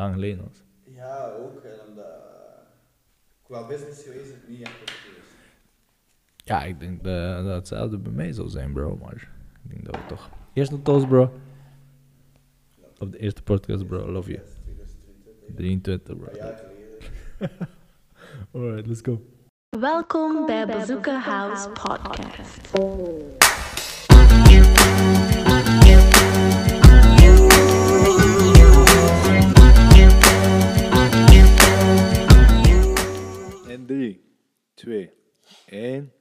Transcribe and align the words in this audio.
lang 0.00 0.14
geleden 0.14 0.44
was. 0.44 0.62
Ja, 0.94 1.30
ook. 1.30 1.62
En 1.62 1.78
omdat 1.88 2.06
qua 3.42 3.66
business 3.66 4.02
geweest 4.02 4.30
het 4.30 4.48
niet 4.48 4.62
echt 4.62 4.72
geweest. 4.72 5.28
Ja, 6.36 6.62
ik 6.64 6.80
denk 6.80 7.04
dat, 7.04 7.44
dat 7.44 7.54
hetzelfde 7.54 7.98
bij 7.98 8.12
mij 8.12 8.32
zou 8.32 8.48
zijn, 8.48 8.72
bro. 8.72 8.96
Maar 8.96 9.30
ik 9.64 9.70
denk 9.70 9.84
dat 9.84 9.96
we 9.96 10.06
toch... 10.06 10.30
Eerste 10.52 10.82
toast, 10.82 11.08
bro. 11.08 11.32
Of 12.98 13.08
de 13.08 13.18
eerste 13.18 13.42
podcast, 13.42 13.86
bro. 13.86 14.10
Love 14.10 14.30
you. 14.30 14.42
2023. 15.54 15.54
23, 15.54 16.16
bro. 16.16 16.28
Een. 17.38 17.48
Alright, 18.60 18.86
let's 18.86 19.00
go. 19.02 19.22
Welkom 19.78 20.46
bij 20.46 20.66
Bazooka 20.66 21.18
House 21.18 21.68
Podcast. 21.68 22.70
En 33.80 33.86
3, 33.86 34.20
2, 34.74 35.12
1. 35.66 36.12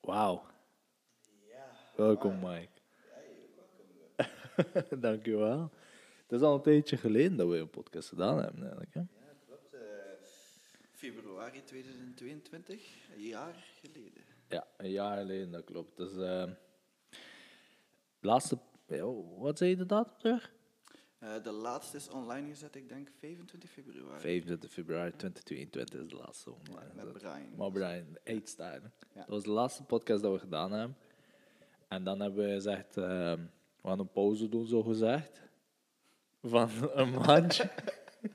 Wauw. 0.00 0.42
Welkom, 1.96 2.38
Mike. 2.40 2.80
Dankjewel. 5.06 5.70
Het 6.22 6.32
is 6.32 6.40
al 6.40 6.54
een 6.54 6.62
tijdje 6.62 6.96
geleden 6.96 7.36
dat 7.36 7.48
we 7.48 7.56
een 7.56 7.70
podcast 7.70 8.08
gedaan 8.08 8.42
hebben, 8.42 8.60
eigenlijk. 8.62 8.94
Hè? 8.94 9.00
Ja, 9.00 9.06
klopt. 9.46 9.74
eh, 9.74 9.80
februari 10.92 11.64
2022, 11.64 12.96
een 13.14 13.22
jaar 13.22 13.54
geleden. 13.82 14.22
Ja, 14.48 14.66
een 14.76 14.90
jaar 14.90 15.18
geleden, 15.18 15.50
dat 15.50 15.64
klopt. 15.64 15.96
Dus, 15.96 16.16
eh, 16.16 16.50
laatste, 18.20 18.58
wat 19.38 19.58
zei 19.58 19.70
je 19.70 19.76
de 19.76 19.86
datum 19.86 20.18
terug? 20.18 20.52
Eh, 21.18 21.42
de 21.42 21.50
laatste 21.50 21.96
is 21.96 22.08
online 22.08 22.48
gezet, 22.48 22.74
ik 22.74 22.88
denk 22.88 23.08
25 23.18 23.70
februari. 23.70 24.20
25 24.20 24.70
februari 24.72 25.10
2022 25.16 26.00
is 26.00 26.08
de 26.08 26.16
laatste 26.16 26.50
online. 26.50 26.90
met 26.94 27.04
gezet. 27.04 27.18
Brian. 27.22 27.56
Maar 27.56 27.70
Brian, 27.70 28.42
staan. 28.44 28.92
Ja. 29.14 29.20
Dat 29.20 29.28
was 29.28 29.42
de 29.42 29.50
laatste 29.50 29.82
podcast 29.82 30.22
dat 30.22 30.32
we 30.32 30.38
gedaan 30.38 30.72
hebben. 30.72 30.96
En 31.88 32.04
dan 32.04 32.20
hebben 32.20 32.44
we 32.44 32.52
gezegd, 32.52 32.96
ehm, 32.96 33.40
we 33.80 33.88
gaan 33.88 33.98
een 33.98 34.12
pauze 34.12 34.48
doen, 34.48 34.66
zo 34.66 34.82
gezegd. 34.82 35.42
Van 36.42 36.70
een 36.94 37.10
maandje. 37.10 37.70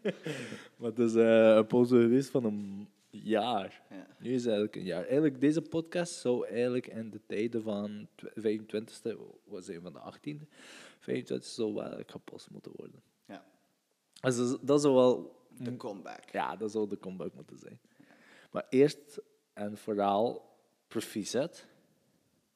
maar 0.78 0.90
het 0.90 1.00
is 1.00 1.16
eh, 1.16 1.56
een 1.56 1.68
pauze 1.68 1.96
geweest 2.02 2.30
van 2.30 2.44
een 2.44 2.88
jaar. 3.10 3.82
Ja. 3.90 4.08
Nu 4.20 4.30
is 4.30 4.44
het 4.44 4.54
eigenlijk 4.54 4.76
een 4.76 4.84
jaar. 4.84 5.04
Eigenlijk, 5.04 5.40
deze 5.40 5.62
podcast 5.62 6.14
zou 6.14 6.48
eigenlijk 6.48 6.88
in 6.88 7.10
de 7.10 7.22
tijden 7.26 7.62
van 7.62 8.08
tw- 8.16 8.40
25e, 8.40 9.18
wat 9.44 9.66
zijn 9.66 9.82
we, 9.84 9.92
van 9.92 9.94
de 9.94 10.00
18e, 10.00 10.48
25e 11.04 11.38
zou 11.46 11.68
wel 11.72 11.80
eigenlijk 11.82 12.12
gepost 12.12 12.50
moeten 12.50 12.72
worden. 12.76 13.02
Ja, 13.26 13.46
Dus 14.22 14.36
dat 14.36 14.60
dat 14.62 14.82
zou 14.82 14.94
wel 14.94 15.42
de 15.58 15.78
comeback. 15.78 16.30
ja, 16.30 16.56
dat 16.56 16.72
zou 16.72 16.90
de 16.90 17.00
comeback 17.00 17.34
moeten 17.34 17.58
zijn. 17.58 17.80
Maar 18.52 18.66
eerst 18.70 19.22
en 19.54 19.78
vooral 19.78 20.52
proficiat. 20.88 21.66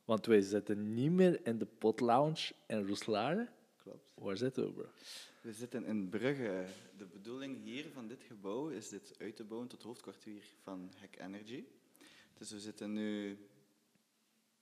Want 0.06 0.26
wij 0.26 0.42
zitten 0.42 0.94
niet 0.94 1.12
meer 1.12 1.46
in 1.46 1.58
de 1.58 1.66
potlounge 1.66 2.52
in 2.68 2.88
Roeselare. 2.88 3.48
Klopt. 3.84 4.14
Waar 4.16 4.38
zitten 4.38 4.64
we, 4.66 4.72
bro? 4.72 4.86
We 5.42 5.54
zitten 5.54 5.86
in 5.86 6.10
Brugge. 6.10 6.66
De 6.98 7.06
bedoeling 7.06 7.64
hier 7.64 7.86
van 7.94 8.08
dit 8.08 8.24
gebouw 8.24 8.68
is 8.70 8.90
dit 8.90 9.16
uit 9.20 9.36
te 9.36 9.44
bouwen 9.44 9.70
tot 9.70 9.84
hoofdkwartier 9.84 10.44
van 10.62 10.92
Hack 11.00 11.16
Energy. 11.20 11.64
Dus 12.34 12.52
we 12.52 12.60
zitten 12.60 12.94
nu 12.94 13.38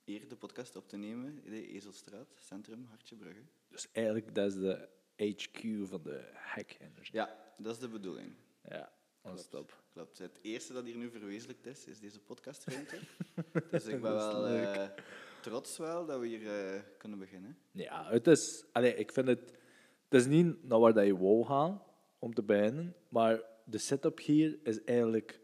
hier 0.04 0.28
de 0.28 0.36
podcast 0.36 0.76
op 0.76 0.88
te 0.88 0.96
nemen 0.96 1.40
in 1.44 1.50
de 1.50 1.66
Ezelstraat, 1.68 2.28
centrum 2.38 2.86
Hartje 2.88 3.16
Brugge. 3.16 3.42
Dus 3.76 3.88
eigenlijk, 3.92 4.34
dat 4.34 4.46
is 4.46 4.54
de 4.54 4.88
HQ 5.16 5.88
van 5.88 6.02
de 6.02 6.30
Hack 6.34 6.76
Energy. 6.78 7.10
Ja, 7.12 7.54
dat 7.58 7.74
is 7.74 7.80
de 7.80 7.88
bedoeling. 7.88 8.34
Ja, 8.62 8.92
top. 9.50 9.82
Klopt. 9.92 10.18
Het 10.18 10.38
eerste 10.42 10.72
dat 10.72 10.84
hier 10.84 10.96
nu 10.96 11.10
verwezenlijkt 11.10 11.66
is, 11.66 11.86
is 11.86 12.00
deze 12.00 12.20
podcastruimte. 12.20 12.98
dus 13.70 13.84
ik 13.84 14.00
ben 14.00 14.12
wel 14.12 14.46
eh, 14.46 14.88
trots 15.42 15.76
wel 15.76 16.06
dat 16.06 16.20
we 16.20 16.26
hier 16.26 16.74
eh, 16.74 16.80
kunnen 16.98 17.18
beginnen. 17.18 17.58
Ja, 17.70 18.10
het 18.10 18.26
is... 18.26 18.64
Allee, 18.72 18.94
ik 18.94 19.12
vind 19.12 19.28
het... 19.28 19.52
Het 20.08 20.20
is 20.20 20.26
niet 20.26 20.64
naar 20.64 20.78
waar 20.78 20.94
dat 20.94 21.06
je 21.06 21.16
wou 21.16 21.44
gaan, 21.44 21.82
om 22.18 22.34
te 22.34 22.42
beginnen. 22.42 22.96
Maar 23.08 23.42
de 23.64 23.78
setup 23.78 24.18
hier 24.18 24.58
is 24.62 24.84
eigenlijk 24.84 25.40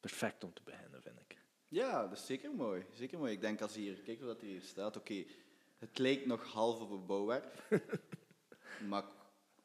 perfect 0.00 0.44
om 0.44 0.52
te 0.52 0.62
beginnen, 0.64 1.02
vind 1.02 1.20
ik. 1.20 1.36
Ja, 1.68 2.02
dat 2.08 2.18
is 2.18 2.26
zeker 2.26 2.54
mooi. 2.54 2.84
Zeker 2.92 3.18
mooi. 3.18 3.32
Ik 3.32 3.40
denk 3.40 3.60
als 3.60 3.74
hier, 3.74 4.00
kijk 4.00 4.20
wat 4.20 4.40
er 4.40 4.46
hier 4.46 4.62
staat. 4.62 4.96
Oké, 4.96 5.24
het 5.88 5.98
lijkt 5.98 6.26
nog 6.26 6.44
half 6.44 6.80
op 6.80 6.90
een 6.90 7.06
bouwwerk. 7.06 7.44
maar 8.88 9.04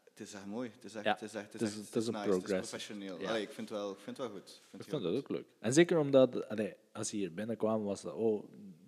het 0.10 0.20
is 0.20 0.34
echt 0.34 0.46
mooi. 0.46 0.70
Het 0.74 0.84
is 0.84 0.96
echt, 0.96 1.06
Ja, 1.06 1.12
het 1.12 1.22
is 1.22 1.34
echt, 1.34 1.54
het 1.54 1.62
is- 1.62 1.78
echt- 1.78 1.86
het 1.86 1.96
is 1.96 2.08
een 2.08 2.14
nice. 2.14 2.30
Het 2.30 2.44
is 2.44 2.52
professioneel. 2.52 3.20
Ja. 3.20 3.30
Allee, 3.30 3.42
ik 3.42 3.52
vind 3.52 3.70
het 3.70 3.78
wel, 3.78 3.92
ik 3.92 4.00
vind 4.00 4.18
het 4.18 4.28
wel 4.28 4.36
goed. 4.36 4.50
Ik 4.50 4.56
vind 4.70 4.74
Ik 4.74 4.80
het 4.80 4.90
vond 4.90 5.04
dat 5.04 5.16
ook 5.16 5.30
leuk. 5.30 5.46
En 5.60 5.74
zeker 5.74 5.98
omdat, 6.00 6.50
allee, 6.50 6.74
als 6.94 7.12
je 7.12 7.18
hier 7.18 7.34
binnenkwam, 7.34 7.84
was 7.84 8.02
dat, 8.02 8.14
oh, 8.14 8.44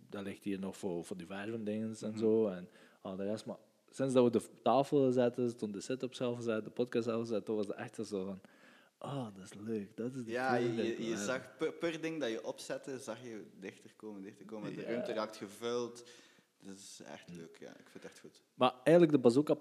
dat 0.10 0.24
ligt 0.24 0.44
hier 0.44 0.60
nog 0.60 0.78
voor, 0.78 1.06
voor 1.06 1.18
die 1.18 1.28
vervendingen 1.28 1.96
en 2.02 2.18
zo. 2.18 2.48
En 2.48 2.70
al 3.02 3.16
de 3.16 3.24
rest. 3.24 3.46
Maar 3.46 3.58
sinds 3.90 4.14
dat 4.14 4.24
we 4.24 4.30
de 4.40 4.46
tafel 4.64 5.12
zetten, 5.12 5.58
toen 5.58 5.72
de 5.72 5.82
setup 5.82 6.14
zelf 6.14 6.36
gezet, 6.36 6.64
de 6.64 6.70
podcast 6.70 7.06
zelf 7.06 7.20
gezet, 7.28 7.46
toen 7.46 7.56
was 7.56 7.68
het 7.68 7.76
echt 7.76 7.96
zo 7.96 8.26
van, 8.26 8.40
oh, 9.00 9.28
dat 9.36 9.44
is 9.46 9.54
leuk. 9.54 9.98
Dat 9.98 10.16
is 10.16 10.24
de 10.26 10.32
Ja, 10.32 10.56
je, 10.56 10.74
je, 10.76 11.04
je 11.08 11.18
zag 11.18 11.58
per, 11.58 11.72
per 11.74 12.02
ding 12.02 12.20
dat 12.20 12.30
je 12.30 12.44
opzette, 12.46 13.00
zag 13.00 13.24
je 13.24 13.46
dichter 13.60 13.94
komen, 13.96 14.22
dichter 14.22 14.46
komen. 14.46 14.76
De 14.76 14.82
Ja. 14.82 14.88
ruimte 14.88 15.14
raakt 15.14 15.38
gevuld. 15.38 16.04
Dat 16.62 16.78
is 16.78 17.02
echt 17.06 17.30
leuk, 17.36 17.58
ja. 17.60 17.70
Ik 17.70 17.90
vind 17.90 17.94
het 17.94 18.06
echt 18.06 18.20
goed. 18.20 18.42
Maar 18.54 18.74
eigenlijk, 18.84 19.12
de 19.12 19.20
Bazooka 19.20 19.56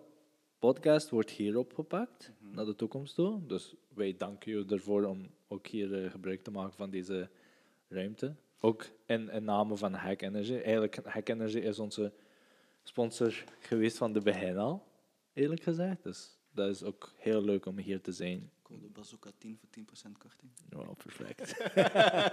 podcast 0.58 1.10
wordt 1.10 1.30
hier 1.30 1.56
opgepakt, 1.58 2.32
Mhm. 2.40 2.54
naar 2.54 2.64
de 2.64 2.74
toekomst 2.74 3.14
toe. 3.14 3.46
Dus 3.46 3.74
wij 3.94 4.16
danken 4.16 4.52
je 4.52 4.64
ervoor 4.68 5.04
om 5.04 5.30
ook 5.48 5.66
hier 5.66 6.04
eh, 6.04 6.10
gebruik 6.10 6.42
te 6.42 6.50
maken 6.50 6.76
van 6.76 6.90
deze 6.90 7.30
ruimte. 7.88 8.34
Ook 8.60 8.86
in, 9.06 9.30
in 9.30 9.44
naam 9.44 9.76
van 9.76 9.92
Hack 9.94 10.22
Energy. 10.22 10.52
Eigenlijk, 10.54 10.96
Hack 11.04 11.28
Energy 11.28 11.58
is 11.58 11.78
onze 11.78 12.12
sponsor 12.82 13.44
geweest 13.60 13.96
van 13.96 14.12
de 14.12 14.20
begin 14.20 14.56
al, 14.56 14.86
eerlijk 15.32 15.62
gezegd. 15.62 16.02
Dus 16.02 16.38
dat 16.50 16.68
is 16.68 16.82
ook 16.82 17.12
heel 17.16 17.42
leuk 17.42 17.66
om 17.66 17.78
hier 17.78 18.00
te 18.00 18.12
zijn. 18.12 18.50
Code 18.68 18.88
Bazooka 18.88 19.30
10 19.38 19.58
voor 19.58 19.68
10% 19.68 20.18
korting. 20.18 20.50
Ja, 20.70 20.94
perfect. 20.94 21.58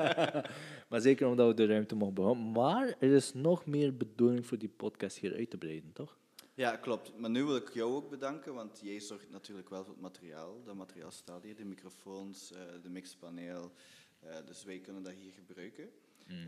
maar 0.90 1.02
zeker 1.02 1.28
omdat 1.28 1.48
we 1.48 1.54
de 1.54 1.66
ruimte 1.66 1.96
mogen 1.96 2.14
behouden. 2.14 2.52
Maar 2.52 2.96
er 3.00 3.12
is 3.12 3.34
nog 3.34 3.66
meer 3.66 3.98
bedoeling 3.98 4.46
voor 4.46 4.58
die 4.58 4.70
podcast 4.70 5.18
hier 5.18 5.36
uit 5.36 5.50
te 5.50 5.58
breiden, 5.58 5.94
toch? 5.94 6.18
Ja, 6.54 6.76
klopt. 6.76 7.18
Maar 7.18 7.30
nu 7.30 7.44
wil 7.44 7.56
ik 7.56 7.74
jou 7.74 7.94
ook 7.94 8.10
bedanken, 8.10 8.54
want 8.54 8.80
jij 8.84 9.00
zorgt 9.00 9.30
natuurlijk 9.30 9.70
wel 9.70 9.84
voor 9.84 9.94
het 9.94 10.02
materiaal. 10.02 10.64
Dat 10.64 10.76
materiaal 10.76 11.12
staat 11.12 11.44
hier, 11.44 11.56
de 11.56 11.66
microfoons, 11.66 12.52
eh, 12.52 12.62
de 12.82 12.90
mixpaneel. 12.90 13.72
Eh, 14.20 14.36
dus 14.46 14.64
wij 14.64 14.80
kunnen 14.80 15.04
dat 15.04 15.14
hier 15.14 15.32
gebruiken. 15.32 15.90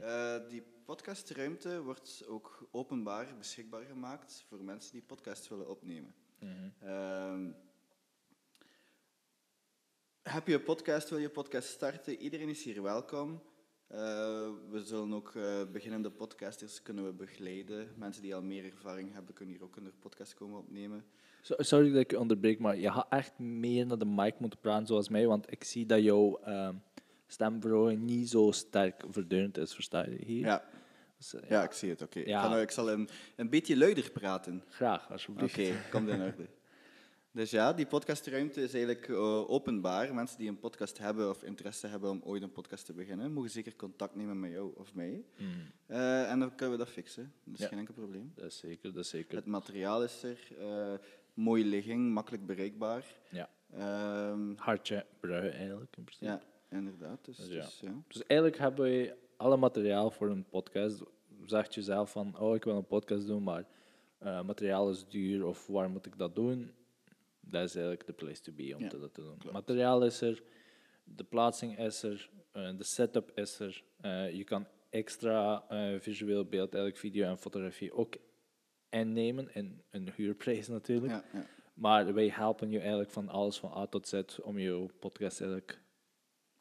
Eh, 0.02 0.36
die 0.50 0.64
podcastruimte 0.86 1.82
wordt 1.82 2.24
ook 2.28 2.68
openbaar 2.72 3.38
beschikbaar 3.38 3.84
gemaakt 3.84 4.44
voor 4.48 4.64
mensen 4.64 4.92
die 4.92 5.02
podcasts 5.02 5.48
willen 5.48 5.70
opnemen. 5.70 6.14
Ehm, 6.80 7.52
heb 10.30 10.48
je 10.48 10.54
een 10.54 10.64
podcast, 10.64 11.10
wil 11.10 11.18
je 11.20 11.26
een 11.26 11.32
podcast 11.32 11.68
starten? 11.70 12.16
Iedereen 12.18 12.50
is 12.50 12.64
hier 12.64 12.82
welkom. 12.82 13.42
Eh, 13.88 13.98
we 14.70 14.82
zullen 14.84 15.14
ook 15.14 15.36
eh, 15.36 15.44
beginnende 15.72 16.12
podcasters 16.12 16.82
kunnen 16.82 17.06
we 17.06 17.12
begeleiden. 17.12 17.88
Mensen 17.96 18.22
die 18.22 18.36
al 18.36 18.42
meer 18.42 18.66
ervaring 18.66 19.14
hebben, 19.14 19.34
kunnen 19.34 19.56
hier 19.56 19.64
ook 19.64 19.76
een 19.76 19.92
podcast 20.00 20.34
komen 20.34 20.60
opnemen. 20.60 21.06
So- 21.42 21.56
Sorry 21.58 21.92
dat 21.92 22.02
ik 22.02 22.12
je 22.12 22.20
onderbreek, 22.20 22.60
maar 22.60 22.78
je 22.78 22.92
gaat 22.92 23.08
echt 23.10 23.40
meer 23.40 23.86
naar 23.86 23.98
de 23.98 24.06
mic 24.06 24.40
moeten 24.40 24.60
praten 24.60 24.88
zoals 24.88 25.10
mij, 25.10 25.28
want 25.28 25.52
ik 25.52 25.64
zie 25.64 25.86
dat 25.86 26.04
jouw 26.04 26.40
ehm 26.44 26.76
stemverhoging 27.30 28.02
niet 28.02 28.30
zo 28.30 28.52
sterk 28.52 29.04
verdunend 29.10 29.58
is, 29.58 29.74
versta 29.74 30.06
je 30.06 30.18
hier? 30.26 30.46
Ja, 30.46 30.64
Dus, 31.18 31.34
eh, 31.34 31.50
ja 31.50 31.64
ik 31.64 31.72
zie 31.72 31.90
het. 31.90 32.02
Oké. 32.02 32.20
Ja. 32.20 32.44
Ik, 32.44 32.50
nou- 32.50 32.62
ik 32.62 32.72
zal 32.72 32.92
een, 32.92 33.10
een 33.36 33.50
beetje 33.50 33.78
luider 33.78 34.12
praten. 34.12 34.64
Graag, 34.70 35.04
Oké, 35.04 35.12
alsjeblieft. 35.14 35.90
komt 35.90 36.10
in 36.10 36.22
orde. 36.22 36.48
Dus 37.38 37.52
ja, 37.52 37.74
die 37.74 37.86
podcastruimte 37.86 38.62
is 38.62 38.74
eigenlijk 38.74 39.08
eh, 39.10 39.50
openbaar. 39.50 40.14
Mensen 40.14 40.38
die 40.38 40.50
een 40.50 40.60
podcast 40.60 40.98
hebben 40.98 41.30
of 41.30 41.44
interesse 41.44 41.88
hebben 41.88 42.10
om 42.10 42.22
ooit 42.24 42.42
een 42.42 42.52
podcast 42.52 42.86
te 42.86 42.94
beginnen, 42.94 43.32
mogen 43.34 43.50
zeker 43.50 43.76
contact 43.76 44.16
nemen 44.16 44.40
met 44.40 44.52
jou 44.52 44.72
of 44.76 44.94
mij. 44.94 45.24
Eh, 45.86 46.32
en 46.32 46.40
dan 46.40 46.56
kunnen 46.56 46.78
we 46.78 46.84
dat 46.84 46.94
fixen. 46.94 47.34
Dat 47.44 47.54
is 47.54 47.60
Ja. 47.60 47.68
geen 47.68 47.78
enkel 47.80 47.94
probleem. 47.94 48.32
Dat 48.36 48.46
is 48.46 48.58
zeker, 48.58 48.94
dat 48.94 49.04
is 49.04 49.10
zeker. 49.10 49.36
Het 49.38 49.46
materiaal 49.46 50.04
is 50.04 50.24
er. 50.24 50.38
eh, 50.60 50.94
mooie 51.34 51.66
ligging, 51.66 52.12
makkelijk 52.14 52.46
bereikbaar. 52.46 53.06
Ja. 53.30 53.50
Ehm, 53.74 54.54
Hartje, 54.56 55.06
brui 55.20 55.50
eigenlijk, 55.50 55.96
in 55.98 56.04
principe. 56.04 56.26
ja, 56.32 56.42
inderdaad. 56.70 57.26
Dus, 57.26 57.38
Dus 57.38 57.48
ja. 57.48 57.62
dus, 57.62 57.80
ja. 57.80 57.94
Dus 58.08 58.26
eigenlijk 58.26 58.60
hebben 58.60 58.86
we 58.86 59.16
alle 59.38 59.58
materiaal 59.58 60.12
voor 60.12 60.30
een 60.30 60.46
podcast. 60.50 61.02
Zeg 61.46 61.74
je 61.74 61.82
zelf 61.82 62.12
van, 62.12 62.40
oh, 62.40 62.56
ik 62.56 62.64
wil 62.64 62.76
een 62.76 62.88
podcast 62.88 63.28
doen, 63.28 63.44
maar 63.44 63.66
materiaal 64.46 64.90
is 64.90 65.08
duur 65.08 65.46
of 65.46 65.68
waar 65.68 65.90
moet 65.90 66.06
ik 66.06 66.18
dat 66.18 66.36
doen? 66.36 66.72
Dat 67.50 67.64
is 67.64 67.76
eigenlijk 67.76 68.06
de 68.06 68.14
place 68.14 68.42
to 68.42 68.52
be 68.54 68.74
om 68.76 68.82
Ja, 68.82 68.88
te- 68.90 69.00
dat 69.00 69.14
te 69.14 69.22
doen. 69.22 69.38
klopt. 69.38 69.54
Materiaal 69.54 70.04
is 70.06 70.22
er, 70.22 70.44
de 71.04 71.24
plaatsing 71.24 71.80
is 71.80 72.04
er, 72.04 72.30
eh, 72.52 72.78
de 72.78 72.84
setup 72.84 73.32
is 73.36 73.60
er. 73.60 73.84
Eh, 74.02 74.32
je 74.32 74.44
kan 74.44 74.68
extra 74.90 75.66
eh, 75.70 76.00
visueel 76.00 76.46
beeld, 76.46 76.74
eigenlijk 76.74 76.98
video 76.98 77.30
en 77.30 77.38
fotografie 77.38 77.94
ook 77.94 78.16
innemen 78.90 79.54
in 79.54 79.82
een 79.90 80.12
huurprijs 80.16 80.68
natuurlijk. 80.68 81.14
Ja, 81.14 81.24
ja. 81.34 81.46
Maar 81.74 82.14
wij 82.14 82.28
helpen 82.30 82.70
je 82.70 82.80
eigenlijk 82.80 83.12
van 83.12 83.30
alles 83.30 83.58
van 83.60 83.72
A 83.78 83.86
tot 83.88 84.08
Z 84.08 84.22
om 84.44 84.58
je 84.58 84.86
podcast 85.00 85.42
eigenlijk 85.42 85.82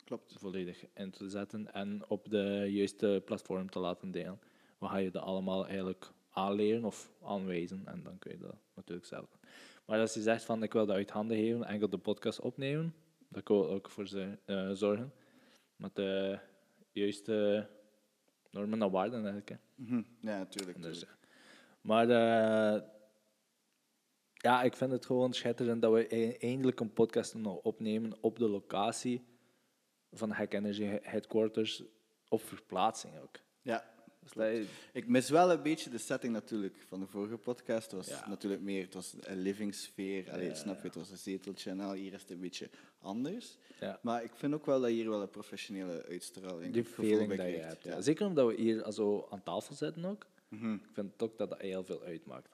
Klopt. 0.05 0.35
volledig 0.39 0.85
in 0.95 1.11
te 1.11 1.29
zetten 1.29 1.73
en 1.73 2.05
op 2.09 2.31
de 2.31 2.67
juiste 2.69 3.23
platform 3.25 3.71
te 3.71 3.79
laten 3.79 4.11
delen. 4.11 4.41
We 4.79 4.87
gaan 4.87 5.03
je 5.03 5.11
dat 5.11 5.23
allemaal 5.23 5.67
eigenlijk 5.67 6.11
aanleren 6.31 6.85
of 6.85 7.13
aanwijzen 7.23 7.83
en 7.87 8.03
dan 8.03 8.19
kun 8.19 8.31
je 8.33 8.39
dat 8.39 8.57
natuurlijk 8.75 9.07
zelf. 9.07 9.36
Maar 9.87 10.01
als 10.01 10.15
je 10.15 10.21
zegt 10.23 10.45
van 10.45 10.63
ik 10.63 10.73
wil 10.73 10.87
dat 10.87 10.97
uit 10.97 11.11
handen 11.11 11.37
geven, 11.37 11.65
enkel 11.65 11.89
de 11.89 11.99
podcast 11.99 12.41
opnemen, 12.41 12.95
daar 13.29 13.43
kan 13.43 13.59
we 13.61 13.67
ook 13.67 13.91
voor 13.91 14.07
ze- 14.09 14.39
eh, 14.45 14.71
zorgen. 14.73 15.13
Met 15.77 15.95
de 15.97 16.39
juiste 16.93 17.67
normen 18.51 18.83
en 18.83 18.91
waarden 18.91 19.19
eigenlijk. 19.19 19.49
hè. 19.49 19.57
Mhm. 19.75 20.03
Ja, 20.21 20.39
natuurlijk. 20.39 20.83
Dus, 20.83 20.99
tuurlijk. 20.99 21.19
maar 21.81 22.09
eh, 22.09 22.83
ja, 24.33 24.63
ik 24.63 24.77
vind 24.77 24.91
het 24.91 25.07
gewoon 25.07 25.33
schitterend 25.33 25.83
dat 25.83 25.93
we 25.93 26.15
e- 26.17 26.37
eindelijk 26.39 26.81
een 26.81 26.93
podcast 26.93 27.35
nog 27.35 27.57
opnemen 27.57 28.13
op 28.21 28.39
de 28.39 28.49
locatie 28.49 29.25
van 30.13 30.31
Hack 30.31 30.53
Energy 30.53 30.85
Headquarters 31.03 31.83
op 32.29 32.41
verplaatsing 32.43 33.19
ook. 33.21 33.39
Ja. 33.63 33.95
Ik 34.93 35.09
mis 35.09 35.31
wel 35.31 35.51
een 35.53 35.63
beetje 35.63 35.91
de 35.91 35.99
setting 35.99 36.33
natuurlijk 36.33 36.77
van 36.87 37.01
de 37.01 37.07
vorige 37.07 37.37
podcast. 37.37 37.91
Het 37.91 37.93
was 37.93 38.09
Ja. 38.09 38.29
natuurlijk 38.29 38.63
meer, 38.63 38.85
het 38.85 38.95
was 38.95 39.15
een 39.21 39.41
living 39.41 39.75
sfeer. 39.75 40.31
Allee, 40.33 40.55
snap 40.55 40.81
je, 40.81 40.87
het 40.87 40.95
was 40.95 41.11
een 41.11 41.17
zeteltje 41.19 41.71
en 41.71 41.81
al. 41.81 41.93
Hier 41.93 42.13
is 42.13 42.21
het 42.21 42.31
een 42.31 42.41
beetje 42.41 42.71
anders. 43.01 43.57
ja. 43.81 43.99
Maar 44.03 44.25
ik 44.25 44.31
vind 44.35 44.55
ook 44.55 44.67
wel 44.67 44.81
dat 44.81 44.91
je 44.91 44.97
hier 44.97 45.09
wel 45.09 45.23
een 45.23 45.31
professionele 45.31 46.05
uitstraling 46.09 46.73
Die 46.73 46.85
feeling 46.85 47.29
dat 47.35 47.47
je 47.47 47.57
hebt. 47.57 47.85
Ja. 47.85 48.01
Zeker 48.01 48.27
omdat 48.27 48.47
we 48.47 48.55
hier 48.63 48.93
zo 48.93 49.27
aan 49.31 49.43
tafel 49.43 49.75
zitten 49.75 50.05
ook. 50.05 50.27
Mhm. 50.49 50.75
Ik 50.75 50.89
vind 50.93 51.23
ook 51.23 51.39
dat 51.39 51.51
dat 51.51 51.61
heel 51.61 51.85
veel 51.85 52.03
uitmaakt. 52.03 52.49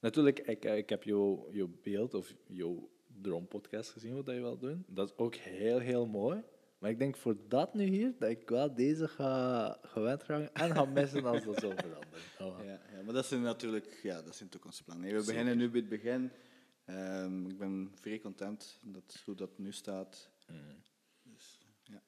Natuurlijk, 0.00 0.38
ik, 0.38 0.64
ik 0.64 0.88
heb 0.88 1.02
jouw 1.02 1.48
jouw 1.52 1.70
beeld 1.82 2.14
of 2.14 2.34
jouw 2.46 2.88
droompodcast 3.20 3.90
gezien, 3.90 4.14
wat 4.14 4.26
je 4.26 4.40
wil 4.40 4.58
doen. 4.58 4.84
Dat 4.86 5.08
is 5.08 5.16
ook 5.16 5.34
heel, 5.34 5.78
heel 5.78 6.06
mooi. 6.06 6.42
Maar 6.82 6.90
ik 6.90 6.98
denk 6.98 7.16
voor 7.16 7.36
dat 7.48 7.74
nu 7.74 7.84
hier, 7.84 8.14
dat 8.18 8.30
ik 8.30 8.48
wel 8.48 8.74
deze 8.74 9.08
ga 9.08 9.78
gewend 9.82 10.22
raken 10.22 10.54
en 10.54 10.74
ga 10.74 10.84
missen 10.84 11.24
als 11.24 11.44
dat 11.44 11.60
zo 11.60 11.70
verandert. 11.76 12.22
Oh, 12.38 12.64
Ja, 12.64 12.80
ja, 12.92 13.02
maar 13.04 13.14
dat 13.14 13.26
zijn 13.26 13.42
natuurlijk 13.42 14.00
ja, 14.02 14.22
dat 14.22 14.36
zijn 14.36 14.48
toekomstplannen. 14.48 15.14
We 15.14 15.24
beginnen 15.24 15.56
nu 15.56 15.70
bij 15.70 15.80
het 15.80 15.88
begin. 15.88 16.30
Ehm, 16.84 17.46
ik 17.46 17.58
ben 17.58 17.92
vrij 17.94 18.18
content 18.18 18.78
dat, 18.84 19.22
hoe 19.24 19.34
dat 19.34 19.58
nu 19.58 19.72
staat. 19.72 20.30
Dus, 21.22 21.58
ja. 21.82 22.02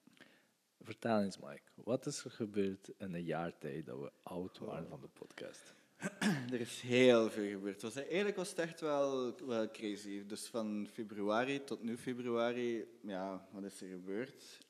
Vertel 0.81 1.21
eens, 1.21 1.39
Mike. 1.39 1.71
Wat 1.75 2.07
is 2.07 2.25
er 2.25 2.31
gebeurd 2.31 2.89
in 2.99 3.15
een 3.15 3.25
jaar 3.25 3.59
tijd 3.59 3.87
dat 3.87 3.99
we 3.99 4.13
oud 4.23 4.59
waren 4.59 4.89
van 4.89 5.01
de 5.01 5.09
podcast? 5.09 5.75
Er 6.53 6.61
is 6.61 6.81
heel 6.81 7.31
veel 7.31 7.51
gebeurd. 7.51 7.83
Was, 7.83 7.97
eigenlijk 7.97 8.37
was 8.37 8.49
het 8.49 8.59
echt 8.59 8.81
wel, 8.81 9.35
wel 9.47 9.71
crazy. 9.71 10.27
Dus 10.27 10.47
van 10.47 10.89
februari 10.93 11.65
tot 11.65 11.83
nu 11.83 11.97
februari, 11.97 12.85
ja, 13.03 13.49
wat 13.53 13.65
is 13.65 13.81
er 13.81 13.89
gebeurd? 13.89 14.64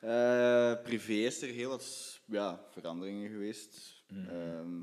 Eh, 0.00 0.82
privé 0.82 1.12
is 1.12 1.42
er 1.42 1.48
heel 1.48 1.68
wat 1.68 2.20
ja, 2.24 2.64
veranderingen 2.70 3.30
geweest. 3.30 4.02
Ehm, 4.06 4.82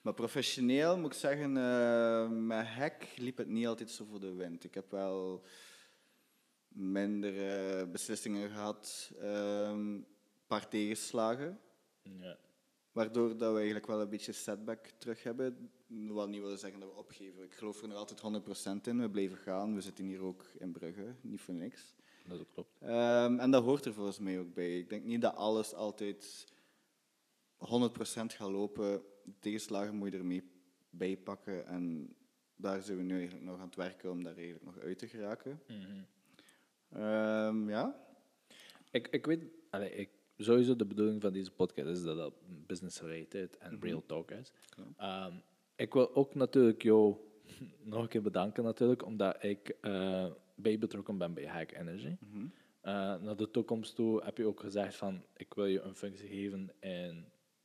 maar 0.00 0.14
professioneel 0.14 0.98
moet 0.98 1.12
ik 1.12 1.18
zeggen, 1.18 1.56
eh, 1.56 2.28
met 2.28 2.66
Hack 2.66 3.06
liep 3.16 3.36
het 3.36 3.48
niet 3.48 3.66
altijd 3.66 3.90
zo 3.90 4.04
voor 4.04 4.20
de 4.20 4.34
wind. 4.34 4.64
Ik 4.64 4.74
heb 4.74 4.90
wel 4.90 5.44
minder 6.68 7.48
eh, 7.48 7.90
beslissingen 7.90 8.50
gehad, 8.50 9.12
een 9.18 10.06
paar 10.46 10.68
tegenslagen. 10.68 11.60
Ja. 12.02 12.38
Waardoor 12.92 13.36
dat 13.36 13.50
we 13.50 13.56
eigenlijk 13.56 13.86
wel 13.86 14.00
een 14.00 14.08
beetje 14.08 14.32
setback 14.32 14.86
terug 14.98 15.22
hebben. 15.22 15.70
Wat 15.86 16.28
niet 16.28 16.40
wil 16.40 16.56
zeggen 16.56 16.80
dat 16.80 16.88
we 16.88 16.96
opgeven. 16.96 17.44
Ik 17.44 17.54
geloof 17.54 17.82
er 17.82 17.88
nog 17.88 17.96
altijd 17.96 18.20
100% 18.20 18.86
in. 18.86 19.00
We 19.00 19.10
blijven 19.10 19.38
gaan. 19.38 19.74
We 19.74 19.80
zitten 19.80 20.04
hier 20.04 20.22
ook 20.22 20.44
in 20.58 20.72
Brugge, 20.72 21.14
niet 21.20 21.40
voor 21.40 21.54
niks. 21.54 21.94
Dat 22.30 22.40
ook 22.40 22.52
klopt. 22.52 22.80
Ehm, 22.80 23.38
en 23.38 23.50
dat 23.50 23.64
hoort 23.64 23.84
er 23.84 23.94
volgens 23.94 24.18
mij 24.18 24.38
ook 24.38 24.54
bij. 24.54 24.78
Ik 24.78 24.88
denk 24.88 25.04
niet 25.04 25.20
dat 25.20 25.34
alles 25.34 25.74
altijd 25.74 26.46
100% 27.56 28.32
gaat 28.32 28.50
lopen. 28.50 29.02
Tegenslagen 29.38 29.96
moet 29.96 30.12
je 30.12 30.18
ermee 30.18 30.50
bijpakken. 30.90 31.66
En 31.66 32.14
daar 32.56 32.82
zijn 32.82 32.96
we 32.96 33.02
nu 33.02 33.14
eigenlijk 33.14 33.44
nog 33.44 33.58
aan 33.58 33.66
het 33.66 33.76
werken 33.76 34.10
om 34.10 34.22
daar 34.22 34.34
eigenlijk 34.36 34.64
nog 34.64 34.78
uit 34.78 34.98
te 34.98 35.08
geraken. 35.08 35.62
Ehm, 36.88 37.68
ja, 37.68 38.08
Ik, 38.90 39.08
ik 39.08 39.26
weet, 39.26 39.44
allee, 39.70 39.94
ik, 39.94 40.10
sowieso 40.36 40.76
de 40.76 40.86
bedoeling 40.86 41.20
van 41.20 41.32
deze 41.32 41.50
podcast 41.50 41.88
is 41.88 42.02
dat 42.02 42.16
dat 42.16 42.34
business-related 42.66 43.56
en 43.58 43.80
real 43.80 44.06
talk 44.06 44.30
is. 44.30 44.52
Ehm, 44.96 45.34
ik 45.76 45.92
wil 45.92 46.14
ook 46.14 46.34
natuurlijk 46.34 46.82
jou 46.82 47.16
nog 47.82 48.02
een 48.02 48.08
keer 48.08 48.22
bedanken 48.22 48.64
natuurlijk, 48.64 49.04
omdat 49.04 49.42
ik 49.42 49.76
eh 49.80 50.26
bij 50.62 50.78
betrokken 50.78 51.18
ben 51.18 51.34
bij 51.34 51.46
Hack 51.46 51.72
Energy. 51.72 52.16
Eh, 52.80 52.92
naar 53.20 53.36
de 53.36 53.50
toekomst 53.50 53.94
toe 53.94 54.24
heb 54.24 54.36
je 54.36 54.46
ook 54.46 54.60
gezegd 54.60 54.96
van, 54.96 55.24
ik 55.36 55.54
wil 55.54 55.66
je 55.66 55.80
een 55.80 55.94
functie 55.94 56.28
geven 56.28 56.72
in 56.80 57.24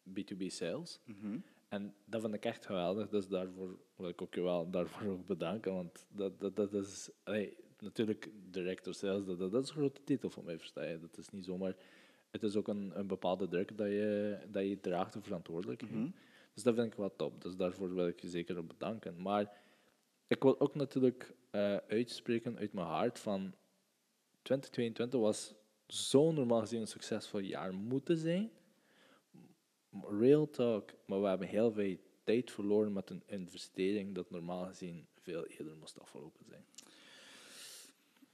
B2B 0.10 0.46
sales. 0.48 1.00
En 1.68 1.94
dat 2.06 2.22
vind 2.22 2.34
ik 2.34 2.46
echt 2.46 2.66
geweldig, 2.66 3.10
dus 3.10 3.28
daarvoor 3.28 3.80
wil 3.96 4.10
ik 4.10 4.22
ook 4.22 4.34
je 4.34 4.42
wel 4.42 4.70
daarvoor 4.70 5.12
ook 5.12 5.26
bedanken, 5.26 5.74
want 5.74 6.06
dat, 6.10 6.40
dat, 6.40 6.56
dat 6.56 6.74
is, 6.74 7.10
allee, 7.24 7.58
natuurlijk 7.80 8.30
director 8.52 8.94
sales, 8.94 9.26
dat, 9.26 9.40
dat, 9.40 9.52
dat 9.52 9.64
is 9.64 9.70
een 9.70 9.76
grote 9.76 10.04
titel 10.04 10.30
voor 10.30 10.44
mij, 10.44 10.58
versta 10.58 10.84
je? 10.84 11.00
Dat 11.00 11.18
is 11.18 11.30
niet 11.30 11.46
zomaar, 11.46 11.76
het 12.32 12.44
is 12.44 12.56
ook 12.56 12.68
een, 12.68 12.92
een 13.00 13.08
bepaalde 13.08 13.48
druk 13.48 13.78
dat 13.78 13.88
je, 13.88 14.38
dat 14.52 14.68
je 14.68 14.80
draagt, 14.80 15.14
de 15.14 15.22
verantwoordelijkheid. 15.22 15.92
Dus 16.54 16.64
dat 16.64 16.76
vind 16.76 16.88
ik 16.88 16.98
wel 16.98 17.16
top, 17.16 17.42
dus 17.42 17.56
daarvoor 17.56 17.94
wil 17.94 18.08
ik 18.08 18.20
je 18.20 18.30
zeker 18.30 18.58
ook 18.58 18.68
bedanken. 18.68 19.22
Maar 19.22 19.52
ik 20.28 20.44
wil 20.44 20.60
ook 20.60 20.76
natuurlijk 20.76 21.34
eh, 21.52 21.78
uitspreken 21.88 22.58
uit 22.58 22.74
mijn 22.74 22.88
hart 22.88 23.20
van 23.20 23.54
2022 24.42 25.20
was 25.20 25.54
zo 25.88 26.32
normaal 26.32 26.60
gezien 26.60 26.82
een 26.82 26.88
succesvol 26.88 27.40
jaar 27.40 27.74
moeten 27.74 28.18
zijn. 28.18 28.52
Real 30.20 30.50
talk, 30.50 30.92
maar 31.06 31.22
we 31.22 31.28
hebben 31.28 31.48
heel 31.48 31.72
veel 31.72 31.98
tijd 32.24 32.52
verloren 32.52 32.94
met 32.94 33.10
een 33.10 33.24
investering 33.26 34.16
dat 34.16 34.30
normaal 34.30 34.66
gezien 34.66 35.08
veel 35.22 35.46
eerder 35.46 35.76
moest 35.76 36.00
afgelopen 36.00 36.46
zijn. 36.50 36.66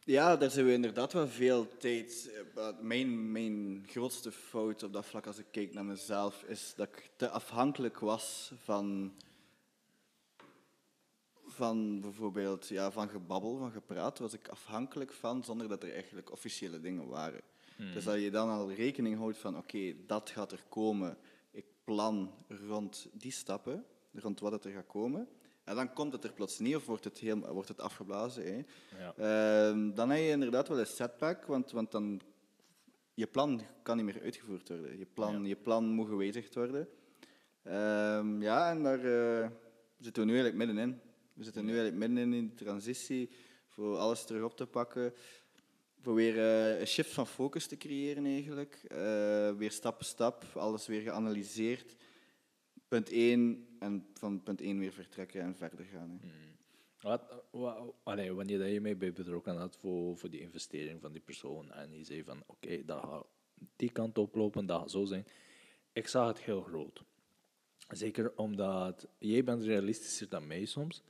Ja, 0.04 0.38
daar 0.38 0.50
zijn 0.50 0.66
we 0.66 0.72
inderdaad 0.72 1.14
wel 1.14 1.28
veel 1.28 1.78
tijd. 1.78 2.32
eh, 2.56 2.80
Mijn, 2.80 3.32
mijn 3.32 3.84
grootste 3.88 4.32
fout 4.32 4.84
op 4.84 4.94
dat 4.94 5.06
vlak, 5.06 5.28
als 5.28 5.38
ik 5.38 5.46
kijk 5.52 5.74
naar 5.74 5.86
mezelf, 5.86 6.44
is 6.44 6.74
dat 6.76 6.88
ik 6.88 7.10
te 7.16 7.30
afhankelijk 7.30 8.00
was 8.00 8.52
van, 8.64 9.14
van 11.52 12.02
bijvoorbeeld 12.02 12.68
ja, 12.68 12.92
van 12.92 13.10
gebabbel, 13.10 13.58
van 13.58 13.72
gepraat. 13.72 14.20
Was 14.20 14.34
ik 14.34 14.48
afhankelijk 14.48 15.14
van 15.14 15.44
zonder 15.44 15.68
dat 15.68 15.84
er 15.84 15.94
eigenlijk 15.94 16.32
officiële 16.32 16.80
dingen 16.80 17.08
waren. 17.08 17.42
Dus 17.94 18.04
dat 18.04 18.22
je 18.22 18.32
dan 18.32 18.50
al 18.50 18.72
rekening 18.72 19.18
houdt 19.18 19.38
van, 19.38 19.58
oké, 19.58 19.94
dat 20.06 20.30
gaat 20.30 20.52
er 20.52 20.64
komen. 20.70 21.18
Ik 21.52 21.66
plan 21.84 22.34
rond 22.68 23.08
die 23.14 23.32
stappen, 23.32 23.86
rond 24.14 24.40
wat 24.40 24.52
het 24.52 24.66
er 24.66 24.72
gaat 24.72 24.88
komen. 24.88 25.28
En 25.64 25.76
dan 25.76 25.94
komt 25.94 26.14
het 26.14 26.24
er 26.24 26.34
plots 26.34 26.60
niet 26.60 26.76
of 26.76 26.86
wordt 26.86 27.04
het, 27.04 27.18
heel, 27.18 27.40
wordt 27.40 27.68
het 27.68 27.80
afgeblazen. 27.80 28.44
Hè. 28.44 28.64
Ja. 29.00 29.14
Ehm, 29.16 29.94
dan 29.94 30.10
heb 30.10 30.20
je 30.20 30.30
inderdaad 30.30 30.68
wel 30.68 30.80
een 30.80 30.86
setback, 30.86 31.46
want, 31.46 31.72
want 31.72 31.92
dan, 31.92 32.22
je 33.14 33.28
plan 33.28 33.62
kan 33.84 33.96
niet 33.98 34.06
meer 34.06 34.22
uitgevoerd 34.22 34.70
worden. 34.70 34.98
Je 34.98 35.06
plan, 35.06 35.46
je 35.46 35.56
plan 35.56 35.86
moet 35.86 36.08
gewijzigd 36.08 36.56
worden. 36.56 36.88
Ehm, 37.64 38.42
ja, 38.42 38.70
en 38.70 38.84
daar 38.84 39.06
eh, 39.06 39.50
zitten 40.00 40.24
we 40.24 40.30
nu 40.32 40.40
eigenlijk 40.40 40.66
middenin. 40.66 41.02
We 41.42 41.48
zitten 41.48 41.66
nu 41.66 41.72
eigenlijk 41.78 42.00
middenin 42.00 42.34
in 42.34 42.48
die 42.48 42.56
transitie 42.58 43.30
voor 43.68 43.98
alles 43.98 44.26
terug 44.26 44.44
op 44.44 44.58
te 44.58 44.66
pakken. 44.68 45.14
Voor 46.02 46.16
weer 46.16 46.38
eh, 46.38 46.80
een 46.80 46.88
shift 46.88 47.12
van 47.12 47.28
focus 47.28 47.68
te 47.68 47.78
creëren 47.78 48.26
eigenlijk. 48.26 48.84
Eh, 48.88 49.52
weer 49.58 49.72
stap 49.72 49.96
voor 49.96 50.06
stap, 50.06 50.46
alles 50.54 50.88
weer 50.88 51.02
geanalyseerd. 51.02 51.96
Punt 52.88 53.10
1 53.12 53.68
en 53.80 54.08
van 54.14 54.44
punt 54.44 54.62
1 54.62 54.80
weer 54.80 54.92
vertrekken 54.92 55.42
en 55.42 55.56
verder 55.56 55.86
gaan. 55.86 56.20
Hè. 56.22 56.30
Wat, 57.10 57.22
wa- 57.52 57.86
allee, 58.04 58.34
wanneer 58.34 58.68
je 58.68 58.82
mij 58.82 58.98
bij 58.98 59.14
betrokken 59.14 59.56
had 59.56 59.78
voor, 59.78 60.18
voor 60.18 60.30
die 60.30 60.42
investering 60.42 61.02
van 61.02 61.12
die 61.12 61.22
persoon 61.22 61.72
en 61.72 61.98
je 61.98 62.04
zei 62.04 62.24
van 62.24 62.44
oké, 62.46 62.86
dat 62.86 63.00
gaat 63.04 63.26
die 63.76 63.92
kant 63.92 64.18
oplopen, 64.18 64.66
dat 64.66 64.80
gaat 64.80 64.92
zo 64.92 65.06
zijn. 65.06 65.26
Ik 65.94 66.08
zag 66.08 66.28
het 66.28 66.40
heel 66.40 66.62
groot. 66.62 67.04
Zeker 67.90 68.32
omdat 68.36 69.08
jij 69.18 69.44
bent 69.44 69.64
realistischer 69.64 70.30
dan 70.30 70.48
mij 70.48 70.66
soms. 70.66 71.04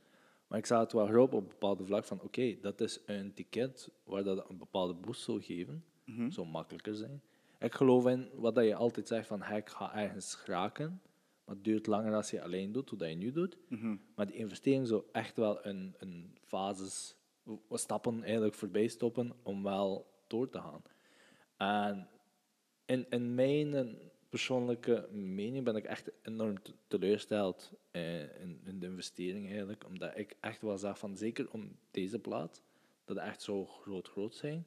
Maar 0.52 0.60
ik 0.60 0.66
zag 0.66 0.80
het 0.80 0.92
wel 0.92 1.06
groot 1.06 1.34
op 1.34 1.40
een 1.40 1.48
bepaalde 1.48 1.84
vlak 1.84 2.04
van 2.04 2.20
oké, 2.20 2.56
dat 2.60 2.80
is 2.80 3.00
een 3.06 3.34
ticket 3.34 3.90
waar 4.04 4.22
dat 4.24 4.50
een 4.50 4.58
bepaalde 4.58 4.94
boost 4.94 5.22
zou 5.22 5.42
geven. 5.42 5.84
Zou 6.28 6.46
makkelijker 6.46 6.94
zijn. 6.94 7.22
Ik 7.58 7.74
geloof 7.74 8.06
in 8.06 8.28
wat 8.34 8.54
dat 8.54 8.64
je 8.64 8.74
altijd 8.74 9.08
zegt 9.08 9.26
van 9.26 9.42
"Hey, 9.42 9.58
ik 9.58 9.68
ga 9.68 9.94
ergens 9.96 10.34
geraken. 10.34 11.00
Maar 11.44 11.54
het 11.54 11.64
duurt 11.64 11.86
langer 11.86 12.14
als 12.14 12.30
je 12.30 12.42
alleen 12.42 12.72
doet, 12.72 12.88
hoe 12.88 12.98
dat 12.98 13.08
je 13.08 13.14
nu 13.14 13.32
doet. 13.32 13.56
Maar 14.14 14.26
die 14.26 14.36
investering 14.36 14.86
zou 14.86 15.02
echt 15.12 15.36
wel 15.36 15.66
een, 15.66 15.94
een 15.98 16.36
fases, 16.42 17.16
stappen 17.70 18.22
eigenlijk 18.22 18.54
voorbij 18.54 18.88
stoppen 18.88 19.32
om 19.42 19.62
wel 19.62 20.06
door 20.26 20.48
te 20.48 20.58
gaan. 20.60 20.82
En 21.56 22.08
in, 22.84 23.06
in 23.10 23.34
mijn 23.34 23.98
persoonlijke 24.32 25.08
mening 25.10 25.64
ben 25.64 25.76
ik 25.76 25.84
echt 25.84 26.10
enorm 26.22 26.62
te- 26.62 26.72
teleurgesteld 26.86 27.72
eh, 27.90 28.40
in, 28.40 28.60
in 28.64 28.78
de 28.78 28.86
investering 28.86 29.48
eigenlijk. 29.48 29.86
Omdat 29.86 30.16
ik 30.18 30.36
echt 30.40 30.62
wel 30.62 30.78
zag 30.78 30.98
van, 30.98 31.16
zeker 31.16 31.50
om 31.50 31.76
deze 31.90 32.18
plaat, 32.18 32.62
dat 33.04 33.16
echt 33.16 33.42
zo 33.42 33.66
groot 33.66 34.08
groot 34.08 34.34
zijn. 34.34 34.66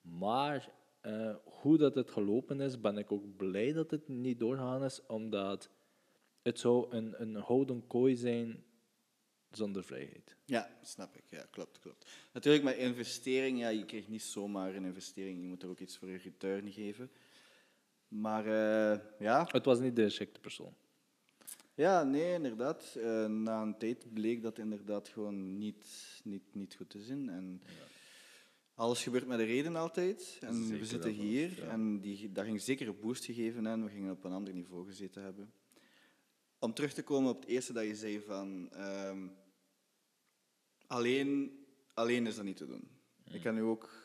Maar 0.00 0.70
eh, 1.00 1.34
hoe 1.44 1.78
dat 1.78 1.94
het 1.94 2.10
gelopen 2.10 2.60
is, 2.60 2.80
ben 2.80 2.98
ik 2.98 3.12
ook 3.12 3.36
blij 3.36 3.72
dat 3.72 3.90
het 3.90 4.08
niet 4.08 4.38
doorgaan 4.38 4.84
is, 4.84 5.06
omdat 5.06 5.70
het 6.42 6.58
zou 6.58 6.86
een, 6.90 7.22
een 7.22 7.34
houden 7.34 7.86
kooi 7.86 8.16
zijn 8.16 8.64
zonder 9.50 9.84
vrijheid. 9.84 10.36
Ja, 10.44 10.78
snap 10.82 11.16
ik. 11.16 11.24
Ja, 11.28 11.46
klopt, 11.50 11.78
klopt. 11.78 12.10
Natuurlijk, 12.32 12.64
met 12.64 12.76
investering, 12.76 13.58
ja, 13.58 13.68
je 13.68 13.84
krijgt 13.84 14.08
niet 14.08 14.22
zomaar 14.22 14.74
een 14.74 14.84
investering. 14.84 15.40
Je 15.40 15.46
moet 15.46 15.62
er 15.62 15.68
ook 15.68 15.80
iets 15.80 15.96
voor 15.96 16.08
een 16.08 16.18
return 16.18 16.72
geven. 16.72 17.10
Maar 18.20 18.46
eh, 18.46 19.00
ja, 19.18 19.48
Het 19.50 19.64
was 19.64 19.80
niet 19.80 19.96
de 19.96 20.02
geschikte 20.02 20.40
persoon. 20.40 20.74
ja, 21.74 22.02
nee, 22.02 22.32
inderdaad. 22.32 22.94
Eh, 22.94 23.26
na 23.26 23.62
een 23.62 23.78
tijd 23.78 24.12
bleek 24.12 24.42
dat 24.42 24.58
inderdaad 24.58 25.08
gewoon 25.08 25.58
niet, 25.58 25.86
niet, 26.24 26.42
niet 26.52 26.74
goed 26.74 26.90
te 26.90 27.00
zijn. 27.00 27.28
En 27.28 27.62
alles 28.74 29.02
gebeurt 29.02 29.26
met 29.26 29.38
een 29.38 29.46
reden 29.46 29.76
altijd. 29.76 30.38
En 30.40 30.78
we 30.78 30.84
zitten 30.84 31.10
hier 31.10 31.56
ja. 31.56 31.68
en 31.68 32.00
die, 32.00 32.32
dat 32.32 32.44
ging 32.44 32.60
zeker 32.60 32.88
een 32.88 33.00
boost 33.00 33.24
gegeven 33.24 33.66
en 33.66 33.84
we 33.84 33.90
gingen 33.90 34.12
op 34.12 34.24
een 34.24 34.32
ander 34.32 34.54
niveau 34.54 34.86
gezeten 34.86 35.22
hebben. 35.22 35.52
Om 36.58 36.74
terug 36.74 36.92
te 36.92 37.02
komen 37.02 37.30
op 37.30 37.40
het 37.40 37.48
eerste 37.48 37.72
dat 37.72 37.84
je 37.84 37.96
zei 37.96 38.20
van... 38.20 38.70
ehm, 38.72 39.28
alleen, 40.86 41.58
alleen 41.94 42.26
is 42.26 42.36
dat 42.36 42.44
niet 42.44 42.56
te 42.56 42.66
doen. 42.66 42.88
Ik 43.30 43.42
ben 43.42 43.54
nu 43.54 43.62
ook 43.62 44.03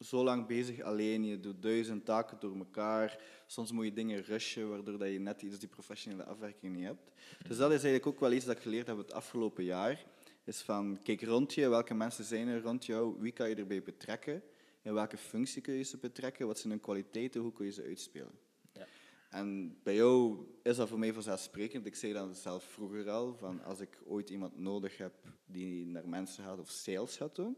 zo 0.00 0.24
lang 0.24 0.46
bezig 0.46 0.80
alleen. 0.80 1.24
Je 1.24 1.40
doet 1.40 1.62
duizend 1.62 2.04
taken 2.04 2.36
door 2.40 2.56
elkaar. 2.56 3.18
Soms 3.46 3.72
moet 3.72 3.84
je 3.84 3.92
dingen 3.92 4.22
rushen, 4.22 4.68
waardoor 4.68 4.98
dat 4.98 5.10
je 5.10 5.18
net 5.18 5.42
iets 5.42 5.58
die 5.58 5.68
professionele 5.68 6.24
afwerking 6.24 6.74
niet 6.76 6.84
hebt. 6.84 7.10
Dus 7.48 7.56
dat 7.56 7.72
is 7.72 7.82
eigenlijk 7.82 8.06
ook 8.06 8.20
wel 8.20 8.32
iets 8.32 8.44
dat 8.44 8.56
ik 8.56 8.62
geleerd 8.62 8.86
heb 8.86 8.96
het 8.96 9.12
afgelopen 9.12 9.64
jaar. 9.64 10.04
Is 10.44 10.60
van, 10.60 10.98
kijk 11.02 11.22
rond 11.22 11.54
je, 11.54 11.68
welke 11.68 11.94
mensen 11.94 12.24
zijn 12.24 12.48
er 12.48 12.62
rond 12.62 12.86
jou, 12.86 13.16
wie 13.18 13.32
kan 13.32 13.48
je 13.48 13.54
erbij 13.54 13.82
betrekken, 13.82 14.42
in 14.82 14.94
welke 14.94 15.16
functie 15.16 15.62
kun 15.62 15.74
je 15.74 15.82
ze 15.82 15.96
betrekken, 15.96 16.46
wat 16.46 16.58
zijn 16.58 16.72
hun 16.72 16.80
kwaliteiten, 16.80 17.40
hoe 17.40 17.52
kun 17.52 17.64
je 17.64 17.72
ze 17.72 17.82
uitspelen. 17.82 18.38
Ja. 18.72 18.86
En 19.30 19.78
bij 19.82 19.94
jou 19.94 20.46
is 20.62 20.76
dat 20.76 20.88
voor 20.88 20.98
mij 20.98 21.12
vanzelfsprekend. 21.12 21.86
Ik 21.86 21.94
zei 21.94 22.12
dat 22.12 22.36
zelf 22.36 22.64
vroeger 22.64 23.10
al, 23.10 23.34
van 23.34 23.62
als 23.62 23.80
ik 23.80 24.00
ooit 24.04 24.30
iemand 24.30 24.58
nodig 24.58 24.96
heb 24.96 25.12
die 25.46 25.86
naar 25.86 26.08
mensen 26.08 26.44
gaat 26.44 26.58
of 26.58 26.70
sales 26.70 27.16
gaat 27.16 27.34
doen, 27.34 27.56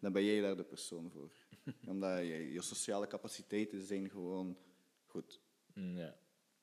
dan 0.00 0.12
ben 0.12 0.24
jij 0.24 0.40
daar 0.40 0.56
de 0.56 0.64
persoon 0.64 1.10
voor. 1.10 1.30
Omdat 1.92 2.18
je, 2.18 2.52
je 2.52 2.62
sociale 2.62 3.06
capaciteiten 3.06 3.82
zijn 3.82 4.10
gewoon 4.10 4.56
goed. 5.06 5.40
Mm, 5.74 5.96
Ja. 5.96 6.14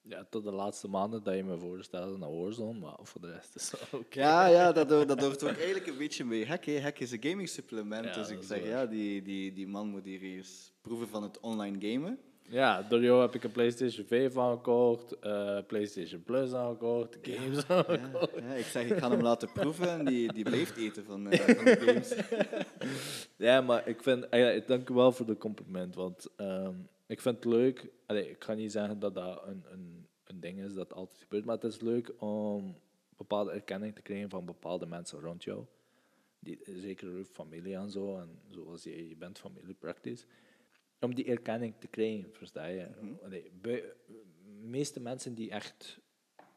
ja, 0.01 0.25
tot 0.29 0.43
de 0.43 0.51
laatste 0.51 0.87
maanden 0.87 1.23
dat 1.23 1.35
je 1.35 1.43
me 1.43 1.57
voorstelde 1.57 2.17
naar 2.17 2.37
Warzone, 2.39 2.79
maar 2.79 2.97
voor 3.01 3.21
de 3.21 3.31
rest 3.31 3.55
is 3.55 3.69
dat 3.69 3.87
ook. 3.91 4.13
Ja, 4.23 4.45
ja 4.47 4.71
dat, 4.71 4.89
dat 4.89 5.19
hoort 5.21 5.43
ook 5.43 5.49
eigenlijk 5.57 5.87
een 5.87 5.97
beetje 5.97 6.25
bij 6.25 6.45
Hack. 6.45 6.65
hè. 6.65 6.81
Hack 6.81 6.99
is 6.99 7.11
een 7.11 7.23
gaming 7.23 7.49
supplement. 7.49 8.05
Ja, 8.05 8.13
dus 8.13 8.29
ik 8.29 8.43
zeg, 8.43 8.63
ja, 8.63 8.85
die, 8.85 9.21
die, 9.21 9.53
die 9.53 9.67
man 9.67 9.87
moet 9.89 10.05
hier 10.05 10.21
eens 10.21 10.73
proeven 10.81 11.07
van 11.07 11.23
het 11.23 11.39
online 11.39 11.91
gamen. 11.91 12.19
Ja, 12.47 12.81
door 12.81 13.01
jou 13.01 13.21
heb 13.21 13.35
ik 13.35 13.43
een 13.43 13.51
PlayStation 13.51 14.05
5 14.05 14.37
aangekocht, 14.37 15.19
eh, 15.19 15.59
PlayStation 15.67 16.23
Plus 16.23 16.53
aangekocht, 16.53 17.17
games 17.21 17.67
aangekocht. 17.67 18.39
Ja, 18.39 18.53
ik 18.53 18.65
zeg, 18.65 18.89
ik 18.89 18.97
ga 18.97 19.09
hem 19.09 19.21
laten 19.21 19.51
proeven 19.51 19.89
en 19.89 20.05
die, 20.05 20.33
die 20.33 20.43
blijft 20.43 20.77
eten 20.77 21.05
van, 21.05 21.29
eh, 21.29 21.39
van 21.39 21.65
de 21.65 21.77
games. 21.85 22.15
Ja, 23.37 23.61
maar 23.61 23.87
ik 23.87 24.01
vind, 24.03 24.29
eh, 24.29 24.39
ja, 24.39 24.49
ik 24.49 24.67
dank 24.67 24.89
u 24.89 24.93
wel 24.93 25.11
voor 25.11 25.25
de 25.25 25.37
compliment, 25.37 25.95
want 25.95 26.27
ehm, 26.35 26.73
ik 27.07 27.21
vind 27.21 27.35
het 27.35 27.45
leuk. 27.45 27.91
Allee, 28.05 28.29
ik 28.29 28.43
ga 28.43 28.53
niet 28.53 28.71
zeggen 28.71 28.99
dat 28.99 29.13
dat 29.13 29.41
een, 29.45 29.65
een, 29.71 30.07
een 30.23 30.39
ding 30.39 30.59
is 30.59 30.73
dat 30.73 30.93
altijd 30.93 31.19
gebeurt, 31.19 31.45
maar 31.45 31.55
het 31.55 31.63
is 31.63 31.81
leuk 31.81 32.13
om 32.17 32.77
bepaalde 33.17 33.51
erkenning 33.51 33.95
te 33.95 34.01
krijgen 34.01 34.29
van 34.29 34.45
bepaalde 34.45 34.85
mensen 34.85 35.19
rond 35.19 35.43
jou. 35.43 35.65
Die, 36.39 36.59
zeker 36.63 37.07
uw 37.07 37.23
familie 37.23 37.75
en 37.75 37.89
zo, 37.89 38.17
en 38.17 38.39
zoals 38.49 38.83
je, 38.83 39.07
je 39.07 39.15
bent 39.15 39.39
familie 39.39 39.75
praktisch. 39.79 40.25
Om 40.99 41.15
die 41.15 41.25
erkenning 41.25 41.73
te 41.79 41.87
krijgen, 41.87 42.33
versta 42.33 42.65
je? 42.65 42.87
Allee, 43.23 43.51
bij- 43.61 43.93
de 44.07 44.71
meeste 44.71 44.99
mensen 44.99 45.35
die 45.35 45.49
echt 45.51 45.99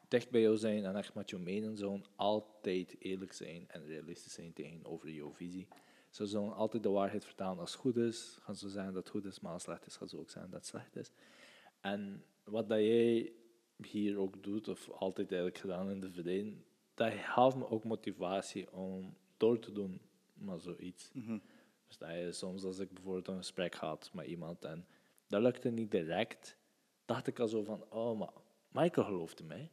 dicht 0.07 0.29
bij 0.29 0.41
jou 0.41 0.57
zijn 0.57 0.85
en 0.85 0.95
echt 0.95 1.13
met 1.13 1.29
jou 1.29 1.41
menen, 1.41 1.77
zullen 1.77 2.03
altijd 2.15 2.95
eerlijk 2.99 3.33
zijn 3.33 3.65
en 3.67 3.85
realistisch 3.85 4.33
zijn 4.33 4.53
tegenover 4.53 5.09
jouw 5.09 5.33
visie. 5.33 5.67
Ze 6.09 6.25
zullen 6.25 6.53
altijd 6.55 6.83
de 6.83 6.89
waarheid 6.89 7.25
vertellen 7.25 7.59
als 7.59 7.71
het 7.71 7.79
goed 7.81 7.97
is, 7.97 8.37
gaan 8.41 8.55
ze 8.55 8.69
zeggen 8.69 8.93
dat 8.93 9.03
het 9.03 9.11
goed 9.11 9.25
is, 9.25 9.39
maar 9.39 9.51
als 9.53 9.65
het 9.65 9.71
slecht 9.71 9.87
is, 9.87 9.95
gaan 9.95 10.07
ze 10.09 10.17
ook 10.17 10.29
zeggen 10.29 10.51
dat 10.51 10.59
het 10.59 10.69
slecht 10.69 10.95
is. 10.95 11.11
En 11.81 12.23
wat 12.43 12.69
dat 12.69 12.79
jij 12.79 13.31
hier 13.87 14.17
ook 14.17 14.43
doet, 14.43 14.67
of 14.67 14.89
altijd 14.89 15.27
eigenlijk 15.31 15.61
gedaan 15.61 15.89
in 15.89 15.99
de 15.99 16.11
verleden, 16.11 16.63
dat 16.93 17.11
geeft 17.13 17.55
me 17.55 17.69
ook 17.69 17.83
motivatie 17.83 18.71
om 18.71 19.15
door 19.37 19.59
te 19.59 19.71
doen 19.71 20.01
met 20.33 20.61
zoiets. 20.61 21.11
Dus 21.89 21.97
dat 21.97 22.09
je 22.09 22.31
soms 22.31 22.63
als 22.63 22.79
ik 22.79 22.93
bijvoorbeeld 22.93 23.27
een 23.27 23.37
gesprek 23.37 23.75
had 23.75 24.09
met 24.13 24.25
iemand 24.25 24.65
en 24.65 24.85
dat 25.27 25.41
lukte 25.41 25.69
niet 25.69 25.91
direct, 25.91 26.57
dacht 27.05 27.27
ik 27.27 27.39
al 27.39 27.47
zo 27.47 27.63
van, 27.63 27.85
oh, 27.89 28.19
maar 28.19 28.29
Michael 28.69 29.05
geloofde 29.05 29.43
mij. 29.43 29.71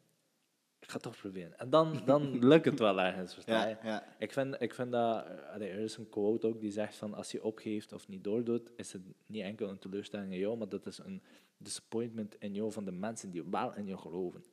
Ik 0.79 0.89
ga 0.89 0.93
het 0.93 1.03
toch 1.03 1.17
proberen. 1.17 1.59
En 1.59 1.71
dan, 1.71 2.03
dan 2.05 2.39
lukt 2.49 2.65
het 2.65 2.79
wel 2.79 3.01
ergens, 3.01 3.35
versta 3.35 3.67
je? 3.67 3.77
Ja, 3.83 3.89
ja. 3.89 4.17
Ik, 4.19 4.33
vind, 4.33 4.61
ik 4.61 4.75
vind 4.75 4.93
dat, 4.93 5.27
er 5.55 5.63
is 5.63 5.97
een 5.97 6.09
quote 6.09 6.47
ook 6.47 6.61
die 6.61 6.71
zegt 6.71 6.97
van, 6.97 7.15
als 7.15 7.33
je 7.33 7.43
opgeeft 7.43 7.93
of 7.93 8.09
niet 8.09 8.25
doordoet, 8.25 8.73
is 8.77 8.93
het 8.93 9.03
niet 9.27 9.43
enkel 9.43 9.69
een 9.69 9.79
teleurstelling 9.79 10.33
in 10.33 10.39
jou, 10.39 10.57
maar 10.57 10.69
dat 10.69 10.87
is 10.87 10.99
een 10.99 11.23
disappointment 11.57 12.35
in 12.39 12.55
jou 12.55 12.73
van 12.73 12.85
de 12.85 12.93
mensen 12.93 13.31
die 13.31 13.45
wel 13.45 13.75
in 13.75 13.87
jou 13.87 14.01
geloven. 14.01 14.45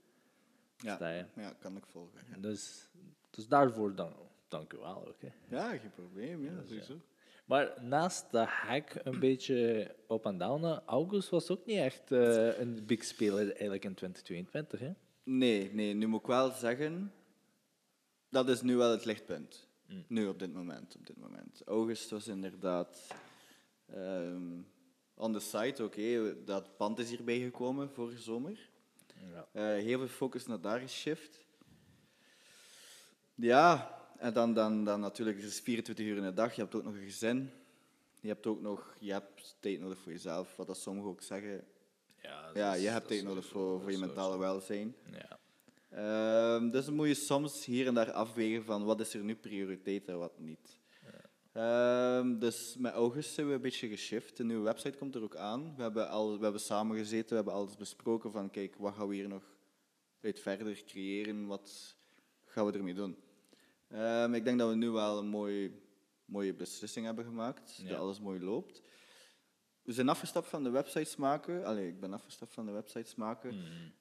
Versta 0.76 1.10
je? 1.10 1.26
Ja, 1.36 1.42
ja, 1.42 1.54
kan 1.60 1.78
ik 1.78 1.86
volgen. 1.86 2.42
Dus, 2.42 2.90
dus 3.30 3.48
daarvoor 3.48 3.96
dan, 3.96 4.14
dank 4.48 4.74
u 4.74 4.78
wel 4.78 5.16
hè. 5.18 5.30
ja 5.50 5.78
geen 5.78 5.92
probleem. 5.92 6.44
Ja, 6.44 6.64
sowieso. 6.66 7.02
Maar 7.46 7.74
naast 7.82 8.32
de 8.32 8.38
hack 8.38 8.96
een 9.04 9.20
beetje 9.20 9.92
op 10.08 10.26
en 10.26 10.38
down, 10.38 10.66
eh, 10.66 10.80
August 10.86 11.30
was 11.30 11.50
ook 11.50 11.66
niet 11.66 11.78
echt 11.78 12.12
eh, 12.12 12.60
een 12.60 12.86
big 12.86 13.04
speler 13.04 13.48
eigenlijk 13.48 13.84
in 13.84 13.94
2022. 13.94 14.80
Hè? 14.80 14.92
Nee, 15.24 15.74
nee, 15.74 15.94
nu 15.94 16.08
moet 16.08 16.20
ik 16.20 16.26
wel 16.26 16.52
zeggen, 16.52 17.14
dat 18.30 18.50
is 18.50 18.62
nu 18.62 18.76
wel 18.76 18.92
het 18.92 19.06
lichtpunt. 19.06 19.68
Nu 20.08 20.28
op 20.28 20.40
dit 20.40 20.54
moment, 20.54 20.96
op 20.96 21.08
dit 21.08 21.18
moment. 21.18 21.62
August 21.66 22.10
was 22.10 22.28
inderdaad 22.28 23.08
ehm 23.86 24.62
on 25.16 25.34
the 25.34 25.40
site, 25.40 25.84
oké, 25.84 26.36
dat 26.46 26.78
pand 26.78 27.00
is 27.00 27.10
hierbij 27.10 27.40
gekomen 27.40 27.90
vorige 27.90 28.22
zomer. 28.22 28.70
Ja. 29.32 29.48
Eh, 29.52 29.84
heel 29.84 29.98
veel 30.00 30.08
focus 30.08 30.46
naar 30.46 30.62
daar 30.62 30.80
geshift. 30.80 31.46
Ja, 33.36 33.98
en 34.24 34.34
dan, 34.34 34.54
dan, 34.54 34.84
dan 34.84 35.00
natuurlijk, 35.00 35.38
het 35.38 35.46
is 35.46 35.60
24 35.60 36.06
uur 36.06 36.18
in 36.18 36.24
de 36.24 36.34
dag, 36.34 36.56
je 36.56 36.62
hebt 36.62 36.76
ook 36.76 36.84
nog 36.84 36.94
een 36.94 37.04
gezin. 37.04 37.52
Je 38.22 38.28
hebt 38.28 38.48
ook 38.48 38.62
nog, 38.62 38.96
je 39.00 39.12
hebt 39.12 39.56
tijd 39.60 39.80
nodig 39.80 39.98
voor 39.98 40.12
jezelf, 40.12 40.56
wat 40.56 40.68
dat 40.68 40.78
sommigen 40.78 41.10
ook 41.10 41.22
zeggen. 41.22 41.64
Ja, 42.22 42.46
dat 42.46 42.56
Ja, 42.56 42.74
je 42.74 42.88
hebt 42.88 43.08
tijd 43.08 43.24
nodig 43.24 43.46
voor, 43.46 43.82
voor 43.82 43.92
je 43.92 43.98
mentale 43.98 44.38
welzijn. 44.38 44.96
Ja. 45.12 45.40
Ehm, 45.90 46.70
dus 46.70 46.86
dan 46.86 46.94
moet 46.94 47.08
je 47.08 47.14
soms 47.14 47.66
hier 47.66 47.88
en 47.88 47.94
daar 47.94 48.12
afwegen 48.12 48.64
van 48.64 48.84
wat 48.84 49.00
is 49.00 49.14
er 49.14 49.24
nu 49.24 49.36
prioriteit 49.36 50.08
en 50.08 50.18
wat 50.18 50.40
niet. 50.40 50.78
Ehm, 51.52 52.40
dus 52.40 52.76
met 52.78 52.94
augustus 52.94 53.34
zijn 53.34 53.48
we 53.48 53.54
een 53.54 53.62
beetje 53.62 53.88
geshift. 53.88 54.38
De 54.38 54.44
nieuwe 54.44 54.64
website 54.64 54.98
komt 54.98 55.16
er 55.16 55.24
ook 55.24 55.36
aan. 55.36 55.76
We 55.76 55.82
hebben, 55.82 56.10
al, 56.10 56.38
we 56.38 56.44
hebben 56.44 56.62
samen 56.62 56.98
gezeten, 56.98 57.30
we 57.30 57.36
hebben 57.36 57.54
alles 57.54 57.76
besproken 57.76 58.32
van 58.32 58.50
kijk, 58.50 58.76
wat 58.76 58.94
gaan 58.96 59.08
we 59.08 59.16
hier 59.16 59.28
nog 59.28 59.44
uit 60.22 60.40
verder 60.40 60.84
creëren, 60.84 61.48
wat 61.48 61.96
gaan 62.46 62.66
we 62.66 62.72
ermee 62.72 62.94
doen. 62.94 63.18
Ehm, 63.94 64.34
ik 64.34 64.44
denk 64.44 64.60
dat 64.60 64.70
we 64.70 64.76
nu 64.76 64.90
wel 64.90 65.18
een 65.20 65.28
mooi, 65.28 65.82
mooie 66.26 66.54
beslissing 66.54 67.06
hebben 67.06 67.26
gemaakt, 67.26 67.76
Ja. 67.76 67.90
dat 67.90 68.00
alles 68.00 68.20
mooi 68.20 68.40
loopt. 68.44 68.82
We 69.82 69.94
zijn 69.94 70.10
afgestapt 70.10 70.48
van 70.48 70.64
de 70.64 70.70
websites 70.70 71.16
maken. 71.16 71.66
Allee, 71.66 71.88
ik 71.88 72.00
ben 72.00 72.14
afgestapt 72.14 72.54
van 72.54 72.66
de 72.66 72.72
websites 72.72 73.16
maken. 73.16 73.56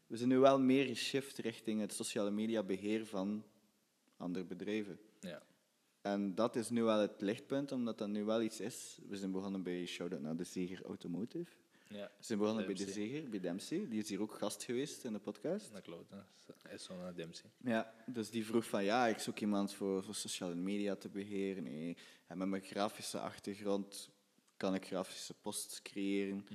We 0.06 0.16
zijn 0.16 0.28
nu 0.28 0.38
wel 0.38 0.58
meer 0.60 0.86
geshift 0.86 1.38
richting 1.38 1.80
het 1.80 1.92
sociale 1.92 2.30
media 2.30 2.62
beheer 2.62 3.06
van 3.06 3.44
andere 4.16 4.44
bedrijven. 4.44 4.98
Ja. 5.20 5.42
En 6.00 6.34
dat 6.34 6.56
is 6.56 6.70
nu 6.70 6.82
wel 6.82 6.98
het 6.98 7.20
lichtpunt, 7.20 7.72
omdat 7.72 7.98
dat 7.98 8.08
nu 8.08 8.24
wel 8.24 8.42
iets 8.42 8.60
is. 8.60 8.98
We 9.08 9.16
zijn 9.16 9.30
begonnen 9.32 9.62
bij 9.62 9.86
Shoutout 9.86 10.22
naar 10.22 10.36
de 10.36 10.44
Zeger 10.44 10.84
Automotive. 10.84 11.50
Ja, 11.92 12.10
We 12.18 12.24
zijn 12.24 12.38
begonnen 12.38 12.66
bij 12.66 12.74
de. 12.74 12.90
Zeger, 12.90 13.28
bij 13.28 13.40
Dempsey. 13.40 13.86
Die 13.88 14.02
is 14.02 14.08
hier 14.08 14.20
ook 14.20 14.34
gast 14.34 14.62
geweest 14.62 15.04
in 15.04 15.12
de 15.12 15.18
podcast. 15.18 15.72
dat 15.72 15.82
klopt. 15.82 16.10
Dat 16.10 16.56
is 16.74 16.84
zo'n 16.84 16.96
Dempsey. 17.14 17.50
Ja, 17.64 17.94
dus 18.06 18.30
die 18.30 18.46
vroeg 18.46 18.64
van 18.64 18.84
ja, 18.84 19.06
ik 19.06 19.18
zoek 19.18 19.38
iemand 19.40 19.72
voor, 19.74 20.02
voor 20.04 20.14
sociale 20.14 20.54
media 20.54 20.94
te 20.96 21.08
beheren. 21.08 21.62
Nee. 21.62 21.96
En 22.26 22.38
met 22.38 22.48
mijn 22.48 22.62
grafische 22.62 23.18
achtergrond 23.18 24.10
kan 24.56 24.74
ik 24.74 24.86
grafische 24.86 25.34
posts 25.34 25.82
creëren. 25.82 26.46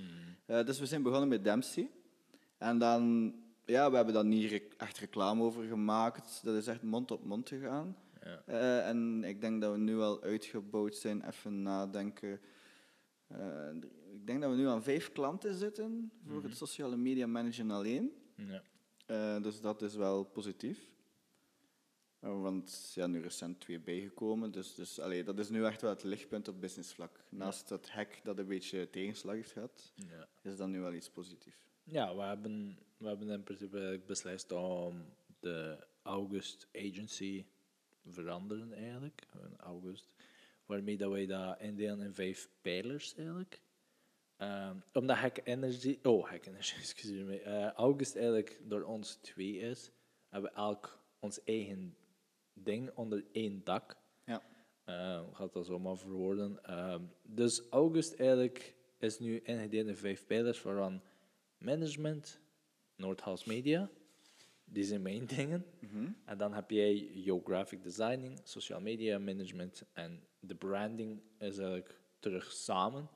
Eh, 0.45 0.65
dus 0.65 0.79
we 0.79 0.85
zijn 0.85 1.03
begonnen 1.03 1.29
met 1.29 1.43
Dempsey. 1.43 1.89
En 2.57 2.77
dan, 2.77 3.33
ja, 3.65 3.89
we 3.89 3.95
hebben 3.95 4.13
daar 4.13 4.25
niet 4.25 4.49
re- 4.51 4.67
echt 4.77 4.97
reclame 4.97 5.43
over 5.43 5.63
gemaakt. 5.63 6.41
Dat 6.43 6.55
is 6.55 6.67
echt 6.67 6.81
mond 6.81 7.11
op 7.11 7.23
mond 7.25 7.49
gegaan. 7.49 7.97
Ja. 8.23 8.41
Eh, 8.45 8.87
en 8.87 9.23
ik 9.23 9.41
denk 9.41 9.61
dat 9.61 9.71
we 9.71 9.77
nu 9.77 9.99
al 9.99 10.21
uitgebouwd 10.23 10.95
zijn. 10.95 11.27
Even 11.27 11.61
nadenken. 11.61 12.39
Eh, 13.27 13.69
ik 14.13 14.27
denk 14.27 14.41
dat 14.41 14.49
we 14.51 14.57
nu 14.57 14.67
aan 14.67 14.83
vijf 14.83 15.11
klanten 15.11 15.53
zitten 15.53 16.11
voor 16.25 16.43
het 16.43 16.57
sociale 16.57 16.97
media 16.97 17.27
managen 17.27 17.71
alleen. 17.71 18.11
Ja. 18.35 18.61
Eh, 19.05 19.41
dus 19.43 19.61
dat 19.61 19.81
is 19.81 19.95
wel 19.95 20.23
positief. 20.23 20.91
Eh, 22.19 22.41
want 22.41 22.91
ja, 22.95 23.07
nu 23.07 23.21
recent 23.21 23.59
twee 23.59 23.79
bijgekomen. 23.79 24.51
Dus, 24.51 24.75
dus 24.75 24.99
allee, 24.99 25.23
dat 25.23 25.39
is 25.39 25.49
nu 25.49 25.65
echt 25.65 25.81
wel 25.81 25.89
het 25.89 26.03
lichtpunt 26.03 26.47
op 26.47 26.61
businessvlak. 26.61 27.23
Naast 27.29 27.67
dat 27.67 27.89
hack 27.89 28.19
dat 28.23 28.37
een 28.39 28.47
beetje 28.47 28.89
tegenslag 28.89 29.35
heeft 29.35 29.51
gehad, 29.51 29.93
Ja. 29.95 30.27
is 30.41 30.57
dat 30.57 30.67
nu 30.67 30.79
wel 30.79 30.93
iets 30.93 31.09
positiefs. 31.09 31.57
Ja, 31.83 32.15
we 32.15 32.21
hebben, 32.21 32.77
we 32.97 33.07
hebben 33.07 33.29
in 33.29 33.43
principe 33.43 34.01
beslist 34.05 34.51
om 34.51 35.05
de 35.39 35.87
August 36.01 36.67
Agency 36.75 37.45
veranderen 38.05 38.73
eigenlijk. 38.73 39.27
August. 39.57 40.13
Waarmee 40.67 40.97
dat 40.97 41.11
wij 41.11 41.25
dat 41.25 41.59
indelen 41.59 42.05
in 42.05 42.13
vijf 42.13 42.49
pijlers 42.61 43.15
eigenlijk. 43.15 43.61
Ehm, 44.37 44.75
omdat 44.93 45.17
Hack 45.17 45.39
Energy, 45.43 45.99
oh 46.03 46.29
Hack 46.29 46.45
Energy, 46.45 46.75
excuseer 46.81 47.25
me, 47.25 47.39
eh, 47.39 47.71
August 47.71 48.15
eigenlijk 48.15 48.59
door 48.63 48.83
ons 48.83 49.15
twee 49.15 49.57
is, 49.57 49.91
hebben 50.29 50.51
we 50.51 50.57
elk 50.57 51.03
ons 51.19 51.43
eigen 51.43 51.97
ding 52.53 52.91
onder 52.95 53.25
één 53.31 53.63
dak. 53.63 53.97
Ja. 54.25 54.43
Uh, 54.85 55.33
gaat 55.33 55.53
dat 55.53 55.65
zomaar 55.65 55.97
verwoorden. 55.97 56.63
Ehm, 56.63 57.03
dus 57.21 57.69
August 57.69 58.13
eigenlijk 58.13 58.75
is 58.99 59.19
nu 59.19 59.39
ingedeeld 59.39 59.87
in 59.87 59.95
vijf 59.95 60.25
pijlers, 60.25 60.61
waarvan 60.61 61.01
management, 61.57 62.39
Noordhouse 62.95 63.47
Media, 63.47 63.89
die 64.69 64.83
zijn 64.83 65.01
mijn 65.01 65.25
dingen. 65.25 65.65
En 66.25 66.37
dan 66.37 66.53
heb 66.53 66.69
jij 66.71 66.95
jouw 67.13 67.41
graphic 67.45 67.83
designing, 67.83 68.39
social 68.43 68.81
media 68.81 69.19
management 69.19 69.83
en 69.93 70.23
de 70.39 70.55
branding 70.55 71.21
is 71.39 71.57
eigenlijk 71.57 71.99
terug 72.19 72.51
samen. 72.51 73.09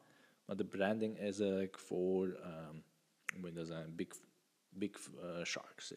Maar 0.45 0.55
de 0.55 0.65
branding 0.65 1.19
is 1.19 1.39
eigenlijk 1.39 1.79
voor, 1.79 2.27
ehm 2.33 2.75
hoe 3.31 3.39
moet 3.39 3.49
je 3.49 3.55
dat 3.55 3.67
zeggen, 3.67 3.95
big, 3.95 4.07
big 4.69 5.09
eh, 5.21 5.43
sharks. 5.43 5.89
hè. 5.89 5.95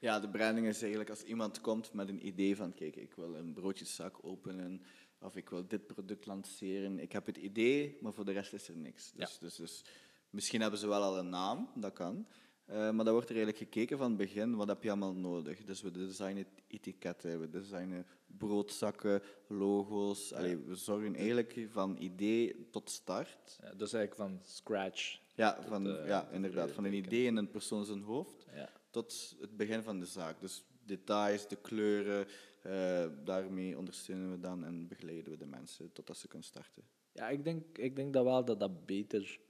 Ja, 0.00 0.20
de 0.20 0.28
branding 0.28 0.66
is 0.66 0.80
eigenlijk 0.80 1.10
als 1.10 1.22
iemand 1.22 1.60
komt 1.60 1.92
met 1.92 2.08
een 2.08 2.26
idee 2.26 2.56
van, 2.56 2.74
kijk, 2.74 2.96
ik 2.96 3.14
wil 3.14 3.34
een 3.34 3.52
broodjeszak 3.52 4.24
openen, 4.24 4.82
of 5.20 5.36
ik 5.36 5.48
wil 5.48 5.66
dit 5.68 5.86
product 5.86 6.26
lanceren. 6.26 6.98
Ik 6.98 7.12
heb 7.12 7.26
het 7.26 7.36
idee, 7.36 7.98
maar 8.00 8.12
voor 8.12 8.24
de 8.24 8.32
rest 8.32 8.52
is 8.52 8.68
er 8.68 8.76
niks. 8.76 9.12
Dus, 9.12 9.32
Ja. 9.32 9.38
dus, 9.40 9.56
dus 9.56 9.84
misschien 10.30 10.60
hebben 10.60 10.78
ze 10.78 10.88
wel 10.88 11.02
al 11.02 11.18
een 11.18 11.28
naam, 11.28 11.70
dat 11.74 11.92
kan. 11.92 12.26
Eh, 12.66 12.90
maar 12.90 13.04
dan 13.04 13.14
wordt 13.14 13.28
er 13.30 13.36
eigenlijk 13.36 13.64
gekeken 13.64 13.98
van 13.98 14.08
het 14.08 14.16
begin, 14.16 14.56
wat 14.56 14.68
heb 14.68 14.82
je 14.82 14.88
allemaal 14.88 15.14
nodig? 15.14 15.64
Dus 15.64 15.82
we 15.82 15.90
designen 15.90 16.46
etiketten, 16.66 17.40
we 17.40 17.48
designen 17.48 18.06
broodzakken, 18.26 19.22
logo's. 19.46 20.32
Allee, 20.32 20.56
we 20.56 20.74
zorgen 20.74 21.14
eigenlijk 21.14 21.66
van 21.70 21.96
idee 21.98 22.68
tot 22.70 22.90
start. 22.90 23.58
Ja, 23.62 23.74
dus 23.74 23.92
eigenlijk 23.92 24.30
van 24.30 24.40
scratch. 24.44 25.18
Ja, 25.34 25.62
van, 25.62 25.96
eh, 25.96 26.06
ja 26.06 26.28
inderdaad. 26.30 26.70
Van 26.70 26.84
een 26.84 26.92
idee 26.94 27.24
in 27.24 27.36
een 27.36 27.50
persoon 27.50 27.84
zijn 27.84 28.02
hoofd 28.02 28.46
Ja. 28.54 28.70
tot 28.90 29.36
het 29.40 29.56
begin 29.56 29.82
van 29.82 29.98
de 29.98 30.06
zaak. 30.06 30.40
Dus 30.40 30.64
details, 30.84 31.48
de 31.48 31.56
kleuren, 31.56 32.26
eh, 32.62 33.06
daarmee 33.24 33.78
ondersteunen 33.78 34.30
we 34.30 34.38
dan 34.40 34.64
en 34.64 34.88
begeleiden 34.88 35.32
we 35.32 35.38
de 35.38 35.46
mensen 35.46 35.92
totdat 35.92 36.16
ze 36.16 36.28
kunnen 36.28 36.46
starten. 36.46 36.82
Ja, 37.12 37.28
ik 37.28 37.44
denk, 37.44 37.78
ik 37.78 37.96
denk 37.96 38.12
dat 38.12 38.24
wel 38.24 38.44
dat 38.44 38.60
dat 38.60 38.86
beter 38.86 39.40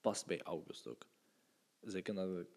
past 0.00 0.26
bij 0.26 0.42
August 0.42 0.86
ook. 0.86 1.06
Zeker 1.82 2.14
dat 2.14 2.36
het- 2.36 2.48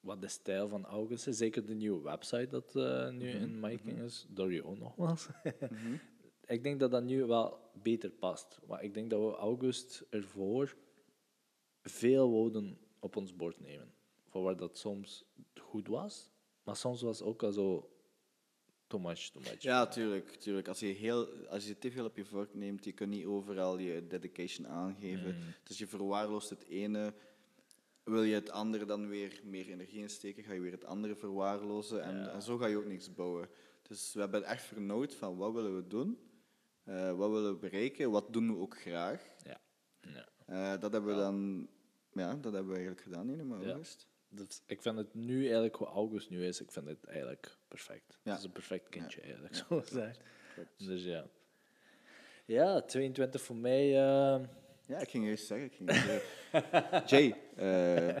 wat 0.00 0.20
de 0.20 0.28
stijl 0.28 0.68
van 0.68 0.84
August 0.84 1.26
is. 1.26 1.36
Zeker 1.36 1.66
de 1.66 1.74
nieuwe 1.74 2.02
website 2.02 2.46
dat 2.46 2.76
eh, 2.76 3.08
nu 3.10 3.28
in 3.28 3.60
making 3.60 3.98
is. 4.02 4.26
Door 4.28 4.52
jou 4.52 4.78
nogmaals. 4.78 5.28
ik 6.46 6.62
denk 6.62 6.80
dat 6.80 6.90
dat 6.90 7.02
nu 7.04 7.24
wel 7.24 7.70
beter 7.82 8.10
past. 8.10 8.60
Maar 8.66 8.82
ik 8.82 8.94
denk 8.94 9.10
dat 9.10 9.20
we 9.20 9.36
August 9.36 10.04
ervoor 10.10 10.76
veel 11.82 12.28
woorden 12.30 12.78
op 12.98 13.16
ons 13.16 13.36
bord 13.36 13.60
nemen. 13.60 13.94
Voor 14.28 14.42
waar 14.42 14.56
dat 14.56 14.78
soms 14.78 15.24
goed 15.60 15.88
was. 15.88 16.30
Maar 16.62 16.76
soms 16.76 17.02
was 17.02 17.18
het 17.18 17.28
ook 17.28 17.42
al 17.42 17.52
zo 17.52 17.90
too 18.86 19.00
much, 19.00 19.18
too 19.30 19.42
much. 19.42 19.62
Ja, 19.62 19.86
tuurlijk. 19.86 20.28
tuurlijk. 20.30 20.68
Als, 20.68 20.80
je 20.80 20.86
heel, 20.86 21.46
als 21.46 21.66
je 21.66 21.78
te 21.78 21.90
veel 21.90 22.04
op 22.04 22.16
je 22.16 22.24
vork 22.24 22.54
neemt, 22.54 22.84
je 22.84 22.92
kunt 22.92 23.10
niet 23.10 23.24
overal 23.24 23.78
je 23.78 24.06
dedication 24.06 24.68
aangeven. 24.68 25.36
Dus 25.64 25.78
je 25.78 25.86
verwaarloost 25.86 26.50
het 26.50 26.64
ene. 26.64 27.14
Wil 28.10 28.22
je 28.22 28.34
het 28.34 28.50
andere 28.50 28.84
dan 28.84 29.08
weer 29.08 29.40
meer 29.44 29.68
energie 29.68 29.98
insteken, 30.00 30.44
ga 30.44 30.52
je 30.52 30.60
weer 30.60 30.72
het 30.72 30.84
andere 30.84 31.16
verwaarlozen. 31.16 32.02
En, 32.02 32.32
en 32.32 32.42
zo 32.42 32.56
ga 32.56 32.66
je 32.66 32.76
ook 32.76 32.86
niks 32.86 33.14
bouwen. 33.14 33.48
Dus 33.82 34.12
we 34.14 34.20
hebben 34.20 34.44
echt 34.44 34.62
vernauwd 34.62 35.14
van 35.14 35.36
wat 35.36 35.52
willen 35.52 35.76
we 35.76 35.86
doen, 35.86 36.18
Eh, 36.84 37.16
wat 37.16 37.30
willen 37.30 37.52
we 37.52 37.58
bereiken, 37.58 38.10
wat 38.10 38.32
doen 38.32 38.48
we 38.54 38.56
ook 38.60 38.78
graag. 38.80 39.22
Ja. 39.44 39.60
ja. 40.00 40.28
Eh, 40.46 40.80
dat 40.80 40.92
hebben 40.92 41.14
we 41.14 41.20
dan, 41.20 41.68
ja, 42.12 42.28
dat 42.34 42.52
hebben 42.52 42.66
we 42.66 42.72
eigenlijk 42.78 43.00
gedaan 43.02 43.30
in 43.30 43.48
Ja. 43.48 43.54
august. 43.70 44.06
Dat, 44.28 44.62
ik 44.66 44.82
vind 44.82 44.96
het 44.96 45.14
nu 45.14 45.44
eigenlijk 45.44 45.76
hoe 45.76 45.86
August 45.86 46.30
nu 46.30 46.44
is, 46.46 46.60
ik 46.60 46.70
vind 46.70 46.86
het 46.86 47.04
eigenlijk 47.04 47.56
perfect. 47.68 48.18
Ja. 48.22 48.30
Het 48.30 48.38
is 48.40 48.44
een 48.46 48.52
perfect 48.52 48.88
kindje 48.88 49.20
eigenlijk, 49.20 49.54
zo 49.54 49.80
gezegd. 49.80 50.20
Dus 50.76 51.04
ja. 51.04 51.26
Ja, 52.44 52.80
22 52.82 53.42
voor 53.42 53.56
mij. 53.56 54.02
eh, 54.02 54.40
Ja, 54.90 54.98
ik 54.98 55.08
ging 55.10 55.26
juist 55.26 55.46
zeggen. 55.46 55.66
Ik 55.66 55.72
ging 55.74 55.90
juist 55.92 56.06
zeggen. 56.52 57.02
Jay, 57.06 57.36
eh, 57.56 58.16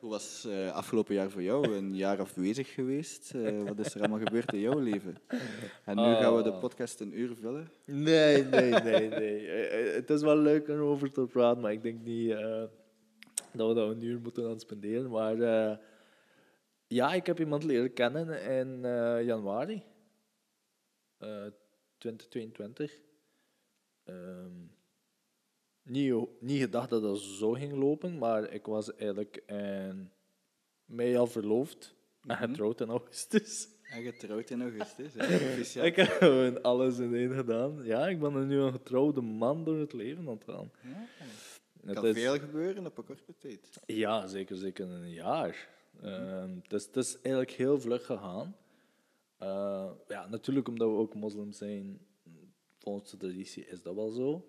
hoe 0.00 0.10
was 0.10 0.44
eh 0.44 0.72
afgelopen 0.72 1.14
jaar 1.14 1.30
voor 1.30 1.42
jou? 1.42 1.74
Een 1.76 1.94
jaar 1.96 2.18
afwezig 2.20 2.74
geweest? 2.74 3.34
Eh, 3.34 3.62
wat 3.62 3.78
is 3.78 3.94
er 3.94 4.00
allemaal 4.00 4.18
gebeurd 4.18 4.52
in 4.52 4.60
jouw 4.60 4.78
leven? 4.78 5.16
En 5.84 5.96
nu 5.96 6.02
gaan 6.14 6.36
we 6.36 6.42
de 6.42 6.50
Oh. 6.50 6.60
podcast 6.60 7.00
een 7.00 7.18
uur 7.18 7.34
vullen. 7.34 7.70
Nee, 7.84 8.44
nee, 8.44 8.70
nee, 8.72 9.08
nee. 9.08 9.46
Het 9.94 10.10
is 10.10 10.22
wel 10.22 10.36
leuk 10.36 10.68
om 10.68 10.78
over 10.80 11.12
te 11.12 11.26
praten, 11.26 11.62
maar 11.62 11.72
ik 11.72 11.82
denk 11.82 12.00
niet 12.02 12.30
dat 13.52 13.68
we 13.68 13.74
daar 13.74 13.86
een 13.88 14.02
uur 14.02 14.20
moeten 14.20 14.48
aan 14.48 14.60
spenderen. 14.60 15.10
Maar 15.10 15.36
ja, 16.86 17.12
ik 17.12 17.26
heb 17.26 17.38
iemand 17.40 17.64
leren 17.64 17.92
kennen 17.92 18.42
in 18.42 18.80
januari 19.24 19.82
eh 21.18 21.46
2022. 21.98 23.00
Ehm, 24.04 24.50
niet, 25.90 26.14
niet 26.40 26.60
gedacht 26.60 26.90
dat 26.90 27.02
dat 27.02 27.18
zo 27.18 27.50
ging 27.52 27.72
lopen, 27.72 28.18
maar 28.18 28.52
ik 28.52 28.66
was 28.66 28.94
eigenlijk 28.94 29.42
in 29.46 30.10
mei 30.84 31.16
al 31.16 31.26
verloofd 31.26 31.94
en 32.26 32.36
getrouwd 32.36 32.80
in 32.80 32.88
augustus. 32.88 33.68
En 33.90 34.02
getrouwd 34.02 34.50
in 34.50 34.62
augustus. 34.62 35.14
hè. 35.16 35.84
Ik 35.90 35.96
heb 35.96 36.06
gewoon 36.08 36.62
alles 36.62 36.98
in 36.98 37.14
één 37.14 37.34
gedaan. 37.34 37.80
Ja, 37.84 38.08
ik 38.08 38.20
ben 38.20 38.46
nu 38.46 38.56
een 38.58 38.72
getrouwde 38.72 39.20
man 39.20 39.64
door 39.64 39.78
het 39.78 39.92
leven 39.92 40.28
aan 40.28 40.34
het 40.34 40.44
gaan. 40.44 40.70
Ja. 40.82 41.06
Het 41.86 41.94
kan 41.94 42.06
is- 42.06 42.14
veel 42.14 42.38
gebeuren 42.38 42.86
op 42.86 42.98
een 42.98 43.04
korte 43.04 43.34
tijd. 43.38 43.80
Ja, 43.86 44.26
zeker, 44.26 44.56
zeker 44.56 44.84
in 44.86 44.90
een 44.92 45.10
jaar. 45.12 45.68
Het, 46.00 46.72
is, 46.72 46.84
het 46.86 46.96
is 46.96 47.14
eigenlijk 47.20 47.50
heel 47.50 47.80
vlug 47.80 48.06
gegaan. 48.06 48.56
Eh, 49.38 49.90
ja, 50.08 50.26
natuurlijk 50.28 50.68
omdat 50.68 50.88
we 50.88 50.94
ook 50.96 51.14
moslim 51.14 51.52
zijn, 51.52 52.00
volgens 52.78 53.10
de 53.10 53.16
traditie 53.16 53.66
is 53.66 53.82
dat 53.82 53.94
wel 53.94 54.10
zo. 54.10 54.48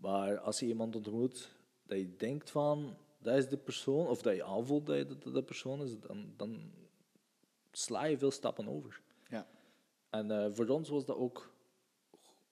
Maar 0.00 0.38
als 0.38 0.60
je 0.60 0.66
iemand 0.66 0.96
ontmoet 0.96 1.50
dat 1.82 1.98
je 1.98 2.16
denkt 2.16 2.50
van, 2.50 2.96
dat 3.18 3.36
is 3.36 3.48
de 3.48 3.56
persoon, 3.56 4.06
of 4.06 4.22
dat 4.22 4.36
je 4.36 4.44
aanvoelt 4.44 4.86
dat 4.86 4.96
je 4.96 5.06
dat 5.06 5.34
de 5.34 5.42
persoon 5.42 5.82
is, 5.82 5.98
dan, 5.98 6.32
dan 6.36 6.72
sla 7.70 8.04
je 8.04 8.18
veel 8.18 8.30
stappen 8.30 8.68
over. 8.68 9.02
Ja. 9.28 9.46
En 10.10 10.30
eh, 10.30 10.50
voor 10.52 10.66
ons 10.68 10.88
was 10.88 11.04
dat 11.04 11.16
ook, 11.16 11.54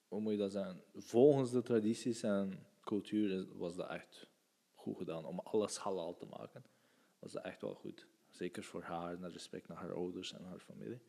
hoe 0.08 0.20
moet 0.20 0.32
je 0.32 0.38
dat 0.38 0.52
zeggen, 0.52 0.82
volgens 0.94 1.50
de 1.50 1.62
tradities 1.62 2.22
en 2.22 2.66
cultuur 2.84 3.46
was 3.56 3.76
dat 3.76 3.88
echt 3.90 4.30
goed 4.74 4.96
gedaan. 4.96 5.24
Om 5.24 5.38
alles 5.38 5.76
halal 5.76 6.14
te 6.14 6.26
maken, 6.26 6.64
was 7.18 7.32
dat 7.32 7.44
echt 7.44 7.60
wel 7.60 7.74
goed. 7.74 8.06
Zeker 8.28 8.62
voor 8.62 8.82
haar, 8.82 9.18
naar 9.18 9.30
respect 9.30 9.68
naar 9.68 9.78
haar 9.78 9.92
ouders 9.92 10.32
en 10.32 10.44
haar 10.44 10.58
familie. 10.58 11.00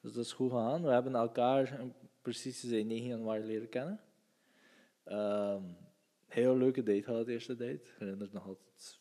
Dus 0.00 0.12
dat 0.12 0.24
is 0.24 0.32
goed 0.32 0.50
gegaan. 0.50 0.82
We 0.82 0.90
hebben 0.90 1.14
elkaar 1.14 1.78
eh, 1.78 1.86
precies 2.22 2.64
in 2.64 2.86
9 2.86 3.06
januari 3.06 3.44
leren 3.44 3.68
kennen. 3.68 4.00
Ehm, 5.10 5.62
heel 6.26 6.56
leuke 6.56 6.82
date 6.82 7.02
gehad, 7.02 7.26
eerste 7.26 7.56
date. 7.56 7.72
Ik 7.72 7.94
herinner 7.98 8.26
me 8.26 8.28
nog 8.32 8.46
altijd 8.46 8.98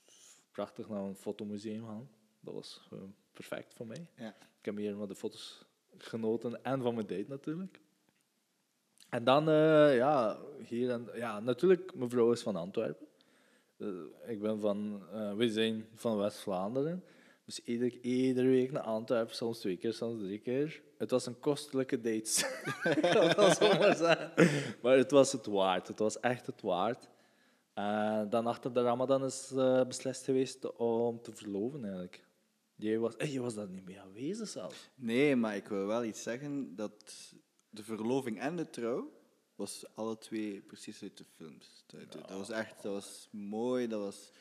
prachtig 0.51 0.89
naar 0.89 1.03
een 1.03 1.15
fotomuseum 1.15 1.85
gaan. 1.85 2.09
Dat 2.39 2.53
was 2.53 2.81
gewoon 2.87 3.15
perfect 3.33 3.73
voor 3.73 3.87
mij. 3.87 4.07
Ja. 4.15 4.35
Ik 4.59 4.65
heb 4.65 4.77
hier 4.77 4.97
met 4.97 5.07
de 5.07 5.15
foto's 5.15 5.65
genoten 5.97 6.63
en 6.63 6.81
van 6.81 6.95
mijn 6.95 7.07
date 7.07 7.25
natuurlijk. 7.27 7.79
En 9.09 9.23
dan, 9.23 9.49
eh, 9.49 9.95
ja, 9.95 10.39
hier 10.63 10.89
en, 10.89 11.09
ja, 11.13 11.39
natuurlijk, 11.39 11.95
mijn 11.95 12.09
vrouw 12.09 12.31
is 12.31 12.41
van 12.41 12.55
Antwerpen. 12.55 13.07
Eh, 13.77 13.87
ik 14.27 14.41
ben 14.41 14.59
van, 14.59 15.03
eh 15.11 15.33
we 15.33 15.49
zijn 15.49 15.85
van 15.95 16.17
West-Vlaanderen. 16.17 17.03
Dus 17.49 17.59
ieder, 17.63 17.99
iedere 18.01 18.47
week 18.47 18.71
naar 18.71 18.83
Antwerpen, 18.83 19.35
soms 19.35 19.59
twee 19.59 19.77
keer, 19.77 19.93
soms 19.93 20.19
drie 20.21 20.39
keer. 20.39 20.81
Het 20.97 21.11
was 21.11 21.25
een 21.25 21.39
kostelijke 21.39 22.01
date. 22.01 22.61
wel 23.35 23.53
zo 23.53 23.77
maar 23.77 23.95
zeggen. 23.95 24.31
Maar 24.81 24.97
het 24.97 25.11
was 25.11 25.31
het 25.31 25.45
waard. 25.45 25.87
Het 25.87 25.99
was 25.99 26.19
echt 26.19 26.45
het 26.45 26.61
waard. 26.61 27.09
En 27.73 28.29
dan 28.29 28.47
achter 28.47 28.73
de 28.73 28.81
Ramadan 28.81 29.25
is 29.25 29.51
eh, 29.55 29.85
beslist 29.85 30.23
geweest 30.25 30.75
om 30.75 31.21
te 31.21 31.31
verloven 31.35 31.83
eigenlijk. 31.83 32.23
Jij 32.75 32.99
was, 32.99 33.15
eh, 33.15 33.33
je 33.33 33.39
was 33.41 33.53
daar 33.55 33.69
niet 33.69 33.85
mee 33.85 33.99
aanwezig 34.01 34.47
zelfs. 34.47 34.89
Nee, 34.95 35.35
maar 35.35 35.55
ik 35.55 35.67
wil 35.67 35.85
wel 35.85 36.03
iets 36.03 36.23
zeggen 36.23 36.75
dat 36.75 36.93
de 37.69 37.83
verloving 37.83 38.39
en 38.39 38.55
de 38.55 38.69
trouw 38.69 39.11
was 39.55 39.85
alle 39.95 40.17
twee 40.17 40.61
precies 40.61 41.01
uit 41.01 41.17
de 41.17 41.25
films. 41.35 41.83
Dat, 41.87 42.11
dat- 42.11 42.27
dat 42.27 42.37
was 42.37 42.49
echt 42.49 42.81
dat 42.81 42.93
was 42.93 43.27
mooi. 43.31 43.87
Dat 43.87 43.99
was, 44.01 44.31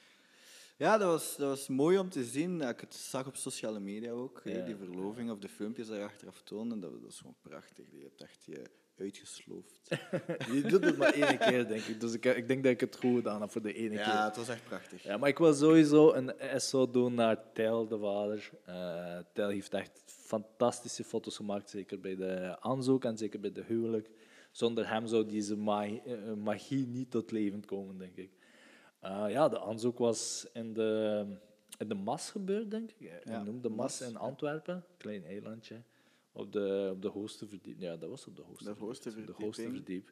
ja, 0.78 0.98
dat 0.98 1.08
was, 1.08 1.36
dat 1.36 1.48
was 1.48 1.68
mooi 1.68 1.98
om 1.98 2.08
te 2.08 2.24
zien. 2.24 2.60
Ik 2.60 2.80
het 2.80 2.94
zag 2.94 3.26
op 3.26 3.36
sociale 3.36 3.80
media 3.80 4.10
ook, 4.10 4.40
Ja. 4.44 4.64
die 4.64 4.76
verloving 4.76 5.30
of 5.30 5.38
de 5.38 5.48
filmpjes 5.48 5.86
die 5.86 5.96
je 5.96 6.02
achteraf 6.04 6.42
toonden. 6.42 6.80
Dat, 6.80 6.92
dat 6.92 7.00
was 7.02 7.18
gewoon 7.18 7.36
prachtig. 7.42 7.86
Je 7.90 8.02
hebt 8.02 8.20
echt 8.22 8.44
je 8.44 8.62
uitgesloofd. 8.96 9.80
Je 10.54 10.62
doet 10.68 10.84
het 10.84 10.96
maar 10.96 11.12
één 11.12 11.38
keer, 11.38 11.68
denk 11.68 11.82
ik. 11.82 12.00
Dus 12.00 12.12
ik, 12.14 12.24
ik 12.24 12.48
denk 12.48 12.62
dat 12.62 12.72
ik 12.72 12.80
het 12.80 12.96
goed 12.96 13.16
gedaan 13.16 13.40
heb 13.40 13.50
voor 13.50 13.62
de 13.62 13.72
ene 13.72 13.88
keer. 13.88 13.98
ja, 13.98 14.24
het 14.26 14.36
was 14.36 14.48
echt 14.48 14.64
prachtig. 14.64 15.02
Ja, 15.02 15.16
maar 15.16 15.28
ik 15.28 15.38
wil 15.38 15.54
sowieso 15.54 16.12
een 16.12 16.32
SO 16.60 16.90
doen 16.90 17.14
naar 17.14 17.52
Tel, 17.52 17.88
de 17.88 17.98
vader. 17.98 18.50
Eh 18.64 19.18
Tel 19.32 19.48
heeft 19.48 19.74
echt 19.74 20.02
fantastische 20.06 21.04
foto's 21.04 21.36
gemaakt, 21.36 21.70
zeker 21.70 22.00
bij 22.00 22.16
de 22.16 22.56
aanzoek 22.60 23.04
en 23.04 23.16
zeker 23.18 23.40
bij 23.40 23.52
de 23.52 23.62
huwelijk. 23.66 24.10
Zonder 24.50 24.88
hem 24.88 25.06
zou 25.06 25.26
deze 25.26 25.54
eh, 25.54 26.34
magie 26.34 26.86
niet 26.86 27.10
tot 27.10 27.30
leven 27.30 27.64
komen, 27.64 27.98
denk 27.98 28.16
ik. 28.16 28.30
Eh, 29.00 29.24
ja, 29.28 29.48
de 29.48 29.60
aanzoek 29.60 29.98
was 29.98 30.46
in 30.52 30.72
de, 30.72 31.24
in 31.78 31.88
de 31.88 31.94
Mas 31.94 32.30
gebeurd, 32.30 32.70
denk 32.70 32.90
ik. 32.90 33.12
Ja, 33.24 33.42
noemt 33.42 33.62
de 33.62 33.68
Mas 33.68 34.00
Mas, 34.00 34.08
in 34.10 34.16
Antwerpen, 34.16 34.84
klein 34.96 35.24
eilandje. 35.24 35.82
Op 36.32 36.52
de, 36.52 36.88
op 36.92 37.02
de 37.02 37.08
hoogste 37.08 37.46
verdieping. 37.46 37.84
Ja, 37.84 37.96
dat 37.96 38.10
was 38.10 38.26
op 38.26 38.36
de 38.36 38.42
hoogste 38.42 38.64
De 38.74 38.80
hoogste 38.80 39.10
verdieping. 39.10 39.36
De 39.38 39.44
hoogste 39.44 39.70
verdiep. 39.70 40.10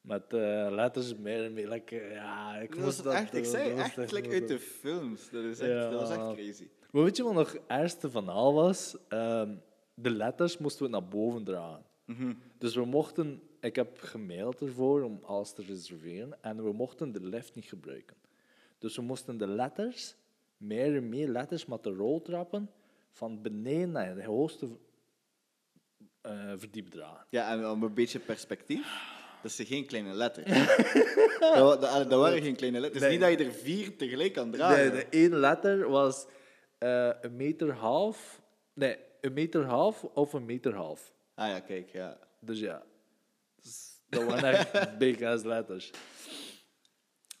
Met 0.00 0.32
eh, 0.32 0.66
letters 0.70 1.16
meer 1.16 1.44
en 1.44 1.52
meer. 1.52 1.68
like, 1.68 1.98
eh, 2.00 2.12
ja, 2.12 2.56
ik 2.56 2.74
Dat 2.74 2.84
moest 2.84 3.02
dat, 3.02 3.12
echt, 3.14 3.34
ik 3.34 3.44
zei 3.44 3.68
dat 3.70 3.78
echt 3.78 4.26
uit 4.28 4.48
de 4.48 4.58
films. 4.58 5.30
Dat, 5.30 5.44
is 5.44 5.58
echt, 5.58 5.70
Ja. 5.70 5.90
dat 5.90 6.00
was 6.00 6.10
echt 6.10 6.32
crazy. 6.34 6.68
Maar 6.90 7.02
weet 7.02 7.16
je 7.16 7.22
wat 7.22 7.34
nog 7.34 7.52
het 7.52 7.62
ergste 7.66 8.10
van 8.10 8.28
al 8.28 8.54
was? 8.54 8.96
Ehm, 9.08 9.54
de 9.94 10.10
letters 10.10 10.58
moesten 10.58 10.84
we 10.84 10.90
naar 10.90 11.08
boven 11.08 11.44
dragen. 11.44 11.84
Mhm. 12.04 12.34
Dus 12.58 12.74
we 12.74 12.84
mochten, 12.84 13.42
ik 13.60 13.76
heb 13.76 13.98
gemaild 14.00 14.60
ervoor 14.60 15.02
om 15.02 15.20
alles 15.22 15.52
te 15.52 15.62
reserveren 15.62 16.42
en 16.42 16.64
we 16.64 16.72
mochten 16.72 17.12
de 17.12 17.20
lift 17.22 17.54
niet 17.54 17.64
gebruiken. 17.64 18.16
Dus 18.78 18.96
we 18.96 19.02
moesten 19.02 19.38
de 19.38 19.46
letters, 19.46 20.14
meer 20.56 20.96
en 20.96 21.08
meer 21.08 21.28
letters 21.28 21.66
met 21.66 21.82
de 21.82 21.90
roltrappen, 21.94 22.70
van 23.12 23.42
beneden 23.42 23.90
naar 23.90 24.14
de 24.14 24.24
hoogste 24.24 24.66
eh 26.20 26.52
verdiep 26.56 26.88
dragen. 26.90 27.26
Ja, 27.30 27.50
en 27.52 27.68
om 27.70 27.82
een 27.82 27.94
beetje 27.94 28.18
perspectief. 28.18 29.14
Dat 29.42 29.52
zijn 29.52 29.66
geen 29.66 29.86
kleine 29.86 30.12
letters. 30.14 30.46
dat, 31.40 31.58
wa- 31.58 31.76
dat, 31.76 32.10
dat 32.10 32.20
waren 32.20 32.42
geen 32.42 32.56
kleine 32.56 32.80
letters. 32.80 33.02
Het 33.04 33.12
is 33.12 33.18
Nee. 33.18 33.28
niet 33.30 33.38
dat 33.38 33.46
je 33.48 33.52
er 33.52 33.60
vier 33.64 33.96
tegelijk 33.96 34.32
kan 34.32 34.50
dragen. 34.50 34.76
Nee, 34.76 34.90
de 34.90 35.06
één 35.10 35.36
letter 35.36 35.88
was 35.88 36.26
eh, 36.78 37.10
een 37.20 37.36
meter 37.36 37.72
half, 37.72 38.40
nee, 38.72 38.96
een 39.20 39.32
meter 39.32 39.64
half 39.64 40.04
of 40.04 40.32
een 40.32 40.44
meter 40.44 40.74
half. 40.74 41.12
Ah 41.34 41.48
ja, 41.48 41.60
kijk, 41.60 41.90
ja. 41.90 42.18
Dus 42.40 42.58
ja, 42.60 42.82
Dat 44.08 44.24
waren 44.24 44.50
echt 44.52 44.98
big 44.98 45.22
ass 45.22 45.44
letters. 45.44 45.90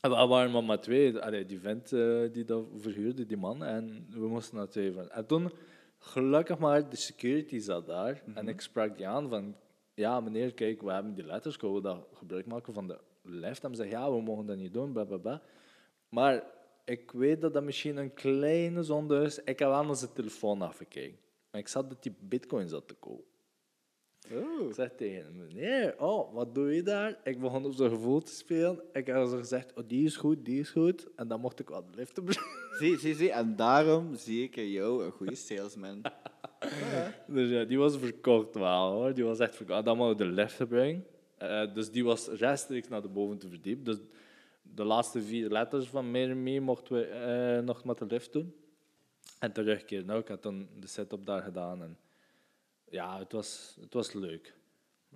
En 0.00 0.10
we 0.10 0.26
waren 0.26 0.50
maar 0.50 0.64
met 0.64 0.82
twee. 0.82 1.18
Allee, 1.18 1.46
die 1.46 1.60
vent 1.60 1.92
eh, 1.92 2.32
die 2.32 2.44
dat 2.44 2.66
verhuurde, 2.76 3.26
die 3.26 3.36
man. 3.36 3.64
En 3.64 4.06
we 4.10 4.28
moesten 4.28 4.56
naar 4.56 4.68
twee 4.68 4.92
van. 4.92 5.10
En 5.10 5.26
toen, 5.26 5.52
gelukkig 5.98 6.58
maar, 6.58 6.90
de 6.90 6.96
security 6.96 7.58
zat 7.58 7.86
daar. 7.86 8.22
En 8.34 8.48
ik 8.48 8.60
sprak 8.60 8.96
die 8.96 9.08
aan 9.08 9.28
van... 9.28 9.56
Ja, 9.94 10.20
meneer, 10.20 10.54
kijk, 10.54 10.82
we 10.82 10.92
hebben 10.92 11.14
die 11.14 11.24
letters. 11.24 11.56
Kunnen 11.56 11.76
we 11.76 11.82
dat 11.82 12.08
gebruik 12.12 12.46
maken 12.46 12.72
van 12.72 12.86
de 12.86 12.98
lift? 13.22 13.64
En 13.64 13.70
ze 13.70 13.76
zei, 13.76 13.90
ja, 13.90 14.10
we 14.10 14.20
mogen 14.22 14.46
dat 14.46 14.56
niet 14.56 14.72
doen, 14.72 14.92
bla, 14.92 15.04
bla, 15.04 15.16
bla. 15.16 15.42
Maar 16.08 16.44
ik 16.84 17.10
weet 17.10 17.40
dat 17.40 17.52
dat 17.52 17.62
misschien 17.62 17.96
een 17.96 18.14
kleine 18.14 18.82
zonde 18.82 19.22
is. 19.22 19.38
Ik 19.38 19.58
heb 19.58 19.68
naar 19.68 19.96
zijn 19.96 20.12
telefoon 20.12 20.62
afgekeken. 20.62 21.18
En 21.50 21.58
ik 21.58 21.68
zag 21.68 21.86
dat 21.86 22.02
die 22.02 22.16
bitcoin 22.20 22.68
zat 22.68 22.88
te 22.88 22.94
kopen. 22.94 23.35
Ik 24.28 24.74
zeg 24.74 24.90
tegen 24.96 25.22
hem, 25.22 25.36
meneer, 25.36 25.94
oh, 25.98 26.34
wat 26.34 26.54
doe 26.54 26.74
je 26.74 26.82
daar? 26.82 27.18
Ik 27.24 27.40
begon 27.40 27.64
op 27.64 27.72
zijn 27.72 27.90
gevoel 27.90 28.20
te 28.20 28.32
spelen. 28.32 28.80
Ik 28.92 29.06
heb 29.06 29.16
zo 29.16 29.36
gezegd, 29.36 29.72
oh, 29.74 29.84
die 29.88 30.04
is 30.04 30.16
goed, 30.16 30.44
die 30.44 30.60
is 30.60 30.70
goed. 30.70 31.08
En 31.16 31.28
dan 31.28 31.40
mocht 31.40 31.60
ik 31.60 31.68
wel 31.68 31.84
de 31.90 31.96
lift 31.96 32.18
op. 32.18 32.30
Zie, 32.78 32.98
zie, 32.98 33.14
zie. 33.14 33.30
En 33.30 33.56
daarom 33.56 34.14
zie 34.14 34.42
ik 34.42 34.56
in 34.56 34.70
jou 34.70 35.04
een 35.04 35.10
goede 35.10 35.34
salesman. 35.34 36.02
dus 37.26 37.50
ja, 37.50 37.64
die 37.64 37.78
was 37.78 37.98
verkocht 37.98 38.54
wel, 38.54 38.92
hoor. 38.92 39.14
Die 39.14 39.24
was 39.24 39.38
echt 39.38 39.56
verkocht. 39.56 39.84
Dan 39.84 39.96
mochten 39.96 40.16
we 40.16 40.24
de 40.24 40.30
lift 40.30 40.54
gebruiken. 40.54 41.06
Eh, 41.38 41.74
dus 41.74 41.90
die 41.90 42.04
was 42.04 42.28
rechtstreeks 42.28 42.88
naar 42.88 43.02
de 43.02 43.08
bovenste 43.08 43.48
verdiep. 43.48 43.84
Dus 43.84 43.96
de 44.62 44.84
laatste 44.84 45.22
vier 45.22 45.50
letters 45.50 45.86
van 45.88 46.10
meer 46.10 46.30
en 46.30 46.42
meer 46.42 46.62
mochten 46.62 46.94
we 46.94 47.04
eh, 47.04 47.64
nog 47.64 47.84
met 47.84 47.98
de 47.98 48.06
lift 48.06 48.32
doen. 48.32 48.54
En 49.38 49.52
terugkeren 49.52 50.02
ook. 50.02 50.08
Nou, 50.08 50.20
Ik 50.20 50.28
had 50.28 50.42
dan 50.42 50.68
de 50.80 50.86
setup 50.86 51.26
daar 51.26 51.42
gedaan. 51.42 51.82
En 51.82 51.98
ja, 52.90 53.18
het 53.18 53.32
was, 53.32 53.76
het 53.80 53.94
was 53.94 54.12
leuk. 54.12 54.54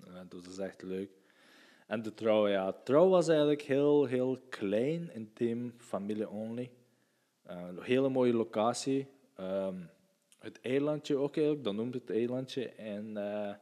Het 0.00 0.46
was 0.46 0.59
echt 0.59 0.83
leuk. 0.83 1.11
En 1.87 2.02
de 2.02 2.14
trouw, 2.14 2.48
ja. 2.48 2.72
Trouw 2.72 3.09
was 3.09 3.28
eigenlijk 3.28 3.62
heel, 3.62 4.04
heel 4.04 4.38
klein, 4.48 5.11
intiem, 5.14 5.74
familie-only. 5.78 6.70
Eh, 7.42 7.66
een 7.68 7.83
hele 7.83 8.09
mooie 8.09 8.33
locatie. 8.33 9.06
Ehm, 9.35 9.76
het 10.38 10.61
eilandje 10.61 11.16
ook 11.16 11.37
eigenlijk, 11.37 11.64
dat 11.64 11.74
noemt 11.74 11.94
het 11.94 12.11
eilandje. 12.11 12.68
En, 12.68 13.16
eh, 13.16 13.54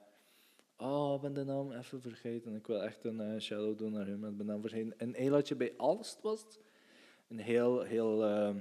oh, 0.76 1.14
ik 1.14 1.20
ben 1.20 1.32
de 1.32 1.44
naam 1.44 1.72
even 1.72 2.00
vergeten. 2.00 2.54
Ik 2.54 2.66
wil 2.66 2.82
echt 2.82 3.04
een 3.04 3.20
eh, 3.20 3.40
shout-out 3.40 3.78
doen 3.78 3.92
naar 3.92 4.06
hem, 4.06 4.24
ik 4.24 4.46
ben 4.46 4.60
vergeten. 4.60 4.94
Een 4.96 5.14
eilandje 5.14 5.56
bij 5.56 5.74
Alst 5.76 6.22
was 6.22 6.40
het. 6.40 6.60
Een 7.28 7.38
heel, 7.38 7.80
heel... 7.80 8.24
ehm, 8.24 8.56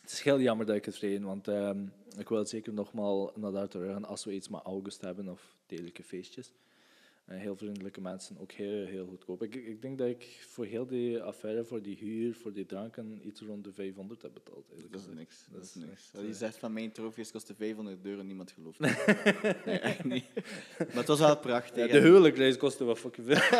het 0.00 0.10
is 0.10 0.20
heel 0.20 0.40
jammer 0.40 0.66
dat 0.66 0.76
ik 0.76 0.84
het 0.84 0.98
vergeten, 0.98 1.24
want 1.24 1.48
ehm, 1.48 1.86
ik 2.18 2.28
wil 2.28 2.46
zeker 2.46 2.72
nogmaals 2.72 3.30
naar 3.34 3.52
daar 3.52 3.68
terug 3.68 3.92
gaan 3.92 4.04
als 4.04 4.24
we 4.24 4.32
iets 4.32 4.48
met 4.48 4.60
August 4.64 5.00
hebben 5.00 5.28
of 5.28 5.56
degelijke 5.66 6.02
feestjes. 6.02 6.52
Eh, 7.24 7.38
heel 7.38 7.56
vriendelijke 7.56 8.00
mensen, 8.00 8.36
ook 8.38 8.52
heel, 8.52 8.86
heel 8.86 9.06
goedkoop. 9.06 9.42
Ik, 9.42 9.54
ik 9.54 9.82
denk 9.82 9.98
dat 9.98 10.08
ik 10.08 10.46
voor 10.48 10.64
heel 10.64 10.86
die 10.86 11.20
affaire, 11.22 11.64
voor 11.64 11.82
die 11.82 11.96
huur, 11.96 12.34
voor 12.34 12.52
die 12.52 12.66
dranken, 12.66 13.20
iets 13.26 13.40
rond 13.40 13.64
de 13.64 13.72
500 13.72 14.22
heb 14.22 14.32
betaald. 14.34 14.64
eigenlijk 14.68 14.92
Dat 14.92 15.00
is 15.00 15.16
niks. 15.16 15.44
Dat 15.50 15.60
Dat 15.60 15.64
is 15.68 15.74
niks. 15.74 16.10
Als 16.14 16.22
je 16.22 16.28
eh, 16.28 16.34
zegt 16.34 16.56
van 16.56 16.72
mijn 16.72 16.92
trofees 16.92 17.30
kostte 17.30 17.54
500 17.54 17.98
euro, 18.02 18.22
niemand 18.22 18.50
gelooft. 18.50 18.78
Nee, 19.64 19.78
echt 19.78 20.04
niet. 20.04 20.24
Maar 20.78 20.88
het 20.88 21.06
was 21.06 21.18
wel 21.18 21.38
prachtig. 21.38 21.76
Ja, 21.86 21.92
de 21.92 21.98
en- 21.98 22.04
huwelijksreis 22.04 22.56
kostte 22.56 22.84
wel 22.84 22.96
fucking 22.96 23.26
veel. 23.26 23.58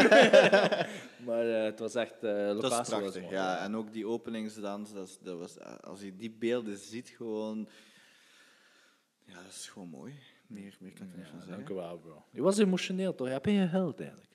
maar 1.26 1.48
eh, 1.48 1.64
het 1.64 1.78
was 1.78 1.94
echt, 1.94 2.20
Dat 2.20 2.54
locatie 2.54 2.76
was 2.78 2.88
prachtig, 2.88 3.30
ja. 3.30 3.64
En 3.64 3.76
ook 3.76 3.92
die 3.92 4.06
openingsdans, 4.06 4.92
dat, 4.92 5.18
dat 5.22 5.38
was, 5.38 5.60
als 5.80 6.00
je 6.00 6.16
die 6.16 6.30
beelden 6.30 6.78
ziet, 6.78 7.08
gewoon... 7.08 7.68
Ja, 9.28 9.34
dat 9.34 9.52
is 9.52 9.68
gewoon 9.68 9.88
mooi. 9.88 10.12
Meer, 10.46 10.76
meer 10.80 10.92
kan 10.92 11.06
ik 11.06 11.12
er 11.12 11.18
niet 11.18 11.26
van 11.28 11.38
zeggen. 11.38 11.56
dank 11.56 11.68
u 11.68 11.74
wel, 11.74 11.98
bro. 11.98 12.22
Je 12.30 12.42
was 12.42 12.58
emotioneel, 12.58 13.14
toch? 13.14 13.28
Heb 13.28 13.44
je 13.44 13.50
gehuild 13.52 14.00
eigenlijk? 14.00 14.26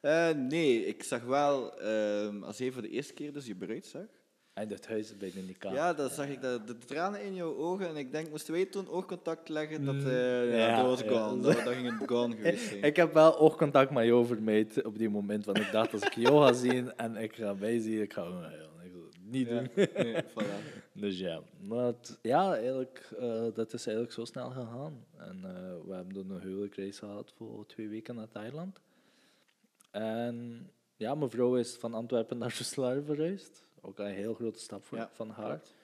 Eh, 0.00 0.30
nee, 0.30 0.86
ik 0.86 1.02
zag 1.02 1.22
wel, 1.22 1.78
ehm, 1.80 2.42
als 2.42 2.58
je 2.58 2.72
voor 2.72 2.82
de 2.82 2.90
eerste 2.90 3.12
keer 3.12 3.32
dus 3.32 3.46
je 3.46 3.54
bruid 3.54 3.86
zag, 3.86 4.02
En 4.52 4.68
dat 4.68 4.86
huis 4.86 5.16
bij 5.16 5.30
de 5.34 5.40
Nika. 5.40 5.72
ja, 5.72 5.92
dan 5.94 6.10
zag 6.10 6.28
ik 6.28 6.40
dat, 6.42 6.66
de 6.66 6.78
tranen 6.78 7.22
in 7.22 7.34
jouw 7.34 7.56
ogen 7.56 7.88
en 7.88 7.96
ik 7.96 8.12
denk, 8.12 8.30
moesten 8.30 8.52
wij 8.52 8.64
toen 8.66 8.88
oogcontact 8.88 9.48
leggen, 9.48 9.84
dat, 9.84 9.94
eh, 9.94 10.50
ja, 10.50 10.56
Ja, 10.56 10.76
dat 10.76 10.86
was 10.86 11.00
ja. 11.00 11.08
dat, 11.08 11.42
dat 11.42 11.68
ging 11.74 11.98
het 11.98 12.08
gone 12.08 12.34
geweest 12.36 12.68
zijn. 12.68 12.82
Ik 12.82 12.96
heb 12.96 13.12
wel 13.14 13.38
oogcontact 13.38 13.90
met 13.90 14.04
jou 14.04 14.26
vermijd 14.26 14.84
op 14.84 14.98
die 14.98 15.08
moment, 15.08 15.44
want 15.44 15.58
ik 15.58 15.70
dacht 15.72 15.92
als 15.92 16.02
ik 16.02 16.14
jou 16.14 16.46
ga 16.46 16.52
zien 16.52 16.96
en 16.96 17.16
ik 17.16 17.34
ga 17.36 17.54
mij 17.54 17.78
zien, 17.80 18.00
ik 18.02 18.12
ga 18.12 18.22
gewoon 18.24 18.42
huilen. 18.42 18.66
Niet 19.30 19.48
Ja, 19.48 19.60
doen. 19.62 19.68
nee, 19.94 20.22
voilà. 20.34 20.82
Dus 20.92 21.18
ja, 21.18 21.42
maar 21.60 21.84
het- 21.84 22.18
ja 22.22 22.54
eigenlijk, 22.56 22.98
eh, 23.18 23.46
dat 23.54 23.72
is 23.72 23.86
eigenlijk 23.86 24.12
zo 24.14 24.24
snel 24.24 24.50
gegaan. 24.50 25.04
En 25.16 25.36
eh, 25.44 25.76
we 25.86 25.94
hebben 25.94 26.14
dan 26.14 26.30
een 26.30 26.40
huwelijksreis 26.40 26.98
gehad 26.98 27.32
voor 27.36 27.66
twee 27.66 27.88
weken 27.88 28.14
naar 28.14 28.28
Thailand. 28.28 28.80
En 29.90 30.70
ja, 30.96 31.14
mijn 31.14 31.30
vrouw 31.30 31.56
is 31.56 31.74
van 31.76 31.94
Antwerpen 31.94 32.38
naar 32.38 32.54
Roeselare 32.58 33.02
verhuisd. 33.02 33.66
Ook 33.80 33.98
een 33.98 34.06
heel 34.14 34.34
grote 34.34 34.58
stap 34.58 34.84
voor, 34.84 34.98
Ja, 34.98 35.10
van 35.12 35.30
haar. 35.30 35.46
klopt. 35.48 35.74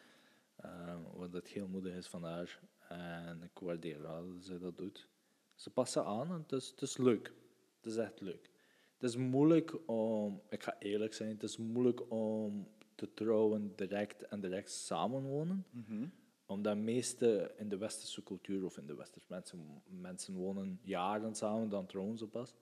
Eh, 0.57 0.97
wat 1.15 1.33
het 1.33 1.49
heel 1.49 1.69
moedig 1.69 1.95
is 1.95 2.07
van 2.07 2.23
haar. 2.25 2.61
En 2.89 3.43
ik 3.43 3.59
waardeer 3.61 4.03
wel 4.03 4.33
dat 4.35 4.45
ze 4.45 4.59
dat 4.59 4.77
doet. 4.77 5.09
Ze 5.55 5.71
passen 5.71 6.05
aan 6.05 6.29
en 6.29 6.41
het 6.43 6.53
is, 6.53 6.69
het 6.71 6.83
is 6.83 6.97
leuk. 6.97 7.33
Het 7.77 7.87
is 7.93 7.97
echt 7.97 8.21
leuk. 8.21 8.51
Het 8.99 9.11
is 9.11 9.17
moeilijk 9.17 9.89
om, 9.89 10.43
ik 10.49 10.63
ga 10.63 10.77
eerlijk 10.79 11.15
zijn, 11.15 11.31
het 11.31 11.43
is 11.43 11.57
moeilijk 11.57 12.11
om 12.11 12.69
te 13.09 13.15
trouwen 13.15 13.73
direct 13.77 14.23
en 14.23 14.41
direct 14.41 14.71
samenwonen. 14.71 15.67
Mhm. 15.71 16.07
Omdat 16.47 16.77
meeste 16.77 17.55
in 17.57 17.69
de 17.69 17.77
westerse 17.77 18.23
cultuur 18.23 18.65
of 18.65 18.79
in 18.79 18.87
de 18.87 18.95
westerse 18.95 19.27
mensen, 19.29 19.83
mensen 19.85 20.35
wonen 20.35 20.79
jaren 20.83 21.35
samen, 21.35 21.69
dan 21.69 21.87
trouwen 21.87 22.19
ze 22.19 22.27
pas. 22.27 22.55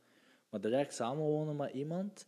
Maar 0.50 0.60
direct 0.60 0.94
samenwonen 0.94 1.56
met 1.56 1.72
iemand, 1.72 2.26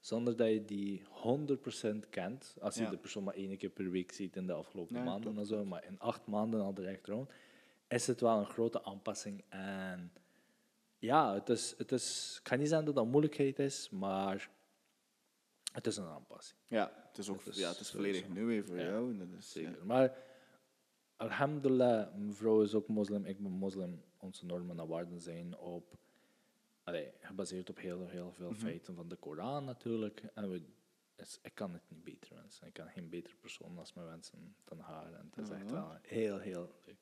zonder 0.00 0.36
dat 0.36 0.48
je 0.48 0.64
die 0.64 1.02
100% 1.10 2.08
kent, 2.10 2.56
als 2.60 2.74
je 2.74 2.82
Ja. 2.82 2.90
de 2.90 2.96
persoon 2.98 3.24
maar 3.24 3.34
één 3.34 3.56
keer 3.56 3.70
per 3.70 3.90
week 3.90 4.12
ziet 4.12 4.36
in 4.36 4.46
de 4.46 4.52
afgelopen 4.52 5.04
maanden 5.04 5.20
klopt, 5.32 5.38
en 5.38 5.46
zo, 5.46 5.64
maar 5.64 5.84
in 5.84 5.98
acht 5.98 6.26
maanden 6.26 6.60
al 6.60 6.74
direct 6.74 7.04
trouwen, 7.04 7.28
is 7.88 8.06
het 8.06 8.20
wel 8.20 8.38
een 8.38 8.46
grote 8.50 8.84
aanpassing. 8.84 9.44
En 9.48 10.12
ja, 10.98 11.34
het 11.34 11.48
is, 11.48 11.74
het 11.78 11.92
is, 11.92 12.36
ik 12.40 12.48
ga 12.48 12.56
niet 12.56 12.68
zeggen 12.68 12.86
dat 12.86 12.94
dat 12.94 13.06
moeilijkheid 13.06 13.58
is, 13.58 13.90
maar 13.90 14.50
het 15.72 15.86
is 15.86 15.96
een 15.96 16.06
aanpassing. 16.06 16.58
Ja, 16.66 17.05
het 17.16 17.24
is 17.24 17.30
ook 17.30 17.44
is 17.44 17.56
ja, 17.58 17.68
het 17.68 17.80
is 17.80 17.88
sowieso. 17.88 18.12
volledig 18.18 18.28
nieuw 18.36 18.46
weer 18.46 18.64
voor 18.64 18.76
Ja, 18.76 18.82
jou. 18.84 19.10
en 19.10 19.18
Dat 19.18 19.28
is, 19.38 19.52
ja. 19.52 19.60
Zeker. 19.60 19.86
Maar 19.86 20.16
alhamdulillah, 21.16 22.14
mijn 22.14 22.34
vrouw 22.34 22.62
is 22.62 22.74
ook 22.74 22.88
moslim, 22.88 23.24
ik 23.24 23.38
ben 23.42 23.50
moslim. 23.52 24.02
Onze 24.18 24.46
normen 24.46 24.78
en 24.80 24.86
waarden 24.86 25.20
zijn 25.20 25.56
op 25.58 25.94
allee, 26.82 27.12
gebaseerd 27.20 27.70
op 27.70 27.78
heel, 27.78 28.06
heel 28.06 28.32
veel 28.32 28.50
Mhm. 28.50 28.58
feiten 28.60 28.94
van 28.94 29.08
de 29.08 29.16
Koran 29.16 29.64
natuurlijk. 29.64 30.22
En 30.34 30.50
we, 30.50 30.62
dus 31.16 31.38
ik 31.42 31.54
kan 31.54 31.72
het 31.72 31.82
niet 31.88 32.04
beter 32.04 32.34
wensen. 32.34 32.66
Ik 32.66 32.72
kan 32.72 32.88
geen 32.88 33.08
betere 33.08 33.36
persoon 33.36 33.78
als 33.78 33.92
me 33.94 34.04
wensen 34.04 34.56
dan 34.64 34.78
haar. 34.78 35.12
En 35.12 35.30
het 35.34 35.44
is 35.44 35.50
echt 35.50 35.70
wel 35.70 35.98
heel, 36.02 36.38
heel 36.38 36.70
leuk. 36.86 36.96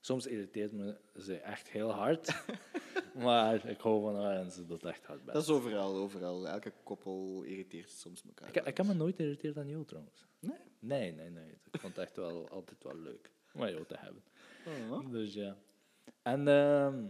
Soms 0.00 0.26
irriteert 0.26 0.72
me 0.72 0.96
ze 1.16 1.36
echt 1.36 1.68
heel 1.68 1.90
hard. 1.90 2.44
maar 3.24 3.66
ik 3.66 3.80
hou 3.80 4.02
van 4.02 4.16
haar 4.16 4.36
en 4.36 4.50
ze 4.50 4.66
doet 4.66 4.84
echt 4.84 5.04
hard 5.04 5.24
bij. 5.24 5.34
Dat 5.34 5.42
is 5.42 5.48
overal, 5.48 5.96
overal. 5.96 6.48
Elke 6.48 6.72
koppel 6.82 7.42
irriteert 7.42 7.90
soms 7.90 8.22
elkaar. 8.26 8.48
Ik, 8.48 8.66
ik 8.66 8.76
heb 8.76 8.86
me 8.86 8.94
nooit 8.94 9.16
geïrriteerd 9.16 9.56
aan 9.56 9.68
jou 9.68 9.84
trouwens. 9.84 10.26
Nee? 10.38 10.58
Nee, 10.78 11.12
nee, 11.12 11.30
nee. 11.30 11.50
Ik 11.70 11.80
vond 11.80 11.96
het 11.96 12.04
echt 12.04 12.16
wel 12.16 12.48
altijd 12.48 12.82
wel 12.82 12.96
leuk 12.96 13.30
om 13.52 13.60
jou 13.60 13.84
te 13.86 13.96
hebben. 13.98 14.22
Oh. 14.66 15.10
Dus 15.10 15.34
ja. 15.34 15.56
En 16.22 16.48
ehm, 16.48 17.04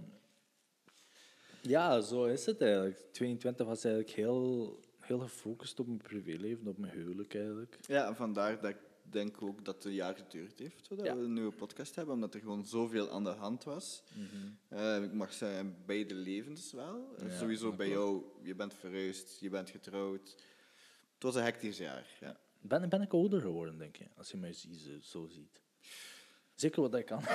ja, 1.63 2.01
zo 2.01 2.25
is 2.25 2.47
het 2.47 2.61
eigenlijk. 2.61 2.99
22 3.13 3.67
was 3.67 3.85
eigenlijk 3.85 4.15
heel, 4.15 4.81
heel 5.01 5.19
gefocust 5.19 5.81
op 5.81 5.87
mijn 5.87 5.99
privéleven, 5.99 6.67
op 6.67 6.79
mijn 6.79 6.93
huwelijk 6.93 7.35
eigenlijk. 7.35 7.79
Ja, 7.87 8.15
vandaar 8.15 8.61
dat 8.61 8.71
ik 8.71 8.79
denk 9.13 9.43
ook 9.43 9.65
dat 9.65 9.75
het 9.75 9.85
een 9.85 9.93
jaar 9.93 10.15
geduurd 10.17 10.59
heeft, 10.59 10.87
zodat 10.87 11.07
Ja. 11.07 11.17
we 11.17 11.23
een 11.23 11.33
nieuwe 11.33 11.53
podcast 11.53 11.95
hebben, 11.95 12.15
omdat 12.15 12.35
er 12.35 12.41
gewoon 12.41 12.65
zoveel 12.65 13.11
aan 13.11 13.25
de 13.25 13.31
hand 13.31 13.65
was. 13.65 14.03
Eh, 14.69 15.03
ik 15.03 15.13
mag 15.13 15.33
zeggen, 15.33 15.77
beide 15.87 16.15
levens 16.15 16.73
wel. 16.73 17.15
Eh, 17.19 17.29
Ja, 17.29 17.37
Sowieso 17.39 17.73
bij 17.73 17.89
jou, 17.89 18.23
je 18.43 18.55
bent 18.55 18.75
verhuisd, 18.75 19.41
je 19.41 19.49
bent 19.51 19.71
getrouwd. 19.71 20.37
Het 21.15 21.23
was 21.23 21.35
een 21.35 21.43
hectisch 21.43 21.79
jaar, 21.79 22.17
ja. 22.21 22.41
Ben, 22.61 22.89
ben 22.89 23.03
ik 23.03 23.13
ouder 23.13 23.41
geworden, 23.41 23.79
denk 23.79 23.97
je, 23.97 24.05
als 24.17 24.31
je 24.31 24.37
mij 24.37 24.53
zo, 25.01 25.27
ziet. 25.27 25.61
Zeker 26.55 26.83
wat 26.83 26.95
ik 26.95 27.07
kan. 27.07 27.23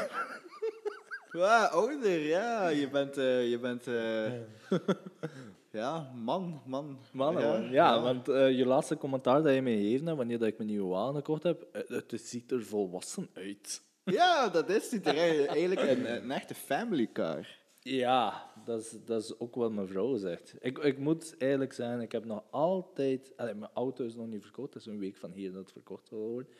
Ja, 1.32 1.66
ouder, 1.66 2.20
ja. 2.20 2.68
Je 2.68 2.90
bent, 2.90 3.18
eh, 3.18 3.50
je 3.50 3.60
bent 3.60 3.88
ja, 5.74 6.12
man, 6.16 6.62
man. 6.66 7.00
Man, 7.12 7.34
ja, 7.34 7.56
ja, 7.58 7.72
ja, 7.72 8.02
want 8.02 8.28
eh, 8.28 8.58
je 8.58 8.66
laatste 8.66 8.98
commentaar 8.98 9.44
dat 9.44 9.54
je 9.54 9.62
mij 9.62 9.76
gegeven 9.76 10.06
hebt, 10.06 10.18
wanneer 10.18 10.40
dat 10.40 10.48
ik 10.48 10.58
mijn 10.58 10.70
nieuwe 10.70 10.90
wagen 10.90 11.16
gekocht 11.16 11.44
heb, 11.44 11.62
eh, 11.62 11.82
het 11.88 12.22
ziet 12.22 12.52
er 12.52 12.64
volwassen 12.64 13.30
uit. 13.34 13.82
Ja, 14.04 14.50
dat 14.50 14.70
is 14.70 14.92
het. 14.92 15.06
Eigenlijk 15.06 15.82
een, 15.82 16.16
een 16.16 16.32
echte 16.32 16.56
family 16.56 17.10
car. 17.14 17.62
Ja, 17.80 18.52
dat 18.66 18.80
is, 18.80 18.96
dat 19.06 19.24
is 19.24 19.40
ook 19.40 19.56
wat 19.56 19.72
mijn 19.72 19.88
vrouw 19.88 20.16
zegt. 20.18 20.56
Ik, 20.60 20.78
ik 20.78 20.98
moet 20.98 21.36
eerlijk 21.38 21.74
zijn, 21.74 22.02
ik 22.02 22.12
heb 22.12 22.26
nog 22.26 22.44
altijd... 22.50 23.34
allee, 23.38 23.54
mijn 23.54 23.72
auto 23.74 24.06
is 24.06 24.16
nog 24.16 24.28
niet 24.28 24.42
verkocht, 24.42 24.74
het 24.74 24.86
is 24.86 24.92
een 24.92 25.00
week 25.00 25.16
van 25.16 25.32
hier 25.32 25.52
dat 25.52 25.62
het 25.62 25.72
verkocht 25.72 26.10
wil 26.10 26.20
worden. 26.20 26.52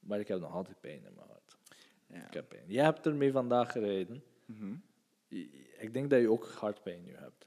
Maar 0.00 0.20
ik 0.20 0.28
heb 0.28 0.40
nog 0.40 0.54
altijd 0.54 0.80
pijn 0.80 1.04
in 1.04 1.14
mijn 1.14 1.28
hart. 1.28 1.56
Ja. 2.06 2.26
Ik 2.26 2.34
heb 2.34 2.48
pijn. 2.48 2.64
Jij 2.66 2.84
hebt 2.84 3.06
ermee 3.06 3.32
vandaag 3.32 3.72
gereden. 3.72 4.22
Mhm. 4.46 4.74
Ik 5.78 5.92
denk 5.92 6.10
dat 6.10 6.20
je 6.20 6.30
ook 6.30 6.46
hartpijn 6.48 7.02
nu 7.02 7.14
hebt. 7.14 7.44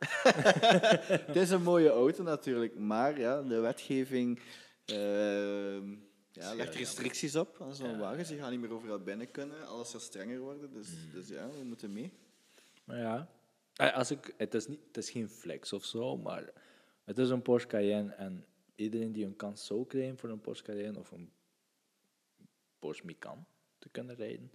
Het 1.28 1.36
is 1.36 1.50
een 1.50 1.64
mooie 1.64 1.90
auto 1.90 2.24
natuurlijk, 2.24 2.76
maar 2.78 3.20
ja, 3.20 3.42
de 3.42 3.60
wetgeving 3.60 4.40
ehm, 4.86 5.92
ja, 6.32 6.54
legt 6.56 6.76
restricties 6.76 7.36
op 7.36 7.58
aan 7.62 7.76
zo'n 7.76 7.90
Ja. 7.90 7.98
wagen. 7.98 8.26
Ze 8.26 8.36
gaan 8.38 8.52
niet 8.52 8.60
meer 8.60 8.74
overal 8.74 9.00
binnen 9.00 9.32
kunnen, 9.32 9.68
alles 9.68 9.90
zal 9.92 10.00
strenger 10.00 10.40
worden. 10.40 10.74
Dus, 10.74 10.90
Mm. 10.90 11.12
dus 11.14 11.28
ja, 11.28 11.50
we 11.50 11.64
moeten 11.64 11.94
mee. 11.94 12.12
Maar 12.84 12.98
ja, 12.98 13.30
eh, 13.76 13.94
als 13.96 14.12
ik, 14.12 14.34
het, 14.38 14.54
is 14.54 14.68
niet, 14.68 14.80
het 14.88 14.98
is 14.98 15.10
geen 15.10 15.30
flex 15.30 15.74
of 15.74 15.86
zo, 15.86 16.18
maar 16.18 16.54
het 17.04 17.18
is 17.18 17.30
een 17.30 17.42
Porsche 17.42 17.68
Cayenne. 17.70 18.14
En 18.14 18.46
iedereen 18.76 19.12
die 19.12 19.26
een 19.26 19.36
kans 19.36 19.66
zou 19.66 19.86
krijgen 19.86 20.18
voor 20.18 20.30
een 20.30 20.42
Porsche 20.42 20.64
Cayenne 20.66 21.00
of 21.00 21.12
een 21.12 21.32
Porsche 22.80 23.06
Macan 23.06 23.46
te 23.80 23.90
kunnen 23.90 24.16
rijden, 24.16 24.52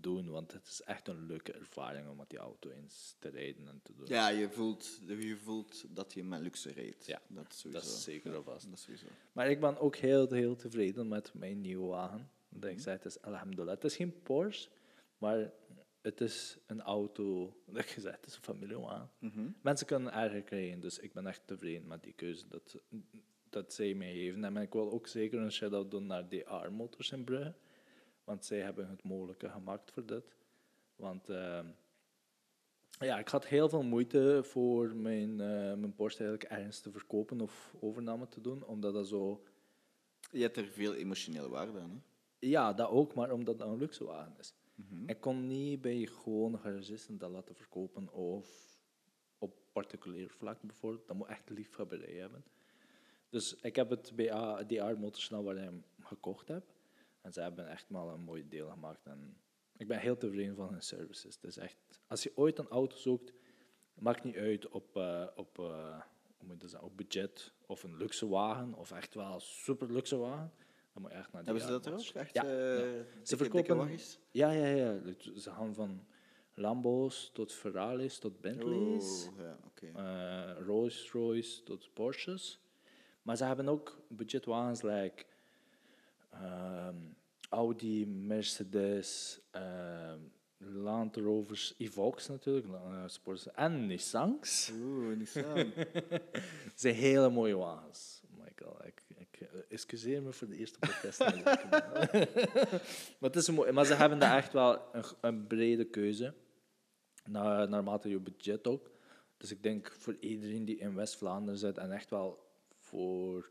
doen. 0.00 0.30
Want 0.30 0.52
het 0.52 0.66
is 0.66 0.82
echt 0.82 1.08
een 1.08 1.26
leuke 1.26 1.52
ervaring 1.52 2.08
om 2.08 2.16
met 2.16 2.30
die 2.30 2.38
auto 2.38 2.70
eens 2.70 3.16
te 3.18 3.28
rijden 3.28 3.68
en 3.68 3.80
te 3.82 3.94
doen. 3.94 4.06
Ja, 4.06 4.28
je 4.28 4.50
voelt, 4.50 5.00
je 5.06 5.36
voelt 5.36 5.84
dat 5.88 6.12
je 6.12 6.24
met 6.24 6.40
luxe 6.40 6.72
rijdt. 6.72 7.06
Ja, 7.06 7.20
dat 7.28 7.52
is 7.52 7.58
sowieso. 7.58 7.84
dat 7.84 7.96
is 7.96 8.02
zeker 8.02 8.32
Ja, 8.32 8.38
of 8.38 8.44
vast. 8.44 8.64
Dat 8.64 8.78
is 8.78 8.82
sowieso. 8.82 9.06
Maar 9.32 9.50
ik 9.50 9.60
ben 9.60 9.78
ook 9.78 9.96
heel, 9.96 10.30
heel 10.30 10.56
tevreden 10.56 11.08
met 11.08 11.34
mijn 11.34 11.60
nieuwe 11.60 11.86
wagen. 11.86 12.30
Dat 12.48 12.70
ik 12.70 12.80
zei, 12.80 12.96
het 12.96 13.04
is 13.04 13.22
alhamdulillah. 13.22 13.74
Het 13.74 13.84
is 13.84 13.96
geen 13.96 14.22
Porsche, 14.22 14.68
maar 15.18 15.52
het 16.00 16.20
is 16.20 16.58
een 16.66 16.80
auto, 16.80 17.56
dat 17.66 17.82
ik 17.82 17.88
zei, 17.88 18.14
het 18.14 18.26
is 18.26 18.36
een 18.36 18.42
familiewagen. 18.42 19.10
Mhm. 19.18 19.50
Mensen 19.62 19.86
kunnen 19.86 20.12
erger 20.12 20.42
krijgen, 20.42 20.80
dus 20.80 20.98
ik 20.98 21.12
ben 21.12 21.26
echt 21.26 21.46
tevreden 21.46 21.86
met 21.86 22.02
die 22.02 22.12
keuze 22.12 22.48
dat, 22.48 22.82
dat 23.50 23.72
zij 23.72 23.94
mij 23.94 24.12
geven. 24.12 24.44
En 24.44 24.56
ik 24.56 24.72
wil 24.72 24.92
ook 24.92 25.06
zeker 25.06 25.40
een 25.40 25.52
shout-out 25.52 25.90
doen 25.90 26.06
naar 26.06 26.28
DR 26.28 26.70
Motors 26.70 27.10
in 27.12 27.24
Brugge, 27.24 27.54
want 28.28 28.44
zij 28.44 28.58
hebben 28.60 28.88
het 28.88 29.02
mogelijke 29.02 29.48
gemaakt 29.48 29.90
voor 29.90 30.06
dit. 30.06 30.36
Want 30.96 31.28
ehm, 31.28 31.66
ja, 33.00 33.18
ik 33.18 33.28
had 33.28 33.46
heel 33.46 33.68
veel 33.68 33.82
moeite 33.82 34.40
voor 34.44 34.96
mijn, 34.96 35.30
eh, 35.40 35.74
mijn 35.74 35.94
Porsche 35.94 36.24
eigenlijk 36.24 36.52
ergens 36.52 36.80
te 36.80 36.90
verkopen 36.90 37.40
of 37.40 37.74
overname 37.80 38.28
te 38.28 38.40
doen, 38.40 38.64
omdat 38.64 38.94
dat 38.94 39.08
zo... 39.08 39.44
Je 40.30 40.42
hebt 40.42 40.56
er 40.56 40.64
veel 40.66 40.94
emotionele 40.94 41.48
waarde 41.48 41.80
aan. 41.80 41.90
Hè? 41.90 41.98
Ja, 42.38 42.72
dat 42.72 42.88
ook, 42.88 43.14
maar 43.14 43.32
omdat 43.32 43.58
dat 43.58 43.68
een 43.68 43.78
luxe 43.78 44.04
wagen 44.04 44.34
is. 44.38 44.54
Mhm. 44.74 45.08
Ik 45.08 45.20
kon 45.20 45.46
niet 45.46 45.80
bij 45.80 46.06
gewone 46.06 46.58
garagisten 46.58 47.18
dat 47.18 47.30
laten 47.30 47.54
verkopen 47.54 48.12
of 48.12 48.78
op 49.38 49.58
particulier 49.72 50.30
vlak 50.30 50.62
bijvoorbeeld. 50.62 51.06
Dat 51.06 51.16
moet 51.16 51.28
echt 51.28 51.50
liefhebberij 51.50 52.14
hebben. 52.14 52.44
Dus 53.30 53.56
ik 53.60 53.76
heb 53.76 53.90
het 53.90 54.12
bij 54.14 54.32
A- 54.32 54.62
DR 54.62 54.98
Motorsnel 54.98 55.44
waar 55.44 55.56
ik 55.56 55.62
hem 55.62 55.84
gekocht 56.00 56.48
heb. 56.48 56.76
En 57.20 57.32
ze 57.32 57.40
hebben 57.40 57.68
echt 57.68 57.88
wel 57.88 58.08
een 58.08 58.20
mooi 58.20 58.48
deel 58.48 58.68
gemaakt. 58.68 59.06
En 59.06 59.36
ik 59.76 59.88
ben 59.88 59.98
heel 59.98 60.16
tevreden 60.16 60.56
van 60.56 60.68
hun 60.72 60.82
services. 60.82 61.34
Het 61.34 61.44
is 61.44 61.56
echt, 61.56 61.76
als 62.06 62.22
je 62.22 62.32
ooit 62.34 62.58
een 62.58 62.68
auto 62.68 62.96
zoekt, 62.96 63.32
maakt 63.94 64.24
niet 64.24 64.36
uit 64.36 64.68
op, 64.68 64.96
eh, 64.96 65.26
op, 65.36 65.58
eh, 65.58 66.00
hoe 66.36 66.46
moet 66.46 66.54
je 66.54 66.60
dat 66.60 66.70
zeggen, 66.70 66.88
op 66.88 66.96
budget 66.96 67.52
of 67.66 67.82
een 67.82 67.96
luxe 67.96 68.28
wagen 68.28 68.74
of 68.74 68.90
echt 68.90 69.14
wel 69.14 69.40
super 69.40 69.92
luxe 69.92 70.16
wagen. 70.16 70.52
Dan 70.92 71.02
moet 71.02 71.10
je 71.10 71.16
echt 71.18 71.32
naar 71.32 71.44
Hebben 71.44 71.62
ze 71.62 71.68
dat 71.68 71.86
er 71.86 71.92
ook? 71.92 72.00
Echt, 72.14 72.34
Ja, 72.34 72.44
eh, 72.44 72.48
ja. 72.50 72.76
dikke- 72.76 73.06
Ze 73.22 73.36
verkopen 73.36 73.98
ja, 74.30 74.50
ja, 74.50 74.66
ja. 74.66 75.00
Ze 75.36 75.50
gaan 75.50 75.74
van 75.74 76.06
Lambo's 76.54 77.30
tot 77.32 77.52
Ferraris 77.52 78.18
tot 78.18 78.40
Bentleys. 78.40 79.26
Oh, 79.28 79.38
ja, 79.38 79.58
oké. 79.64 79.90
Rolls 80.64 81.10
Royce 81.12 81.62
tot 81.62 81.90
Porsches. 81.94 82.60
Maar 83.22 83.36
ze 83.36 83.44
hebben 83.44 83.68
ook 83.68 83.98
budgetwagens 84.08 84.82
like 84.82 85.24
Audi, 87.48 88.06
Mercedes, 88.06 89.40
ehm, 89.50 90.20
Land 90.58 91.16
Rovers, 91.16 91.74
Evoques 91.78 92.28
natuurlijk, 92.28 92.66
eh, 92.66 93.02
sports 93.06 93.50
en 93.50 93.86
Nissans. 93.86 94.72
Oeh, 94.80 95.16
Nissan. 95.16 95.56
Het 96.68 96.80
zijn 96.80 96.94
hele 96.94 97.30
mooie 97.30 97.56
wagens, 97.56 98.22
Michael. 98.44 98.84
Ik, 98.84 99.02
ik 99.16 99.40
eh, 99.40 99.48
excuseer 99.68 100.22
me 100.22 100.32
voor 100.32 100.48
de 100.48 100.56
eerste 100.56 100.78
podcast. 100.78 101.18
heb. 101.18 101.44
maar, 103.18 103.30
het 103.30 103.36
is 103.36 103.46
een 103.46 103.54
mooi, 103.54 103.72
maar 103.72 103.84
ze 103.84 103.94
hebben 103.94 104.18
daar 104.18 104.36
echt 104.36 104.52
wel 104.52 104.82
een, 104.92 105.04
een 105.20 105.46
brede 105.46 105.84
keuze, 105.84 106.34
naar, 107.24 107.68
naarmate 107.68 108.08
je 108.08 108.20
budget 108.20 108.66
ook. 108.66 108.90
Dus 109.36 109.50
ik 109.50 109.62
denk 109.62 109.92
voor 109.98 110.16
iedereen 110.20 110.64
die 110.64 110.78
in 110.78 110.94
West-Vlaanderen 110.94 111.58
zit 111.58 111.78
en 111.78 111.92
echt 111.92 112.10
wel 112.10 112.46
voor 112.78 113.50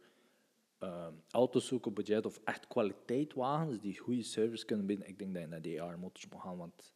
ehm 0.77 1.13
auto's 1.31 1.67
zoeken 1.67 1.89
op 1.89 1.95
budget 1.95 2.25
of 2.25 2.39
echt 2.43 2.67
kwaliteitwagens 2.67 3.79
die 3.79 3.97
goede 3.97 4.23
service 4.23 4.65
kunnen 4.65 4.85
bieden, 4.85 5.07
ik 5.07 5.19
denk 5.19 5.33
dat 5.33 5.41
je 5.41 5.47
naar 5.47 5.61
DR 5.61 5.99
Motors 5.99 6.27
moet 6.29 6.41
gaan. 6.41 6.57
Want 6.57 6.95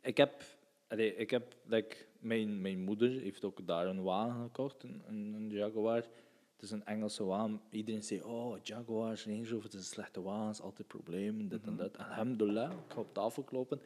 ik 0.00 0.16
heb, 0.16 0.42
allee, 0.88 1.16
ik 1.16 1.30
heb 1.30 1.56
like, 1.64 1.96
mijn, 2.18 2.60
mijn 2.60 2.80
moeder 2.80 3.10
heeft 3.10 3.44
ook 3.44 3.66
daar 3.66 3.86
een 3.86 4.02
wagen 4.02 4.42
gekocht, 4.42 4.82
een, 4.82 5.02
een, 5.06 5.50
Jaguar. 5.50 6.06
Het 6.52 6.70
is 6.70 6.70
een 6.70 6.84
Engelse 6.84 7.24
wagen. 7.24 7.60
Iedereen 7.70 8.02
zei, 8.02 8.22
oh, 8.22 8.58
Jaguars, 8.62 9.26
Range 9.26 9.48
Rover, 9.48 9.64
het 9.64 9.72
is 9.72 9.78
een 9.78 9.84
slechte 9.84 10.22
wagen, 10.22 10.46
het 10.46 10.54
is 10.54 10.60
altijd 10.60 10.88
problemen, 10.88 11.48
dit 11.48 11.66
en 11.66 11.76
dat. 11.76 11.98
Alhamdulillah, 11.98 12.70
ik 12.70 12.92
ga 12.92 13.00
op 13.00 13.14
tafel 13.14 13.42
kloppen. 13.42 13.80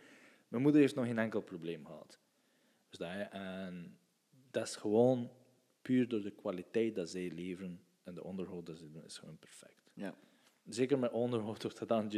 Mijn 0.49 0.63
moeder 0.63 0.81
heeft 0.81 0.95
nog 0.95 1.07
geen 1.07 1.19
enkel 1.19 1.41
probleem 1.41 1.87
gehad. 1.87 2.19
Dus 2.89 2.99
dat, 2.99 3.31
en 3.31 3.99
dat 4.51 4.67
is 4.67 4.77
gewoon 4.77 5.31
puur 5.83 6.09
door 6.09 6.23
de 6.23 6.31
kwaliteit 6.31 6.95
dat 6.95 7.11
zij 7.11 7.31
leveren 7.31 7.81
en 8.07 8.15
de 8.15 8.25
onderhoud 8.25 8.67
dat 8.67 8.79
ze 8.79 8.91
doen, 8.91 9.05
is 9.05 9.19
gewoon 9.19 9.39
perfect. 9.39 9.91
ja. 9.95 10.15
Zeker 10.69 10.99
met 10.99 11.13
onderhoud 11.13 11.63
wordt 11.63 11.79
dat 11.79 11.89
dan 11.89 12.09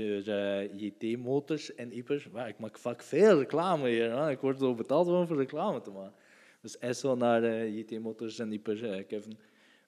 JT-motors 0.77 1.75
en 1.75 1.97
Ipers. 1.97 2.29
Maar 2.29 2.49
ik 2.49 2.59
maak 2.59 2.79
vaak 2.79 3.03
veel 3.03 3.39
reclame 3.39 3.89
hier. 3.89 4.11
Hè. 4.11 4.31
Ik 4.31 4.41
word 4.41 4.59
zo 4.59 4.75
betaald 4.75 5.09
om 5.09 5.27
voor 5.27 5.37
reclame 5.37 5.81
te 5.81 5.91
maken. 5.91 6.19
Dus 6.61 6.99
SO 6.99 7.15
naar 7.15 7.43
eh, 7.43 7.77
JT-motors 7.77 8.39
en 8.39 8.53
Ipers, 8.53 8.81
eh, 8.81 9.07
Kevin. 9.07 9.39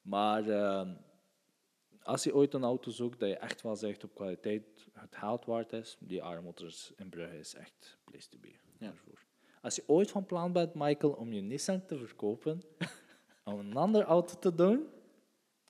Maar 0.03 0.49
eh, 0.49 0.89
als 2.03 2.25
je 2.25 2.35
ooit 2.35 2.55
een 2.55 2.65
auto 2.65 2.91
zoekt 2.91 3.21
dat 3.21 3.29
je 3.29 3.37
echt 3.37 3.63
wel 3.63 3.77
zegt 3.77 4.05
op 4.05 4.15
kwaliteit 4.15 4.89
het 4.93 5.17
geld 5.17 5.45
waard 5.45 5.73
is, 5.73 5.97
die 6.01 6.21
R-motors 6.21 6.93
in 6.97 7.09
Brugge 7.09 7.39
is 7.39 7.55
echt 7.55 7.99
place 8.05 8.29
to 8.29 8.39
be. 8.41 8.55
Ja. 8.79 8.93
Als 9.63 9.77
je 9.77 9.83
ooit 9.87 10.11
van 10.11 10.27
plan 10.27 10.53
bent, 10.53 10.75
Michael, 10.75 11.13
om 11.13 11.33
je 11.33 11.41
Nissan 11.41 11.87
te 11.87 11.97
verkopen, 11.97 12.63
om 13.45 13.59
een 13.59 13.77
andere 13.77 14.05
auto 14.05 14.39
te 14.39 14.55
doen, 14.55 14.87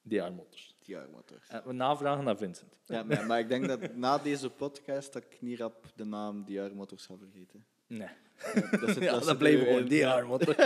die 0.02 0.18
R-motors. 0.18 0.76
Die 0.82 0.96
motors. 1.12 1.48
En 1.48 1.62
we 1.66 1.72
navragen 1.72 2.24
naar 2.24 2.36
Vincent. 2.36 2.78
Ja, 2.84 3.02
maar, 3.02 3.26
maar 3.26 3.38
ik 3.38 3.48
denk 3.48 3.68
dat 3.68 3.94
na 3.94 4.18
deze 4.18 4.50
podcast 4.50 5.12
dat 5.12 5.22
ik 5.22 5.40
niet 5.40 5.58
rap 5.58 5.84
de 5.94 6.04
naam 6.04 6.44
DR 6.44 6.74
Motors 6.74 7.02
zal 7.02 7.18
vergeten. 7.18 7.64
Nee. 7.86 8.08
Dat 8.70 8.88
is 8.88 8.94
het- 8.94 9.04
ja, 9.04 9.10
dat 9.12 9.20
is 9.20 9.26
dat 9.26 9.36
gewoon 9.38 9.78
in. 9.78 9.88
die 9.88 10.22
motor. 10.22 10.60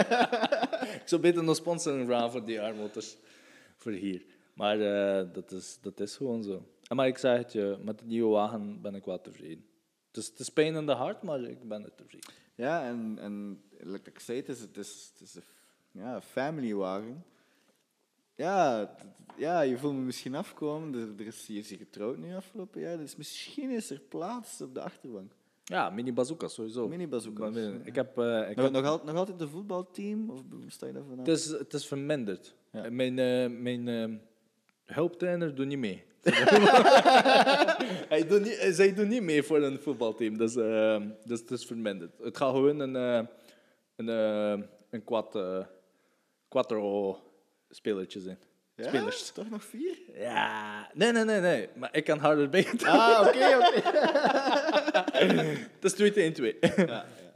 ik 1.01 1.03
zou 1.05 1.21
beter 1.21 1.49
een 1.49 1.55
sponsoring 1.55 2.07
vragen 2.07 2.31
voor 2.31 2.45
die 2.45 2.73
motors 2.73 3.17
voor 3.77 3.93
hier. 3.93 4.25
Maar 4.55 4.81
eh, 4.81 5.33
dat, 5.33 5.51
is, 5.53 5.79
dat 5.81 6.01
is 6.01 6.17
gewoon 6.17 6.43
zo. 6.43 6.69
En 6.89 6.97
Maar 6.97 7.07
ik 7.07 7.19
zeg 7.19 7.39
het 7.39 7.53
je, 7.53 7.79
met 7.83 7.99
de 7.99 8.05
nieuwe 8.05 8.31
wagen 8.33 8.81
ben 8.81 8.95
ik 8.95 9.05
wel 9.05 9.21
tevreden. 9.21 9.65
Het 10.09 10.17
is, 10.17 10.27
het 10.27 10.39
is 10.39 10.49
pijn 10.49 10.75
in 10.75 10.87
de 10.87 10.93
hart, 10.93 11.23
maar 11.23 11.41
ik 11.41 11.69
ben 11.69 11.85
er 11.85 11.95
tevreden. 11.95 12.33
Ja, 12.55 12.85
en, 12.87 13.19
en 13.21 13.63
like 13.79 14.11
ik 14.11 14.19
zei, 14.19 14.39
het 14.39 14.49
is, 14.49 14.61
het 14.61 14.77
is, 14.77 15.11
het 15.13 15.29
is 15.29 15.35
een 15.35 15.43
ja, 15.91 16.21
familywagen. 16.23 17.25
Ja, 18.37 18.91
ja, 19.37 19.61
je 19.61 19.79
voelt 19.79 19.95
me 19.95 20.01
misschien 20.01 20.35
afkomen. 20.35 20.95
Er, 20.95 21.09
er 21.19 21.27
is, 21.27 21.47
je 21.47 21.59
is 21.59 21.69
hier 21.69 21.79
getrouwd 21.79 22.17
nu 22.17 22.35
afgelopen 22.35 22.81
jaar, 22.81 22.97
dus 22.99 23.17
misschien 23.17 23.71
is 23.71 23.91
er 23.91 24.01
plaats 24.01 24.61
op 24.61 24.75
de 24.75 24.81
achterbank. 24.81 25.33
Ja, 25.65 25.91
mini 25.91 26.13
bazooka 26.13 26.49
sowieso. 26.49 26.89
Mini 26.89 27.09
ja. 27.11 27.73
Ik 27.85 27.95
heb, 27.95 28.19
eh, 28.19 28.51
ik 28.51 28.57
Nog, 28.57 28.65
heb 28.65 28.73
nog, 28.75 28.85
al- 28.85 29.01
nog 29.05 29.17
altijd 29.17 29.41
een 29.41 29.49
voetbalteam? 29.49 30.31
Of 30.31 30.41
sta 30.67 30.87
je 30.87 30.93
daarvan 30.93 31.19
het, 31.19 31.29
is, 31.29 31.47
het 31.47 31.73
is 31.73 31.87
verminderd. 31.87 32.55
Ja. 32.73 32.91
Mijn, 32.91 33.19
eh, 33.19 33.51
mijn 33.61 33.89
eh, 33.89 34.09
hulptrainer 34.85 35.55
doet 35.55 35.67
niet 35.67 35.79
mee. 35.79 36.05
hij 38.09 38.27
doet 38.27 38.43
niet, 38.43 38.67
zij 38.71 38.95
doen 38.95 39.09
niet 39.09 39.23
mee 39.23 39.43
voor 39.43 39.63
een 39.63 39.79
voetbalteam, 39.79 40.37
dus, 40.39 40.57
eh, 40.57 41.03
dus 41.25 41.41
het 41.41 41.51
is 41.51 41.65
verminderd. 41.67 42.19
Het 42.23 42.37
gaat 42.37 42.55
gewoon 42.55 42.79
een, 42.79 42.97
eh, 42.97 43.27
een, 43.97 44.09
eh, 44.09 44.67
een 44.91 45.05
quad, 45.05 45.37
eh, 45.37 45.65
quattro 46.49 47.19
spelertje 47.69 48.21
zijn. 48.21 48.39
Ja? 48.75 48.89
Spelers. 48.89 49.31
Toch 49.33 49.51
nog 49.51 49.65
vier? 49.65 49.99
Ja, 50.15 50.91
nee, 50.95 51.13
nee, 51.13 51.25
nee, 51.25 51.41
nee. 51.41 51.69
Maar 51.77 51.97
ik 51.97 52.05
kan 52.05 52.19
harder 52.19 52.49
beter. 52.49 52.89
Ah, 52.89 53.27
oké, 53.27 53.57
oké. 53.57 53.81
Het 55.75 55.85
is 55.85 55.93
2 55.93 56.13
tegen 56.13 56.33
2. 56.33 56.59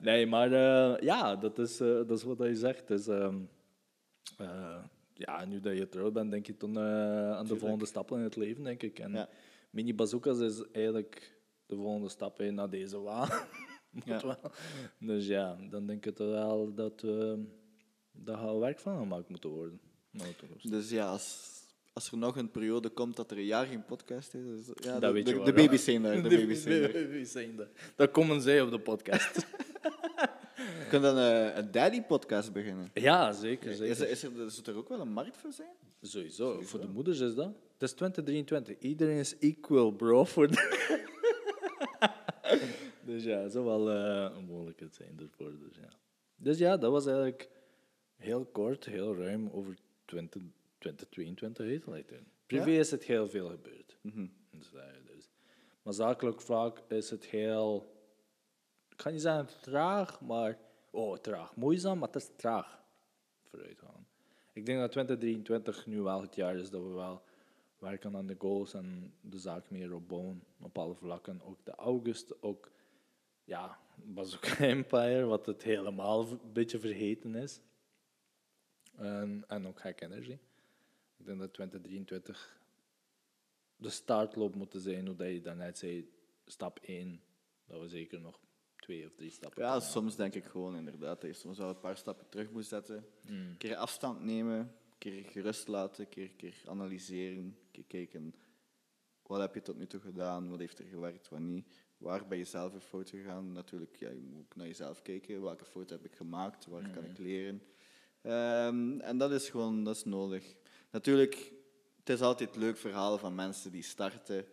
Nee, 0.00 0.26
maar 0.26 0.52
eh, 0.52 1.00
ja, 1.02 1.36
dat 1.36 1.58
is, 1.58 1.80
eh, 1.80 1.86
dat 1.88 2.10
is 2.10 2.22
wat 2.22 2.38
je 2.38 2.54
zegt. 2.56 2.88
Dus, 2.88 3.06
ehm, 3.06 3.36
eh, 4.38 4.84
ja, 5.14 5.44
nu 5.44 5.60
dat 5.60 5.76
je 5.76 5.88
trouw 5.88 6.10
bent, 6.10 6.30
denk 6.30 6.46
je 6.46 6.54
dan 6.58 6.78
aan 6.78 7.46
de 7.46 7.56
volgende 7.56 7.86
stappen 7.86 8.16
in 8.18 8.24
het 8.24 8.36
leven, 8.36 8.62
denk 8.64 8.82
ik. 8.82 8.98
En 8.98 9.12
Ja. 9.12 9.28
mini 9.70 9.94
bazookas 9.94 10.38
is 10.38 10.62
eigenlijk 10.72 11.38
de 11.66 11.76
volgende 11.76 12.08
stap 12.08 12.38
hè, 12.38 12.50
naar 12.50 12.70
deze 12.70 13.00
waan. 13.00 13.28
Ja. 14.04 14.38
Dus 14.98 15.26
ja, 15.26 15.56
dan 15.70 15.86
denk 15.86 16.06
ik 16.06 16.14
toch 16.16 16.30
wel 16.30 16.74
dat 16.74 17.00
daar 18.12 18.36
gaat 18.36 18.58
werk 18.58 18.78
van 18.78 18.98
gemaakt 18.98 19.28
moeten 19.28 19.50
worden. 19.50 19.80
Nou. 20.10 20.34
Dus 20.62 20.90
ja, 20.90 21.06
als, 21.06 21.48
als 21.92 22.10
er 22.10 22.18
nog 22.18 22.36
een 22.36 22.50
periode 22.50 22.88
komt 22.88 23.16
dat 23.16 23.30
er 23.30 23.36
een 23.36 23.44
jaar 23.44 23.66
geen 23.66 23.84
podcast 23.84 24.34
is, 24.34 24.42
dus, 24.44 24.66
ja, 24.74 24.92
Dat 24.92 25.00
de, 25.00 25.10
weet 25.10 25.26
je 25.26 25.32
de, 25.32 25.36
wel, 25.36 25.44
de 25.44 25.52
baby's 25.52 25.84
zijn 25.84 26.02
daar. 26.02 26.22
De 26.22 26.28
baby's 26.36 26.62
zijn 26.62 26.80
daar. 26.80 26.92
baby's 26.92 27.32
zijn 27.32 27.56
daar. 27.56 27.68
Dan 27.96 28.10
komen 28.10 28.40
zij 28.40 28.62
op 28.62 28.70
de 28.70 28.80
podcast. 28.80 29.36
Je 30.78 30.86
kunt 30.88 31.02
dan 31.02 31.18
eh, 31.18 31.56
een 31.56 31.70
daddy-podcast 31.70 32.52
beginnen. 32.52 32.90
ja, 32.94 33.32
zeker. 33.32 33.74
zeker. 33.74 33.86
Is 33.86 34.00
er, 34.00 34.08
is 34.08 34.22
er, 34.22 34.50
zou 34.50 34.66
er 34.66 34.76
ook 34.76 34.88
wel 34.88 35.00
een 35.00 35.12
markt 35.12 35.36
voor 35.36 35.52
zijn? 35.52 35.68
Sowieso, 36.02 36.60
voor 36.60 36.80
de 36.80 36.86
moeders 36.86 37.20
is 37.20 37.34
dat. 37.34 37.52
Het 37.72 37.82
is 37.82 37.92
2023. 37.92 38.78
Iedereen 38.78 39.16
is 39.16 39.38
equal, 39.38 39.90
bro. 39.90 40.24
Voor 40.24 40.48
de 40.48 40.86
dus 43.04 43.24
ja, 43.24 43.38
het 43.38 43.52
zou 43.52 43.64
wel 43.64 43.90
eh, 43.90 44.36
een 44.36 44.44
mogelijkheid 44.44 44.94
zijn 44.94 45.20
ervoor. 45.20 45.58
Dus 45.58 45.76
ja. 45.76 45.88
dus 46.36 46.58
ja, 46.58 46.76
dat 46.76 46.92
was 46.92 47.06
eigenlijk 47.06 47.48
heel 48.16 48.44
kort, 48.44 48.84
heel 48.84 49.16
ruim 49.16 49.48
over 49.52 49.76
20, 50.08 50.42
2022 50.78 51.66
heet 51.66 51.84
het. 51.84 51.94
like, 51.94 52.22
Privé 52.46 52.70
is 52.70 52.90
het 52.90 53.04
heel 53.04 53.28
veel 53.28 53.48
gebeurd. 53.48 53.96
Eh, 54.02 54.82
dus. 55.06 55.30
Maar 55.82 55.92
zakelijk 55.92 56.40
vlak 56.40 56.82
is 56.88 57.10
het 57.10 57.24
heel... 57.24 57.96
Ik 58.88 59.00
ga 59.00 59.10
niet 59.10 59.20
zeggen 59.20 59.60
traag, 59.60 60.20
maar... 60.20 60.58
Oh, 60.90 61.16
traag. 61.16 61.56
Moeizaam, 61.56 61.98
maar 61.98 62.08
het 62.08 62.22
is 62.22 62.30
traag 62.36 62.82
vooruit 63.42 63.78
gaan. 63.78 64.06
Ik 64.52 64.66
denk 64.66 64.78
dat 64.78 64.92
2023 64.92 65.86
nu 65.86 66.00
wel 66.00 66.20
het 66.20 66.34
jaar 66.34 66.56
is 66.56 66.70
dat 66.70 66.82
we 66.82 66.88
wel 66.88 67.22
werken 67.78 68.16
aan 68.16 68.26
de 68.26 68.36
goals 68.38 68.74
en 68.74 69.14
de 69.20 69.38
zaak 69.38 69.70
meer 69.70 69.94
opbouwen 69.94 70.42
op 70.60 70.78
alle 70.78 70.94
vlakken. 70.94 71.42
Ook 71.42 71.64
de 71.64 71.74
august, 71.74 72.42
ook 72.42 72.70
ja, 73.44 73.78
Bazooka 73.94 74.56
Empire, 74.74 75.24
wat 75.24 75.46
het 75.46 75.62
helemaal 75.62 76.30
een 76.30 76.52
beetje 76.52 76.78
vergeten 76.80 77.34
is. 77.34 77.60
En, 78.98 79.44
en 79.46 79.66
ook 79.66 79.80
Hack 79.80 80.00
Energy. 80.00 80.38
Ik 81.16 81.26
denk 81.26 81.38
dat 81.38 81.52
2023 81.52 82.60
de 83.76 83.90
startloop 83.90 84.54
moet 84.54 84.74
zijn, 84.76 85.06
hoe 85.06 85.16
dat 85.16 85.28
je 85.28 85.40
daarnet 85.40 85.78
zei, 85.78 86.10
stap 86.46 86.78
1, 86.82 87.22
dat 87.66 87.80
we 87.80 87.88
zeker 87.88 88.20
nog 88.20 88.40
twee 88.76 89.06
of 89.06 89.14
drie 89.14 89.30
stappen 89.30 89.62
Ja, 89.62 89.80
soms 89.80 90.16
denk 90.16 90.34
ik 90.34 90.44
gewoon 90.44 90.76
inderdaad 90.76 91.20
dat 91.20 91.30
je 91.30 91.36
soms 91.36 91.58
wel 91.58 91.68
een 91.68 91.80
paar 91.80 91.96
stappen 91.96 92.28
terug 92.28 92.50
moet 92.50 92.66
zetten. 92.66 93.06
Mm. 93.28 93.36
Een 93.36 93.56
keer 93.58 93.76
afstand 93.76 94.20
nemen, 94.20 94.58
een 94.58 94.98
keer 94.98 95.24
gerust 95.24 95.68
laten, 95.68 96.04
een 96.04 96.10
keer, 96.10 96.30
keer 96.30 96.62
analyseren, 96.66 97.38
een 97.38 97.56
keer 97.70 97.84
kijken 97.84 98.34
wat 99.28 99.40
heb 99.40 99.54
je 99.54 99.62
tot 99.62 99.76
nu 99.76 99.86
toe 99.86 100.00
gedaan, 100.00 100.50
wat 100.50 100.58
heeft 100.58 100.78
er 100.78 100.84
gewerkt, 100.84 101.28
wat 101.28 101.40
niet. 101.40 101.86
Waar 101.98 102.26
ben 102.26 102.38
je 102.38 102.44
zelf 102.44 102.74
een 102.74 102.80
fout 102.80 103.10
gegaan? 103.10 103.52
Natuurlijk, 103.52 103.96
ja, 103.96 104.08
je 104.08 104.20
moet 104.20 104.40
ook 104.40 104.56
naar 104.56 104.66
jezelf 104.66 105.02
kijken. 105.02 105.42
Welke 105.42 105.64
fout 105.64 105.90
heb 105.90 106.04
ik 106.04 106.14
gemaakt? 106.14 106.66
Waar 106.66 106.90
kan 106.90 107.04
ik 107.04 107.18
leren? 107.18 107.62
Ehm, 108.22 109.00
en 109.00 109.18
dat 109.18 109.32
is 109.32 109.48
gewoon 109.48 109.84
dat 109.84 109.96
is 109.96 110.04
nodig. 110.04 110.54
Natuurlijk, 110.90 111.52
het 111.98 112.08
is 112.08 112.20
altijd 112.20 112.56
leuk 112.56 112.76
verhaal 112.76 113.18
van 113.18 113.34
mensen 113.34 113.72
die 113.72 113.82
starten. 113.82 114.44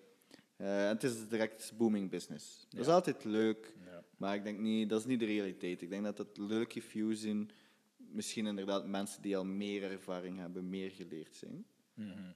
Eh, 0.55 0.83
en 0.83 0.93
het 0.93 1.03
is 1.03 1.27
direct 1.27 1.73
booming 1.77 2.09
business. 2.09 2.65
Dat 2.69 2.79
is 2.79 2.87
altijd 2.87 3.23
leuk, 3.23 3.73
Ja. 3.85 4.03
maar 4.17 4.35
ik 4.35 4.43
denk 4.43 4.59
niet, 4.59 4.89
dat 4.89 4.99
is 4.99 5.05
niet 5.05 5.19
de 5.19 5.25
realiteit. 5.25 5.81
Ik 5.81 5.89
denk 5.89 6.03
dat 6.03 6.17
het 6.17 6.37
leuke 6.37 6.81
views 6.81 7.23
in 7.23 7.49
misschien 7.97 8.45
inderdaad 8.45 8.87
mensen 8.87 9.21
die 9.21 9.37
al 9.37 9.45
meer 9.45 9.83
ervaring 9.91 10.37
hebben, 10.39 10.69
meer 10.69 10.91
geleerd 10.91 11.35
zijn. 11.35 11.65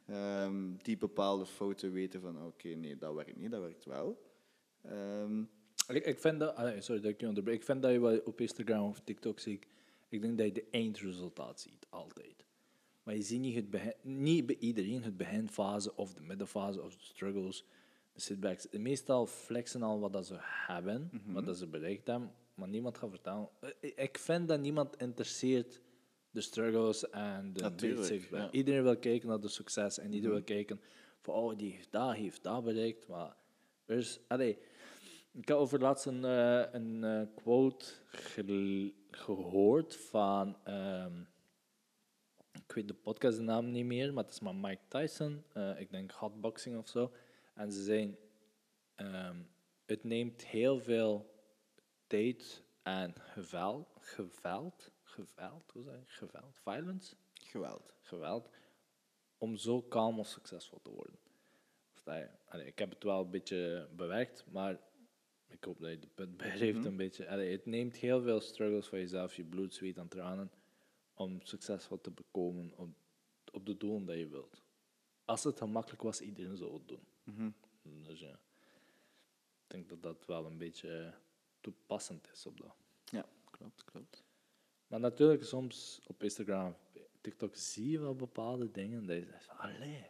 Ehm, 0.06 0.76
die 0.82 0.98
bepaalde 0.98 1.46
fouten 1.46 1.92
weten 1.92 2.22
van 2.22 2.46
oké, 2.46 2.68
nee, 2.68 2.98
dat 2.98 3.14
werkt 3.14 3.36
niet, 3.38 3.52
dat 3.52 3.62
werkt 3.62 3.86
wel. 3.86 4.22
Ehm, 4.82 5.44
Ik, 5.88 6.06
ik 6.06 6.20
vind 6.20 6.40
dat, 6.40 6.56
sorry 6.80 7.02
dat 7.02 7.12
ik 7.12 7.20
je 7.22 7.28
onderbreek. 7.28 7.56
Ik 7.56 7.64
vind 7.64 7.82
dat 7.82 7.92
je 7.92 8.00
wel 8.00 8.20
op 8.20 8.42
Instagram 8.42 8.90
of 8.90 9.00
TikTok 9.04 9.40
ziet. 9.40 9.66
Ik 10.10 10.22
denk 10.22 10.38
dat 10.38 10.48
je 10.48 10.54
de 10.54 10.66
eindresultaat 10.72 11.60
ziet, 11.60 11.86
altijd. 11.90 12.46
Maar 13.04 13.16
je 13.16 13.22
ziet 13.22 13.40
niet, 13.40 13.56
het 13.56 13.70
begin, 13.70 13.94
niet 14.02 14.46
bij 14.46 14.58
iedereen 14.60 15.04
het 15.04 15.18
beginfase 15.18 15.96
of 15.96 16.14
de 16.14 16.22
middenfase 16.22 16.82
of 16.82 16.96
de 16.96 17.04
struggles, 17.04 17.66
de 18.14 18.22
setbacks. 18.22 18.68
Meestal 18.72 19.26
flexen 19.26 19.84
al 19.84 20.00
wat 20.00 20.14
dat 20.14 20.26
ze 20.28 20.36
hebben, 20.40 21.10
wat 21.26 21.46
dat 21.46 21.58
ze 21.58 21.68
bereikt 21.68 22.08
hebben, 22.08 22.32
maar 22.54 22.68
niemand 22.68 22.98
gaat 22.98 23.10
vertellen. 23.10 23.50
Eh, 23.60 23.92
Ik 23.96 24.18
vind 24.18 24.48
dat 24.48 24.60
niemand 24.60 24.96
interesseert 24.98 25.82
de 26.32 26.42
struggles 26.42 27.10
en 27.10 27.54
de 27.54 27.60
setbacks. 27.60 28.08
ja. 28.30 28.52
Iedereen 28.52 28.84
wil 28.84 28.98
kijken 28.98 29.28
naar 29.30 29.40
de 29.40 29.48
succes 29.48 29.98
en 30.00 30.14
iedereen 30.14 30.36
wil 30.36 30.44
kijken 30.44 30.82
van, 31.22 31.34
oh, 31.34 31.58
die 31.58 31.72
heeft 31.72 31.92
dat, 31.92 32.14
heeft 32.16 32.44
dat 32.44 32.64
bereikt. 32.64 33.08
Maar 33.08 33.36
er 33.86 33.98
is, 33.98 34.20
allee, 34.28 34.58
ik 35.32 35.48
heb 35.48 35.58
over 35.58 35.80
laatst 35.80 36.06
een, 36.06 36.26
eh, 36.26 36.74
een 36.74 37.04
eh, 37.04 37.28
quote 37.36 37.86
gehoord 39.12 39.96
van, 39.96 40.58
ehm, 40.64 41.22
ik 42.52 42.72
weet 42.72 42.88
de 42.88 42.94
podcast 42.94 43.38
de 43.38 43.44
naam 43.44 43.72
niet 43.72 43.86
meer, 43.86 44.14
maar 44.14 44.24
het 44.24 44.34
is 44.34 44.40
van 44.40 44.60
Mike 44.60 44.82
Tyson, 44.88 45.44
eh, 45.54 45.80
ik 45.80 45.92
denk 45.92 46.12
hotboxing 46.12 46.78
of 46.78 46.88
zo. 46.88 47.12
En 47.54 47.72
ze 47.72 47.84
zijn, 47.84 48.18
ehm, 48.96 49.42
het 49.86 50.04
neemt 50.04 50.46
heel 50.46 50.80
veel 50.80 51.34
tijd 52.08 52.64
en 52.84 53.14
geweld, 53.18 53.88
geweld, 54.00 54.92
geweld, 55.04 55.72
hoe 55.72 55.84
zeg 55.84 55.96
je, 55.96 56.04
geweld, 56.06 56.60
violence, 56.64 57.16
geweld. 57.34 57.94
geweld, 58.02 58.50
om 59.38 59.56
zo 59.56 59.82
kalm 59.82 60.20
of 60.20 60.28
succesvol 60.28 60.80
te 60.82 60.90
worden. 60.90 61.20
Allee, 62.46 62.66
ik 62.66 62.80
heb 62.80 62.90
het 62.90 63.04
wel 63.04 63.22
een 63.22 63.30
beetje 63.30 63.88
bewerkt, 63.96 64.46
maar 64.52 64.80
ik 65.50 65.64
hoop 65.64 65.80
dat 65.80 65.90
je 65.90 66.00
de 66.00 66.08
punt 66.08 66.38
begrijpt 66.38 66.86
een 66.90 66.96
beetje. 66.96 67.30
Allee, 67.30 67.52
het 67.52 67.66
neemt 67.66 67.96
heel 67.96 68.22
veel 68.22 68.40
struggles 68.40 68.88
van 68.88 69.00
jezelf, 69.00 69.36
je 69.36 69.44
bloed, 69.44 69.74
zweet 69.74 69.98
en 69.98 70.08
tranen, 70.08 70.52
om 71.14 71.42
succesvol 71.42 72.02
te 72.02 72.12
bekomen 72.12 72.78
op, 72.78 72.90
op 73.52 73.66
de 73.66 73.78
doelen 73.78 74.06
dat 74.06 74.18
je 74.18 74.28
wilt. 74.28 74.62
Als 75.26 75.44
het 75.44 75.58
gemakkelijk 75.58 76.02
was, 76.02 76.22
iedereen 76.22 76.58
zou 76.58 76.74
het 76.74 76.88
doen. 76.88 77.08
Dus 77.82 78.20
ja, 78.20 78.40
ik 79.64 79.68
denk 79.68 79.90
dat 79.90 80.04
dat 80.04 80.26
wel 80.26 80.46
een 80.46 80.58
beetje 80.58 81.14
toepassend 81.62 82.30
is 82.34 82.46
op 82.46 82.60
dat. 82.60 82.76
Ja, 83.06 83.26
klopt, 83.52 83.84
klopt. 83.84 84.24
Maar 84.88 85.00
natuurlijk, 85.00 85.44
soms 85.44 86.02
op 86.08 86.24
Instagram, 86.24 86.76
TikTok 87.22 87.56
zie 87.56 87.90
je 87.90 88.00
wel 88.00 88.16
bepaalde 88.16 88.72
dingen 88.72 89.06
dat 89.06 89.16
je 89.16 89.26
zegt 89.26 89.50
allee, 89.50 90.06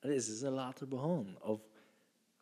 allee, 0.00 0.20
ze 0.20 0.36
zijn 0.36 0.52
later 0.52 0.88
begonnen. 0.88 1.42
Of 1.42 1.68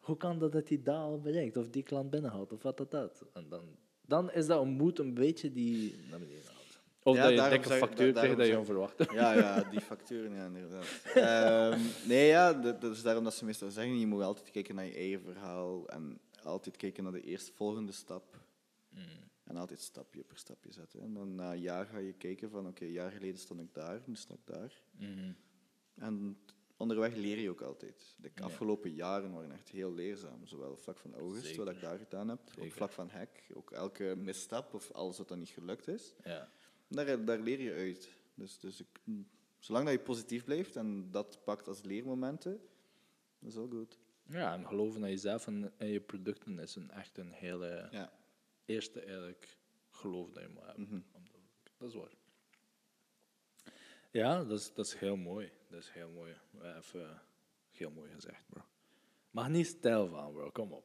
hoe 0.04 0.16
kan 0.16 0.38
dat 0.38 0.52
dat 0.52 0.68
hij 0.68 0.82
dat 0.82 0.96
al 0.96 1.20
bereikt? 1.20 1.56
Of 1.56 1.68
die 1.68 1.82
klant 1.82 2.10
binnenhoudt, 2.10 2.52
of 2.52 2.62
wat 2.62 2.76
dat 2.76 2.90
dat. 2.90 3.24
En 3.32 3.48
dan, 3.48 3.64
dan 4.06 4.30
is 4.32 4.46
dat 4.46 4.62
een 4.62 4.68
moed 4.68 4.98
een 4.98 5.14
beetje 5.14 5.52
die 5.52 5.94
naar 6.10 6.18
beneden 6.18 6.44
haalt. 6.52 6.62
Of 7.02 7.16
Ja, 7.16 7.20
dat 7.22 7.30
je 7.30 7.36
een 7.36 7.42
daarom 7.42 7.60
dikke 7.62 7.76
factuur 7.76 8.12
da- 8.12 8.20
krijgt 8.20 8.38
dat 8.38 8.46
je 8.46 8.58
onverwacht. 8.58 9.12
Ja, 9.12 9.32
ja, 9.32 9.62
die 9.70 9.80
facturen, 9.80 10.32
ja, 10.34 10.44
inderdaad. 10.46 10.86
Ehm, 11.14 11.80
nee, 12.08 12.26
ja, 12.26 12.52
dat, 12.52 12.80
dat 12.80 12.92
is 12.92 13.02
daarom 13.02 13.24
dat 13.24 13.34
ze 13.34 13.44
meestal 13.44 13.70
zeggen, 13.70 13.98
je 13.98 14.06
moet 14.06 14.22
altijd 14.22 14.50
kijken 14.50 14.74
naar 14.74 14.84
je 14.86 14.94
eigen 14.94 15.20
verhaal 15.20 15.88
en 15.88 16.18
altijd 16.42 16.76
kijken 16.76 17.02
naar 17.02 17.12
de 17.12 17.22
eerstvolgende 17.22 17.92
stap. 17.92 18.42
En 19.44 19.56
altijd 19.56 19.80
stapje 19.80 20.22
per 20.22 20.36
stapje 20.38 20.72
zetten. 20.72 21.00
En 21.00 21.14
dan 21.14 21.34
na 21.34 21.52
een 21.52 21.60
jaar 21.60 21.86
ga 21.86 21.98
je 21.98 22.12
kijken 22.12 22.50
van, 22.50 22.66
oké, 22.66 22.84
een 22.84 22.90
jaar 22.90 23.10
geleden 23.10 23.38
stond 23.38 23.60
ik 23.60 23.74
daar, 23.74 24.02
nu 24.04 24.14
sta 24.14 24.34
ik 24.34 24.40
daar. 24.54 24.82
Mhm. 24.98 25.32
En 25.94 26.36
onderweg 26.76 27.14
leer 27.14 27.38
je 27.38 27.50
ook 27.50 27.62
altijd. 27.62 28.14
De 28.18 28.30
afgelopen 28.42 28.90
jaren 28.90 29.32
waren 29.32 29.52
echt 29.52 29.68
heel 29.68 29.92
leerzaam. 29.94 30.46
Zowel 30.46 30.70
op 30.70 30.78
vlak 30.78 30.98
van 30.98 31.14
August, 31.14 31.46
Zeker. 31.46 31.64
wat 31.64 31.74
ik 31.74 31.80
daar 31.80 31.98
gedaan 31.98 32.28
heb, 32.28 32.40
op 32.58 32.72
vlak 32.72 32.92
van 32.92 33.08
Hack. 33.08 33.30
Ook 33.54 33.70
elke 33.70 34.14
misstap 34.18 34.74
of 34.74 34.90
alles 34.92 35.18
wat 35.18 35.28
dan 35.28 35.38
niet 35.38 35.48
gelukt 35.48 35.88
is. 35.88 36.14
Ja. 36.24 36.48
Daar, 36.88 37.24
daar 37.24 37.38
leer 37.38 37.60
je 37.60 37.72
uit. 37.72 38.08
Dus, 38.34 38.58
dus 38.58 38.80
ik, 38.80 39.00
zolang 39.58 39.84
dat 39.84 39.94
je 39.94 40.00
positief 40.00 40.44
blijft 40.44 40.76
en 40.76 41.10
dat 41.10 41.44
pakt 41.44 41.68
als 41.68 41.82
leermomenten, 41.82 42.60
dat 43.38 43.48
is 43.50 43.54
wel 43.56 43.68
goed. 43.68 43.98
ja, 44.26 44.54
en 44.54 44.66
geloven 44.66 45.02
in 45.04 45.08
jezelf 45.10 45.46
en 45.46 45.72
in 45.78 45.86
je 45.88 46.00
producten 46.00 46.58
is 46.58 46.74
een, 46.76 46.90
echt 46.90 47.18
een 47.18 47.32
hele 47.32 47.88
Ja. 47.90 48.12
eerste 48.64 49.00
eigenlijk 49.00 49.58
geloof 49.90 50.30
dat 50.30 50.42
je 50.42 50.48
moet 50.48 50.64
hebben. 50.64 50.82
Mhm. 50.82 51.00
Dat 51.78 51.88
is 51.88 51.94
waar. 51.94 52.12
Ja, 54.10 54.44
dat 54.44 54.58
is, 54.58 54.74
dat 54.74 54.86
is 54.86 54.94
heel 54.94 55.16
mooi. 55.16 55.52
Dat 55.74 55.82
is 55.82 55.90
heel 55.90 56.08
mooi. 56.08 56.34
Even 56.78 57.00
eh, 57.00 57.16
heel 57.70 57.90
mooi 57.90 58.10
gezegd, 58.10 58.44
bro. 58.48 58.62
Mag 59.30 59.48
niet 59.48 59.66
stijl 59.66 60.08
van, 60.08 60.32
bro. 60.32 60.50
Kom 60.50 60.72
op. 60.72 60.84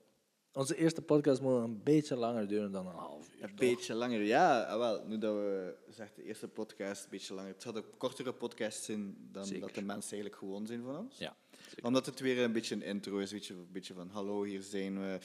Onze 0.54 0.76
eerste 0.76 1.02
podcast 1.02 1.42
moet 1.42 1.62
een 1.64 1.84
beetje 1.84 2.16
langer 2.16 2.48
duren 2.48 2.72
dan 2.72 2.88
een 2.88 2.96
half 2.96 3.36
uur. 3.36 3.44
Een 3.44 3.48
toch? 3.48 3.58
beetje 3.58 3.94
langer, 3.94 4.22
ja. 4.22 4.64
ah, 4.64 4.78
wel, 4.78 5.06
nu 5.06 5.18
dat 5.18 5.36
we, 5.36 5.76
zegt 5.90 6.16
de 6.16 6.24
eerste 6.24 6.48
podcast, 6.48 7.04
een 7.04 7.10
beetje 7.10 7.34
langer. 7.34 7.54
Het 7.54 7.64
had 7.64 7.78
ook 7.78 7.98
kortere 7.98 8.34
podcasts 8.34 8.86
zijn 8.86 9.30
dan 9.32 9.46
Zeker. 9.46 9.62
dat 9.62 9.76
de 9.76 9.82
mensen 9.82 10.12
eigenlijk 10.12 10.42
gewoon 10.42 10.68
zijn 10.68 10.84
van 10.84 10.98
ons. 10.98 11.18
Ja. 11.18 11.36
zeker. 11.68 11.86
Omdat 11.86 12.06
het 12.06 12.20
weer 12.20 12.44
een 12.44 12.52
beetje 12.52 12.76
een 12.76 12.82
intro 12.82 13.18
is, 13.18 13.32
weet 13.32 13.46
je, 13.46 13.54
een 13.54 13.72
beetje 13.72 13.94
van 13.94 14.10
hallo, 14.10 14.44
hier 14.44 14.62
zijn 14.62 15.00
we, 15.00 15.20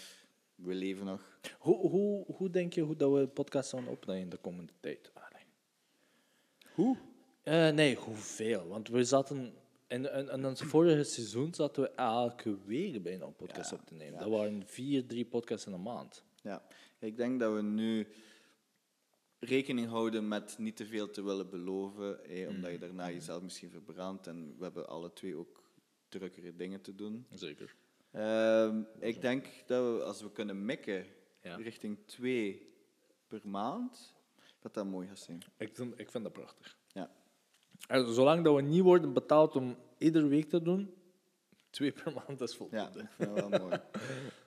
we 0.54 0.74
leven 0.74 1.06
nog. 1.06 1.38
Hoe, 1.58 1.88
hoe, 1.88 2.24
hoe 2.26 2.50
denk 2.50 2.72
je 2.72 2.82
hoe 2.82 2.96
dat 2.96 3.12
we 3.12 3.28
podcast 3.28 3.68
zullen 3.68 3.88
opnemen 3.88 4.22
in 4.22 4.28
de 4.28 4.36
komende 4.36 4.72
tijd? 4.80 5.10
Allee. 5.14 5.46
Hoe? 6.74 6.96
Eh, 7.44 7.70
nee, 7.70 7.96
hoeveel? 7.96 8.66
Want 8.68 8.88
we 8.88 9.04
zaten... 9.04 9.54
In, 9.88 10.12
in 10.30 10.44
ons 10.46 10.60
vorige 10.62 11.02
seizoen 11.04 11.54
zaten 11.54 11.82
we 11.82 11.88
elke 11.90 12.58
week 12.64 13.02
bijna 13.02 13.24
een 13.24 13.36
podcast 13.36 13.70
Ja, 13.70 13.76
op 13.76 13.86
te 13.86 13.94
nemen. 13.94 14.12
ja. 14.14 14.18
Dat 14.18 14.28
waren 14.28 14.66
vier, 14.66 15.06
drie 15.06 15.24
podcasts 15.24 15.66
in 15.66 15.72
een 15.72 15.82
maand. 15.82 16.24
Ja, 16.42 16.62
ik 16.98 17.16
denk 17.16 17.40
dat 17.40 17.54
we 17.54 17.62
nu 17.62 18.06
rekening 19.38 19.88
houden 19.88 20.28
met 20.28 20.58
niet 20.58 20.76
te 20.76 20.86
veel 20.86 21.10
te 21.10 21.22
willen 21.22 21.50
beloven, 21.50 22.24
eh, 22.24 22.48
omdat 22.48 22.70
je 22.70 22.78
daarna 22.78 23.10
jezelf 23.10 23.42
misschien 23.42 23.70
verbrandt. 23.70 24.26
En 24.26 24.54
we 24.58 24.64
hebben 24.64 24.88
alle 24.88 25.12
twee 25.12 25.36
ook 25.36 25.62
drukkere 26.08 26.56
dingen 26.56 26.80
te 26.80 26.94
doen. 26.94 27.26
Zeker. 27.34 27.74
Ehm, 28.10 28.82
ik 28.98 29.20
denk 29.20 29.46
dat 29.66 29.96
we, 29.96 30.02
als 30.04 30.22
we 30.22 30.32
kunnen 30.32 30.64
mikken 30.64 31.06
Ja. 31.42 31.56
richting 31.56 31.98
twee 32.06 32.72
per 33.26 33.40
maand, 33.44 34.14
dat 34.60 34.74
dat 34.74 34.86
mooi 34.86 35.08
gaat 35.08 35.18
zijn. 35.18 35.42
Ik, 35.56 35.70
vind- 35.76 35.98
ik 35.98 36.10
vind 36.10 36.24
dat 36.24 36.32
prachtig. 36.32 36.78
Ja. 37.88 37.94
En 37.94 38.14
zolang 38.14 38.44
dat 38.44 38.54
we 38.54 38.62
niet 38.62 38.82
worden 38.82 39.12
betaald 39.12 39.56
om 39.56 39.76
iedere 39.98 40.26
week 40.26 40.48
te 40.48 40.62
doen, 40.62 40.94
twee 41.70 41.92
per 41.92 42.12
maand 42.12 42.40
is 42.40 42.50
Ja, 42.50 42.56
voldoende. 42.56 42.98
ik 43.00 43.08
vind 43.10 43.34
dat 43.36 43.48
wel 43.50 43.60
mooi. 43.60 43.80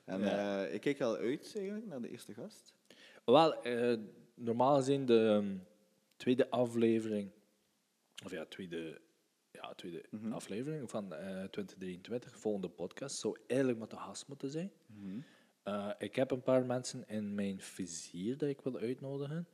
En 0.04 0.20
Ja. 0.20 0.64
eh, 0.66 0.74
ik 0.74 0.80
kijk 0.80 1.00
al 1.00 1.16
uit 1.16 1.52
eigenlijk 1.56 1.86
naar 1.86 2.00
de 2.00 2.10
eerste 2.10 2.34
gast. 2.34 2.74
Wel, 3.24 3.62
eh, 3.62 3.98
normaal 4.34 4.76
gezien 4.76 5.06
de 5.06 5.26
ehm, 5.42 5.56
tweede 6.16 6.50
aflevering, 6.50 7.30
of 8.24 8.30
ja, 8.30 8.44
tweede, 8.44 9.00
ja, 9.50 9.74
tweede 9.74 10.02
aflevering 10.30 10.90
van 10.90 11.14
eh 11.14 11.44
2023, 11.44 12.38
volgende 12.38 12.68
podcast, 12.68 13.16
zou 13.18 13.36
eigenlijk 13.46 13.80
met 13.80 13.90
de 13.90 13.96
gast 13.96 14.28
moeten 14.28 14.50
zijn. 14.50 14.72
Eh, 15.62 15.90
ik 15.98 16.16
heb 16.16 16.30
een 16.30 16.42
paar 16.42 16.64
mensen 16.66 17.08
in 17.08 17.34
mijn 17.34 17.60
vizier 17.60 18.36
dat 18.38 18.48
ik 18.48 18.60
wil 18.60 18.78
uitnodigen. 18.78 19.46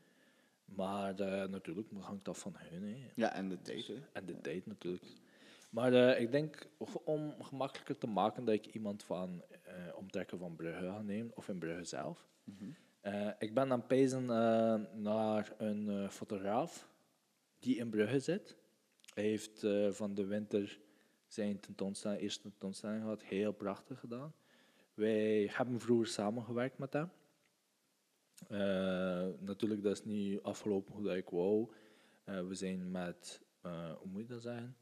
Maar 0.64 1.20
eh, 1.20 1.48
natuurlijk 1.48 1.88
hangt 2.00 2.24
dat 2.24 2.38
van 2.38 2.54
hun. 2.56 2.82
Hè. 2.82 3.10
Ja, 3.14 3.32
en 3.32 3.48
de 3.48 3.62
tijd. 3.62 3.86
hè. 3.86 4.02
En 4.12 4.26
de 4.26 4.40
tijd 4.40 4.66
natuurlijk. 4.66 5.04
Maar 5.74 5.92
eh, 5.92 6.20
ik 6.20 6.32
denk, 6.32 6.66
om 7.04 7.42
gemakkelijker 7.42 7.98
te 7.98 8.06
maken, 8.06 8.44
dat 8.44 8.54
ik 8.54 8.66
iemand 8.66 9.02
van 9.02 9.42
eh 9.62 9.96
omtrekken 9.96 10.38
van 10.38 10.56
Brugge 10.56 10.84
ga 10.84 11.02
nemen, 11.02 11.36
of 11.36 11.48
in 11.48 11.58
Brugge 11.58 11.84
zelf. 11.84 12.26
Eh, 13.00 13.28
ik 13.38 13.54
ben 13.54 13.72
aan 13.72 13.84
eh, 13.88 14.80
naar 14.94 15.52
een 15.58 16.10
fotograaf 16.10 16.88
die 17.58 17.76
in 17.76 17.90
Brugge 17.90 18.20
zit. 18.20 18.56
Hij 19.14 19.24
heeft 19.24 19.66
van 19.90 20.14
de 20.14 20.26
winter 20.26 20.78
zijn 21.26 21.60
tentoonstelling, 21.60 22.20
eerste 22.20 22.42
tentoonstelling 22.42 23.02
gehad, 23.02 23.22
heel 23.22 23.52
prachtig 23.52 24.00
gedaan. 24.00 24.34
Wij 24.94 25.50
hebben 25.52 25.80
vroeger 25.80 26.06
samengewerkt 26.06 26.78
met 26.78 26.92
hem. 26.92 27.10
Eh, 28.49 29.26
natuurlijk, 29.38 29.82
dat 29.82 29.92
is 29.92 30.05
niet 30.05 30.42
afgelopen 30.42 30.95
hoe 30.95 31.03
dat 31.05 31.16
ik 31.16 31.28
wou. 31.28 31.68
Eh, 32.24 32.47
we 32.47 32.55
zijn 32.55 32.90
met, 32.90 33.40
eh, 33.62 33.92
hoe 33.92 34.09
moet 34.11 34.22
je 34.22 34.28
dat 34.28 34.42
zeggen? 34.42 34.76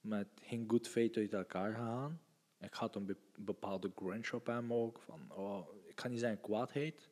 Met 0.00 0.28
geen 0.42 0.64
good 0.66 0.88
faith 0.88 1.16
uit 1.16 1.32
elkaar 1.32 1.70
gegaan. 1.74 2.20
Ik 2.60 2.74
had 2.74 2.94
een 2.96 3.06
be- 3.06 3.16
bepaalde 3.38 3.90
grunge 3.96 4.30
op 4.34 4.46
hem 4.46 4.72
ook. 4.72 4.98
Van, 5.00 5.20
oh, 5.36 5.66
ik 5.86 6.00
ga 6.00 6.08
niet 6.08 6.18
zeggen 6.20 6.40
kwaadheid. 6.40 7.08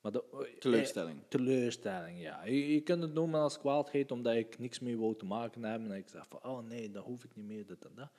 Maar 0.00 0.12
de, 0.12 0.54
Teleurstelling. 0.58 1.18
eh, 1.18 1.28
teleurstelling, 1.28 2.20
ja. 2.20 2.44
Je, 2.44 2.72
je 2.74 2.80
kunt 2.80 3.02
het 3.02 3.12
noemen 3.12 3.40
als 3.40 3.58
kwaadheid 3.58 4.10
omdat 4.10 4.34
ik 4.34 4.58
niks 4.58 4.80
meer 4.80 4.98
wou 4.98 5.16
te 5.16 5.24
maken 5.24 5.62
hebben. 5.64 5.90
En 5.90 5.96
ik 5.96 6.08
zeg 6.08 6.26
van, 6.28 6.44
oh 6.44 6.66
nee, 6.66 6.90
dat 6.90 7.04
hoef 7.04 7.24
ik 7.24 7.36
niet 7.36 7.46
meer, 7.46 7.66
dit 7.66 7.84
en 7.84 7.94
dat. 7.94 8.10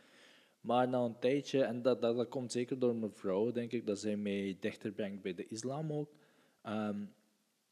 Maar 0.61 0.88
na 0.89 0.99
een 0.99 1.19
tijdje, 1.19 1.63
en 1.63 1.82
dat, 1.82 2.01
dat, 2.01 2.15
dat 2.15 2.28
komt 2.28 2.51
zeker 2.51 2.80
door 2.80 2.95
mijn 2.95 3.13
vrouw, 3.13 3.51
denk 3.51 3.71
ik, 3.71 3.86
dat 3.88 3.99
zij 3.99 4.15
mij 4.17 4.57
dichter 4.59 4.91
brengt 4.91 5.21
bij 5.21 5.34
de 5.34 5.47
islam 5.47 5.93
ook. 5.93 6.09
Ehm, 6.64 7.05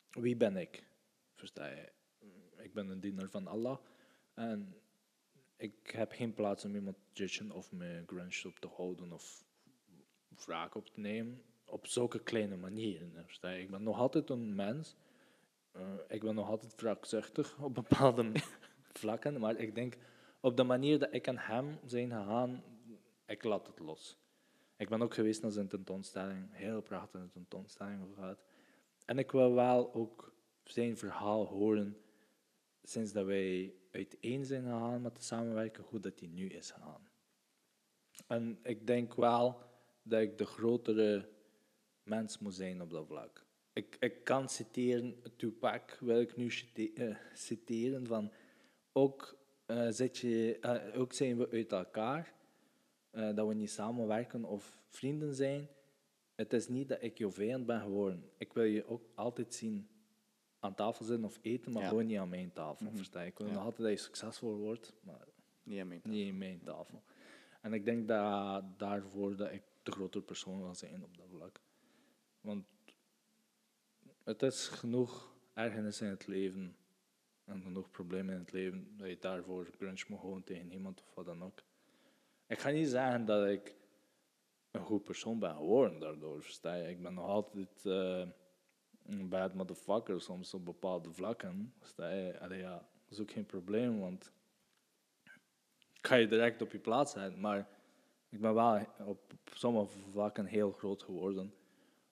wie 0.10 0.36
ben 0.36 0.58
ik? 0.58 0.84
Versta 1.36 1.68
je? 1.68 1.92
Ik 2.58 2.74
ben 2.74 2.90
een 2.90 3.00
dienaar 3.00 3.30
van 3.30 3.48
Allah. 3.48 3.78
En 4.34 4.76
ik 5.58 5.92
heb 5.92 6.12
geen 6.12 6.34
plaats 6.34 6.66
om 6.66 6.76
iemand 6.76 6.96
te 6.96 7.22
judgen 7.22 7.52
of 7.52 7.72
me 7.72 8.04
grunge 8.06 8.42
op 8.48 8.60
te 8.60 8.68
houden 8.68 9.12
of 9.12 9.46
wraak 10.46 10.76
op 10.76 10.88
te 10.88 11.00
nemen. 11.00 11.42
Op 11.66 11.88
zulke 11.88 12.20
kleine 12.20 12.56
manieren. 12.56 13.12
Versta 13.26 13.50
je? 13.50 13.62
Ik 13.62 13.70
ben 13.70 13.84
nog 13.84 13.98
altijd 13.98 14.30
een 14.30 14.56
mens. 14.56 14.96
Eh, 15.72 15.82
ik 16.08 16.22
ben 16.22 16.36
nog 16.36 16.50
altijd 16.50 16.76
wraakzuchtig 16.76 17.58
op 17.60 17.74
bepaalde 17.74 18.32
vlakken. 19.00 19.40
Maar 19.40 19.56
ik 19.56 19.76
denk, 19.76 19.98
op 20.40 20.58
de 20.58 20.64
manier 20.64 21.00
dat 21.00 21.14
ik 21.14 21.28
aan 21.28 21.38
hem 21.38 21.80
zijn 21.86 22.10
gegaan, 22.10 22.64
ik 23.26 23.44
laat 23.44 23.68
het 23.68 23.80
los. 23.80 24.18
Ik 24.78 24.90
ben 24.90 25.02
ook 25.02 25.14
geweest 25.14 25.42
naar 25.42 25.52
zijn 25.52 25.68
tentoonstelling. 25.68 26.48
Heel 26.52 26.82
prachtige 26.82 27.30
tentoonstelling 27.30 28.14
gehad. 28.16 28.44
En 29.06 29.18
ik 29.18 29.32
wil 29.32 29.54
wel 29.54 29.94
ook 29.94 30.34
zijn 30.64 30.98
verhaal 30.98 31.46
horen 31.46 31.98
sinds 32.84 33.12
dat 33.12 33.26
wij 33.26 33.74
uiteen 33.92 34.46
zijn 34.46 34.64
gegaan 34.64 35.02
met 35.02 35.16
de 35.16 35.22
samenwerking, 35.22 35.88
hoe 35.88 36.00
dat 36.00 36.20
die 36.20 36.30
nu 36.30 36.48
is 36.48 36.72
gegaan. 36.72 37.10
En 38.28 38.60
ik 38.64 38.88
denk 38.88 39.14
wel 39.14 39.62
dat 40.04 40.22
ik 40.22 40.38
de 40.38 40.46
grotere 40.46 41.30
mens 42.04 42.40
moet 42.40 42.56
zijn 42.56 42.82
op 42.82 42.90
dat 42.90 43.06
vlak. 43.08 43.46
Ik, 43.74 43.98
ik 44.00 44.24
kan 44.24 44.50
citeren, 44.50 45.24
Tupac 45.36 45.98
wil 46.00 46.20
ik 46.20 46.36
nu 46.36 46.52
eh, 46.74 47.16
citeren, 47.34 48.08
van 48.08 48.32
ook, 48.92 49.38
zit 49.90 50.18
je, 50.18 50.58
eh, 50.62 51.00
ook 51.00 51.14
zijn 51.14 51.38
we 51.38 51.50
uit 51.52 51.72
elkaar, 51.72 52.34
dat 53.12 53.48
we 53.48 53.54
niet 53.54 53.72
samenwerken 53.72 54.44
of 54.44 54.78
vrienden 54.88 55.36
zijn. 55.36 55.68
Het 56.42 56.54
is 56.54 56.68
niet 56.68 56.88
dat 56.90 57.02
ik 57.02 57.18
je 57.18 57.32
vijand 57.32 57.66
ben 57.66 57.82
geworden. 57.82 58.30
Ik 58.38 58.54
wil 58.54 58.64
je 58.64 58.88
ook 58.88 59.10
altijd 59.16 59.54
zien 59.54 59.90
aan 60.60 60.76
tafel 60.76 61.06
zitten 61.06 61.26
of 61.26 61.40
eten, 61.42 61.72
maar 61.72 61.82
Ja. 61.82 61.88
gewoon 61.88 62.06
niet 62.06 62.18
aan 62.18 62.30
mijn 62.30 62.54
tafel. 62.54 62.92
Versta 62.92 63.22
je? 63.22 63.28
Ik 63.28 63.38
wil 63.38 63.48
Ja. 63.48 63.54
nog 63.54 63.64
altijd 63.64 63.82
dat 63.82 63.98
je 63.98 64.04
succesvol 64.06 64.56
wordt, 64.56 64.94
maar 65.02 65.28
Niet 65.64 65.80
aan 65.80 65.88
mijn 65.88 66.02
niet 66.04 66.28
in 66.28 66.38
mijn 66.38 66.62
tafel. 66.64 67.04
En 67.62 67.74
ik 67.74 67.86
denk 67.86 68.08
dat 68.08 68.64
daarvoor 68.80 69.36
dat 69.36 69.52
ik 69.52 69.64
de 69.84 69.92
grotere 69.92 70.24
persoon 70.24 70.62
wil 70.62 70.76
zijn 70.76 71.04
op 71.04 71.18
dat 71.18 71.28
vlak. 71.30 71.62
Want 72.42 72.66
het 74.24 74.42
is 74.42 74.68
genoeg 74.68 75.34
ergernis 75.54 76.02
in 76.02 76.08
het 76.08 76.28
leven 76.28 76.76
en 77.46 77.62
genoeg 77.62 77.90
problemen 77.92 78.34
in 78.34 78.40
het 78.40 78.52
leven 78.52 78.98
dat 78.98 79.08
je 79.08 79.18
daarvoor 79.20 79.66
grunge 79.78 80.04
moet 80.08 80.20
houden 80.20 80.44
tegen 80.44 80.72
iemand 80.72 81.02
of 81.02 81.16
wat 81.16 81.26
dan 81.26 81.44
ook. 81.44 81.64
Ik 82.48 82.60
ga 82.60 82.70
niet 82.70 82.88
zeggen 82.88 83.26
dat 83.26 83.48
ik 83.48 83.76
een 84.72 84.82
goed 84.82 85.04
persoon 85.04 85.40
ben 85.40 85.56
geworden 85.56 86.00
daardoor, 86.00 86.42
versta 86.42 86.76
je? 86.76 86.90
Ik 86.90 87.02
ben 87.02 87.14
nog 87.14 87.26
altijd 87.26 87.86
eh, 87.86 88.28
een 89.06 89.30
bad 89.30 89.54
motherfucker 89.54 90.22
soms 90.22 90.54
op 90.54 90.66
bepaalde 90.66 91.12
vlakken, 91.12 91.74
versta 91.80 92.10
je? 92.10 92.40
Allee, 92.40 92.60
ja, 92.60 92.74
dat 92.74 93.12
is 93.12 93.20
ook 93.20 93.32
geen 93.32 93.46
probleem, 93.46 94.00
want 94.00 94.32
ga 96.02 96.16
je 96.16 96.28
direct 96.28 96.62
op 96.62 96.72
je 96.72 96.80
plaats 96.80 97.12
zetten, 97.12 97.40
maar 97.40 97.68
ik 98.30 98.42
ben 98.42 98.54
wel 98.54 98.80
op, 99.00 99.08
op 99.08 99.50
sommige 99.54 100.00
vlakken 100.12 100.46
heel 100.46 100.72
groot 100.72 101.04
geworden 101.04 101.54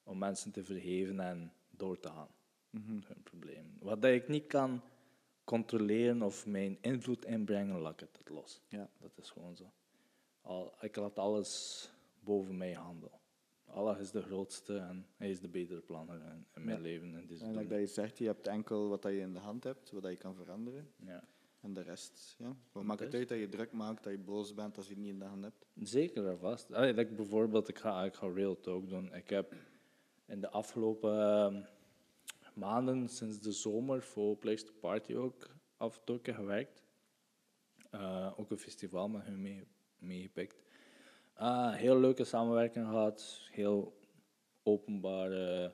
om 0.03 0.17
mensen 0.17 0.51
te 0.51 0.63
vergeven 0.63 1.19
en 1.19 1.53
door 1.69 1.99
te 1.99 2.09
gaan. 2.09 2.29
Geen 2.71 3.23
probleem. 3.23 3.77
Wat 3.79 4.01
dat 4.01 4.11
ik 4.11 4.27
niet 4.27 4.47
kan 4.47 4.81
controleren 5.43 6.21
of 6.21 6.45
mijn 6.45 6.77
invloed 6.81 7.25
inbrengen, 7.25 7.79
laat 7.79 7.93
ik 7.93 7.99
het 7.99 8.17
het 8.17 8.29
los. 8.29 8.61
Ja. 8.67 8.89
Dat 8.99 9.11
is 9.15 9.29
gewoon 9.29 9.55
zo. 9.55 9.71
Al, 10.41 10.73
ik 10.81 10.95
laat 10.95 11.19
alles 11.19 11.91
boven 12.29 12.57
mij 12.57 12.73
handelen. 12.73 13.19
Allah 13.65 13.99
is 13.99 14.11
de 14.11 14.21
grootste 14.21 14.77
en 14.77 15.05
hij 15.17 15.29
is 15.29 15.39
de 15.39 15.47
betere 15.47 15.79
planner 15.81 16.21
in, 16.21 16.45
in 16.55 16.63
mijn 16.65 16.77
Ja. 16.77 16.83
leven. 16.83 17.15
En, 17.15 17.29
En 17.39 17.55
like 17.55 17.67
dat 17.67 17.79
je 17.79 17.85
zegt, 17.85 18.17
je 18.17 18.25
hebt 18.25 18.47
enkel 18.47 18.89
wat 18.89 19.01
dat 19.01 19.11
je 19.11 19.19
in 19.19 19.33
de 19.33 19.39
hand 19.39 19.63
hebt, 19.63 19.91
wat 19.91 20.01
dat 20.01 20.11
je 20.11 20.17
kan 20.17 20.35
veranderen. 20.35 20.91
ja. 20.95 21.23
En 21.61 21.73
de 21.73 21.81
rest, 21.81 22.35
ja. 22.37 22.55
Wat 22.71 22.83
maakt 22.83 22.99
het 22.99 23.13
uit 23.13 23.29
dat 23.29 23.39
je 23.39 23.49
druk 23.49 23.71
maakt, 23.71 24.03
dat 24.03 24.11
je 24.13 24.19
boos 24.19 24.53
bent 24.53 24.77
als 24.77 24.87
je 24.87 24.93
het 24.93 25.01
niet 25.01 25.11
in 25.13 25.19
de 25.19 25.25
hand 25.25 25.43
hebt? 25.43 25.65
Zeker 25.75 26.27
en 26.27 26.39
vast. 26.39 26.73
Allee, 26.73 26.93
like 26.93 27.13
bijvoorbeeld, 27.13 27.67
ik 27.67 27.77
ga, 27.79 28.03
ik 28.05 28.13
ga 28.13 28.27
Real 28.27 28.59
Talk 28.59 28.89
doen. 28.89 29.13
Ik 29.13 29.29
heb 29.29 29.55
in 30.25 30.41
de 30.41 30.49
afgelopen 30.49 31.19
ehm, 31.21 31.61
maanden, 32.53 33.09
sinds 33.09 33.39
de 33.41 33.51
zomer, 33.51 34.01
voor 34.03 34.37
Place 34.37 34.63
to 34.65 34.73
Party 34.79 35.13
ook 35.15 35.47
af 35.77 35.97
en 35.97 36.03
toe 36.03 36.19
gewerkt. 36.23 36.83
Eh, 37.91 38.33
ook 38.37 38.51
een 38.51 38.57
festival 38.57 39.09
met 39.09 39.23
hun 39.23 39.41
mee- 39.41 39.67
meegepikt. 39.97 40.61
Ah, 41.39 41.73
heel 41.73 41.99
leuke 41.99 42.23
samenwerking 42.23 42.85
gehad. 42.85 43.47
Heel 43.51 43.99
openbare 44.63 45.73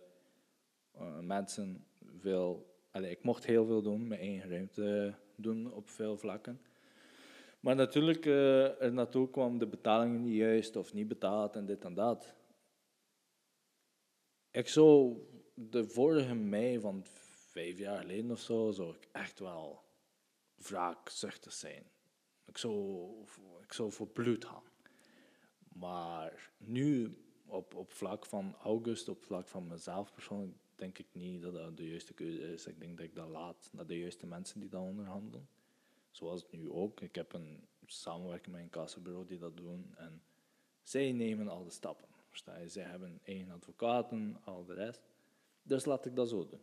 eh, 0.91 1.19
mensen. 1.19 1.85
Veel, 2.19 2.75
ik 2.91 3.23
mocht 3.23 3.45
heel 3.45 3.65
veel 3.65 3.81
doen, 3.81 4.07
mijn 4.07 4.21
eigen 4.21 4.49
ruimte 4.49 5.15
doen 5.35 5.73
op 5.73 5.89
veel 5.89 6.17
vlakken. 6.17 6.61
Maar 7.59 7.75
natuurlijk, 7.75 8.25
eh, 8.25 8.81
er 8.81 8.93
naartoe 8.93 9.29
kwam 9.29 9.57
de 9.57 9.67
betalingen 9.67 10.21
niet 10.21 10.35
juist 10.35 10.75
of 10.75 10.93
niet 10.93 11.07
betaald 11.07 11.55
en 11.55 11.65
dit 11.65 11.85
en 11.85 11.93
dat. 11.93 12.35
Ik 14.51 14.67
zou 14.67 15.17
de 15.53 15.87
vorige 15.87 16.33
mei 16.33 16.79
van 16.79 17.03
vijf 17.51 17.77
jaar 17.77 17.99
geleden 17.99 18.31
of 18.31 18.39
zo, 18.39 18.71
zou 18.71 18.95
ik 18.95 19.07
echt 19.11 19.39
wel 19.39 19.83
wraakzuchtig 20.55 21.53
zijn. 21.53 21.83
Ik 22.45 22.57
zou, 22.57 23.09
ik 23.61 23.73
zou 23.73 23.91
voor 23.91 24.07
bloed 24.07 24.45
gaan. 24.45 24.73
Maar 25.79 26.51
nu, 26.57 27.17
op, 27.45 27.73
op 27.73 27.91
vlak 27.91 28.25
van 28.25 28.55
August, 28.55 29.09
op 29.09 29.23
vlak 29.23 29.47
van 29.47 29.67
mezelf 29.67 30.13
persoonlijk, 30.13 30.57
denk 30.75 30.97
ik 30.97 31.07
niet 31.11 31.41
dat 31.41 31.53
dat 31.53 31.77
de 31.77 31.87
juiste 31.87 32.13
keuze 32.13 32.53
is. 32.53 32.67
Ik 32.67 32.79
denk 32.79 32.97
dat 32.97 33.05
ik 33.05 33.15
dat 33.15 33.29
laat 33.29 33.69
naar 33.73 33.87
de 33.87 33.99
juiste 33.99 34.27
mensen 34.27 34.59
die 34.59 34.69
dat 34.69 34.81
onderhandelen. 34.81 35.47
Zoals 36.11 36.45
nu 36.51 36.71
ook. 36.71 37.01
Ik 37.01 37.15
heb 37.15 37.33
een 37.33 37.67
samenwerking 37.85 38.55
met 38.55 38.63
een 38.63 38.69
kassabureau 38.69 39.25
die 39.25 39.37
dat 39.37 39.57
doen. 39.57 39.93
En 39.97 40.21
zij 40.83 41.11
nemen 41.11 41.47
al 41.47 41.63
de 41.63 41.69
stappen. 41.71 42.07
Zij 42.65 42.83
hebben 42.83 43.19
eigen 43.23 43.51
advocaten, 43.51 44.37
al 44.43 44.65
de 44.65 44.73
rest. 44.73 45.01
Dus 45.63 45.85
laat 45.85 46.05
ik 46.05 46.15
dat 46.15 46.29
zo 46.29 46.47
doen. 46.47 46.61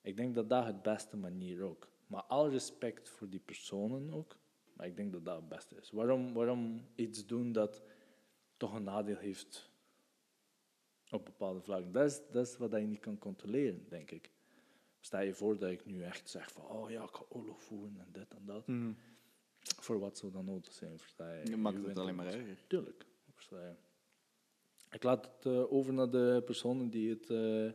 Ik 0.00 0.16
denk 0.16 0.34
dat 0.34 0.48
dat 0.48 0.64
het 0.64 0.82
beste 0.82 1.16
manier 1.16 1.62
ook. 1.62 1.88
Maar 2.06 2.22
al 2.22 2.48
respect 2.48 3.08
voor 3.08 3.28
die 3.28 3.40
personen 3.40 4.12
ook. 4.12 4.36
Maar 4.72 4.86
ik 4.86 4.96
denk 4.96 5.12
dat 5.12 5.24
dat 5.24 5.36
het 5.36 5.48
beste 5.48 5.76
is. 5.76 5.90
Waarom, 5.90 6.32
waarom 6.32 6.86
iets 6.94 7.26
doen 7.26 7.52
dat 7.52 7.82
toch 8.62 8.74
een 8.74 8.84
nadeel 8.84 9.16
heeft 9.16 9.70
op 11.10 11.24
bepaalde 11.24 11.60
vlakken? 11.60 11.92
Dat 11.92 12.10
is, 12.10 12.20
dat 12.30 12.46
is 12.46 12.56
wat 12.56 12.70
je 12.70 12.78
niet 12.78 13.00
kan 13.00 13.18
controleren, 13.18 13.88
denk 13.88 14.10
ik. 14.10 14.30
Stel 15.00 15.20
je 15.20 15.34
voor 15.34 15.58
dat 15.58 15.70
ik 15.70 15.86
nu 15.86 16.02
echt 16.02 16.30
zeg 16.30 16.52
van, 16.52 16.66
oh 16.66 16.90
ja, 16.90 17.02
ik 17.02 17.14
ga 17.14 17.24
oorlog 17.28 17.62
voeren 17.62 18.00
en 18.00 18.08
dit 18.12 18.34
en 18.34 18.44
dat. 18.44 18.64
Voor 19.80 19.98
wat 19.98 20.18
zou 20.18 20.32
dat 20.32 20.44
nodig 20.44 20.72
zijn, 20.72 20.98
versta 20.98 21.32
je? 21.32 21.46
Je 21.46 21.56
maakt 21.56 21.86
het 21.86 21.98
alleen 21.98 22.14
maar 22.14 22.26
erger. 22.26 22.66
Tuurlijk, 22.66 23.06
versta 23.30 23.66
je. 23.66 23.74
Ik 24.90 25.02
laat 25.02 25.24
het 25.24 25.46
eh, 25.46 25.72
over 25.72 25.92
naar 25.92 26.10
de 26.10 26.42
personen 26.44 26.90
die 26.90 27.10
het, 27.10 27.30
eh, 27.30 27.70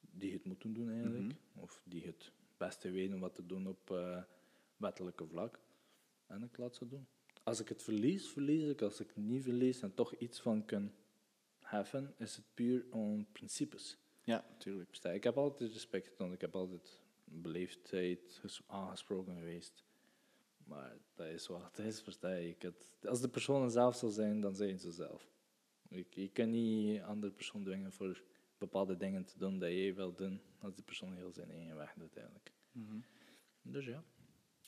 die 0.00 0.32
het 0.32 0.44
moeten 0.44 0.72
doen 0.72 0.90
eigenlijk. 0.90 1.34
Of 1.54 1.82
die 1.84 2.04
het 2.04 2.32
beste 2.56 2.90
weten 2.90 3.18
wat 3.18 3.34
te 3.34 3.46
doen 3.46 3.66
op 3.66 3.90
eh, 3.90 4.22
wettelijke 4.76 5.26
vlak. 5.26 5.60
En 6.26 6.42
ik 6.42 6.56
laat 6.56 6.76
ze 6.76 6.88
doen. 6.88 7.06
Als 7.44 7.60
ik 7.60 7.68
het 7.68 7.82
verlies, 7.82 8.28
verlies 8.28 8.62
ik. 8.68 8.82
Als 8.82 9.00
ik 9.00 9.06
het 9.06 9.16
niet 9.24 9.42
verlies 9.42 9.80
en 9.82 9.94
toch 9.94 10.14
iets 10.14 10.40
van 10.40 10.64
kan 10.64 10.92
heffen, 11.60 12.14
is 12.18 12.36
het 12.36 12.44
puur 12.54 12.84
om 12.90 13.26
principes. 13.32 13.98
Ja, 14.24 14.44
tuurlijk. 14.58 14.88
Versta 14.88 15.10
je? 15.10 15.16
Ik 15.16 15.24
heb 15.24 15.36
altijd 15.36 15.72
respect 15.72 16.06
getoond. 16.06 16.32
Ik 16.32 16.40
heb 16.40 16.54
altijd 16.56 17.02
beleefdheid 17.24 18.38
ges- 18.40 18.62
aangesproken 18.66 19.34
geweest. 19.36 19.84
Maar 20.64 20.96
dat 21.14 21.26
is 21.26 21.46
wat 21.46 21.62
het 21.62 21.78
is, 21.86 22.00
versta 22.00 22.32
je? 22.34 22.48
Ik 22.48 22.62
het, 22.62 22.88
als 23.06 23.20
de 23.20 23.28
personen 23.28 23.70
zelf 23.70 23.96
zal 23.96 24.10
zijn, 24.10 24.40
dan 24.40 24.54
zijn 24.56 24.78
ze 24.78 24.92
zelf. 24.92 25.30
Ik, 25.88 26.14
je 26.14 26.28
kan 26.28 26.50
niet 26.50 26.96
een 26.96 27.04
andere 27.04 27.32
persoon 27.32 27.64
dwingen 27.64 27.92
voor 27.92 28.22
bepaalde 28.58 28.96
dingen 28.96 29.24
te 29.24 29.38
doen 29.38 29.58
dat 29.58 29.70
jij 29.70 29.94
wil 29.94 30.14
doen, 30.14 30.40
als 30.58 30.74
die 30.74 30.84
persoon 30.84 31.14
heel 31.14 31.32
zijn 31.32 31.50
eigen 31.50 31.76
weg 31.76 31.94
doet 31.96 32.16
eigenlijk. 32.16 32.52
Dus 33.62 33.84
ja, 33.84 34.04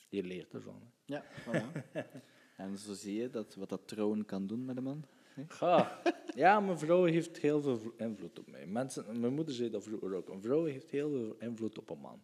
je 0.09 0.23
leert 0.23 0.53
ervan. 0.53 0.81
hè. 0.81 1.15
Ja, 1.15 1.23
voilà. 1.25 1.71
en 2.57 2.77
zo 2.77 2.93
zie 2.93 3.21
je 3.21 3.29
dat, 3.29 3.55
wat 3.55 3.69
dat 3.69 3.87
trouwen 3.87 4.25
kan 4.25 4.47
doen 4.47 4.65
met 4.65 4.77
een 4.77 4.83
man. 4.83 5.03
Ga. 5.47 6.01
Ja, 6.35 6.59
mijn 6.59 6.79
vrouw 6.79 7.03
heeft 7.03 7.37
heel 7.37 7.61
veel 7.61 7.77
vlo- 7.79 7.93
invloed 7.97 8.39
op 8.39 8.47
mij. 8.47 8.65
Mensen, 8.65 9.19
mijn 9.19 9.33
moeder 9.33 9.53
zei 9.55 9.69
dat 9.69 9.83
vroeger 9.83 10.13
ook. 10.15 10.29
Een 10.29 10.41
vrouw 10.41 10.63
heeft 10.65 10.89
heel 10.91 11.09
veel 11.09 11.35
invloed 11.39 11.77
op 11.77 11.89
een 11.89 11.99
man. 11.99 12.21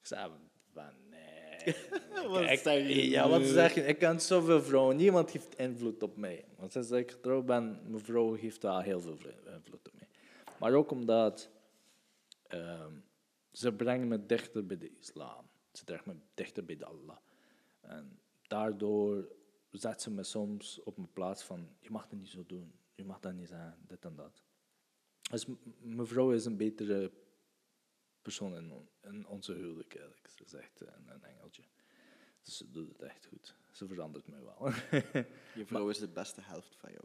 Ik 0.00 0.06
zei, 0.06 0.30
van 0.72 0.84
nee. 1.10 1.74
Wat 2.28 2.40
Ik- 2.50 2.58
zeg 2.58 2.88
je 2.88 3.08
Ja, 3.08 3.28
wat 3.28 3.42
zeg 3.42 3.74
je? 3.74 3.80
Ik 3.80 3.98
ken 3.98 4.20
zoveel 4.20 4.62
vrouwen. 4.62 4.96
Niemand 4.96 5.30
heeft 5.30 5.54
invloed 5.58 6.02
op 6.02 6.16
mij. 6.16 6.44
Want 6.56 6.72
sinds 6.72 6.90
ik 6.90 7.10
getrouwd 7.10 7.46
ben, 7.46 7.80
mijn 7.86 8.04
vrouw 8.04 8.34
heeft 8.34 8.60
daar 8.60 8.84
heel 8.84 9.00
veel 9.00 9.16
invloed 9.54 9.86
op 9.88 9.92
mij. 9.98 10.08
Maar 10.58 10.72
ook 10.72 10.90
omdat 10.90 11.48
ehm, 12.46 12.92
ze 13.52 13.72
brengen 13.72 14.08
me 14.08 14.26
dichter 14.26 14.66
bij 14.66 14.78
de 14.78 14.90
islam. 15.00 15.44
Ze 15.72 15.84
brengen 15.84 16.04
me 16.06 16.14
dichter 16.34 16.64
bij 16.64 16.76
de 16.76 16.84
Allah. 16.86 17.16
En 17.80 18.18
daardoor 18.48 19.28
zet 19.78 20.02
ze 20.02 20.10
me 20.10 20.22
soms 20.22 20.82
op 20.82 20.96
mijn 20.96 21.12
plaats 21.12 21.42
van, 21.42 21.76
je 21.80 21.90
mag 21.90 22.06
dat 22.08 22.18
niet 22.18 22.28
zo 22.28 22.44
doen, 22.46 22.72
je 22.94 23.04
mag 23.04 23.20
dat 23.20 23.32
niet 23.32 23.48
zeggen, 23.48 23.78
dit 23.86 24.04
en 24.04 24.16
dat. 24.16 24.42
Dus 25.30 25.46
m- 25.46 25.52
mijn 25.80 26.06
vrouw 26.06 26.32
is 26.32 26.44
een 26.44 26.56
betere 26.56 27.12
persoon 28.22 28.56
in, 28.56 28.72
on- 28.72 28.88
in 29.02 29.26
onze 29.26 29.52
huwelijk 29.52 29.94
eigenlijk. 29.94 30.28
Ze 30.36 30.44
is 30.44 30.52
echt 30.54 30.80
een, 30.80 31.08
een 31.08 31.24
engeltje. 31.24 31.62
Dus 32.42 32.56
ze 32.56 32.70
doet 32.70 32.88
het 32.88 33.02
echt 33.02 33.26
goed. 33.26 33.54
Ze 33.72 33.86
verandert 33.86 34.26
mij 34.28 34.42
wel. 34.42 34.68
Je 35.60 35.66
vrouw 35.66 35.88
is 35.88 35.98
de 35.98 36.08
beste 36.08 36.40
helft 36.40 36.76
van 36.76 36.90
jou. 36.92 37.04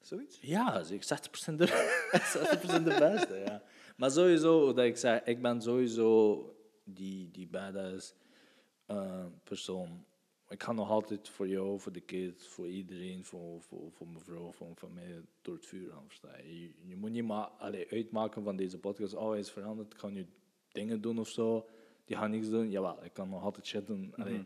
Zoiets? 0.00 0.40
Ja, 0.40 0.82
zeker 0.82 1.18
60% 1.52 1.54
de, 1.54 1.66
60% 2.80 2.82
de 2.82 2.96
beste, 2.98 3.34
ja. 3.34 3.62
Maar 3.96 4.10
sowieso, 4.10 4.72
dat 4.72 4.84
ik 4.84 4.96
zeg, 4.96 5.22
ik 5.24 5.42
ben 5.42 5.62
sowieso 5.62 6.42
die, 6.84 7.30
die 7.30 7.46
badass 7.48 8.14
eh, 8.86 9.26
persoon. 9.44 10.06
Ik 10.48 10.62
ga 10.62 10.72
nog 10.72 10.90
altijd 10.90 11.28
voor 11.28 11.48
jou, 11.48 11.80
voor 11.80 11.92
de 11.92 12.00
kids, 12.00 12.46
voor 12.46 12.68
iedereen, 12.68 13.24
voor, 13.24 13.62
voor, 13.62 13.90
voor 13.92 14.06
mijn 14.08 14.20
vrouw, 14.24 14.52
voor 14.52 14.66
mijn 14.66 14.78
familie, 14.78 15.24
door 15.42 15.54
het 15.54 15.66
vuur 15.66 15.92
aan 15.92 16.04
verstaan. 16.06 16.46
Je, 16.46 16.70
je 16.86 16.96
moet 16.96 17.10
niet 17.10 17.24
maar 17.24 17.44
allee, 17.46 17.90
uitmaken 17.90 18.42
van 18.42 18.56
deze 18.56 18.78
podcast, 18.78 19.14
oh 19.14 19.30
hij 19.30 19.38
is 19.38 19.50
veranderd, 19.50 19.92
ik 19.92 19.98
ga 19.98 20.08
nu 20.08 20.26
dingen 20.72 21.00
doen 21.00 21.18
of 21.18 21.28
zo. 21.28 21.66
Die 22.04 22.16
gaan 22.16 22.30
niks 22.30 22.48
doen. 22.48 22.70
Jawel, 22.70 23.04
ik 23.04 23.12
kan 23.12 23.28
nog 23.28 23.42
altijd 23.42 23.66
shit 23.66 23.86
doen. 23.86 24.14
Allee, 24.16 24.44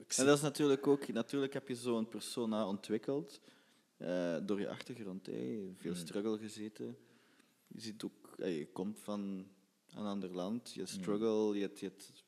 ik 0.00 0.12
zie- 0.12 0.22
En 0.22 0.26
dat 0.28 0.36
is 0.36 0.42
natuurlijk 0.42 0.86
ook, 0.86 1.08
natuurlijk 1.12 1.52
heb 1.52 1.68
je 1.68 1.74
zo'n 1.74 2.08
persona 2.08 2.68
ontwikkeld 2.68 3.40
eh, 3.96 4.36
door 4.42 4.60
je 4.60 4.68
achtergrond. 4.68 5.26
Hè. 5.26 5.70
Veel 5.76 5.94
struggle 5.94 6.38
gezeten. 6.38 6.96
Je 7.66 7.80
ziet 7.80 8.02
ook, 8.04 8.34
eh, 8.38 8.58
je 8.58 8.66
komt 8.66 9.00
van 9.00 9.46
een 9.94 10.04
ander 10.06 10.30
land, 10.34 10.72
je 10.72 10.86
struggle, 10.86 11.54
je, 11.54 11.60
hebt, 11.60 11.80
je 11.80 11.86
hebt 11.86 12.24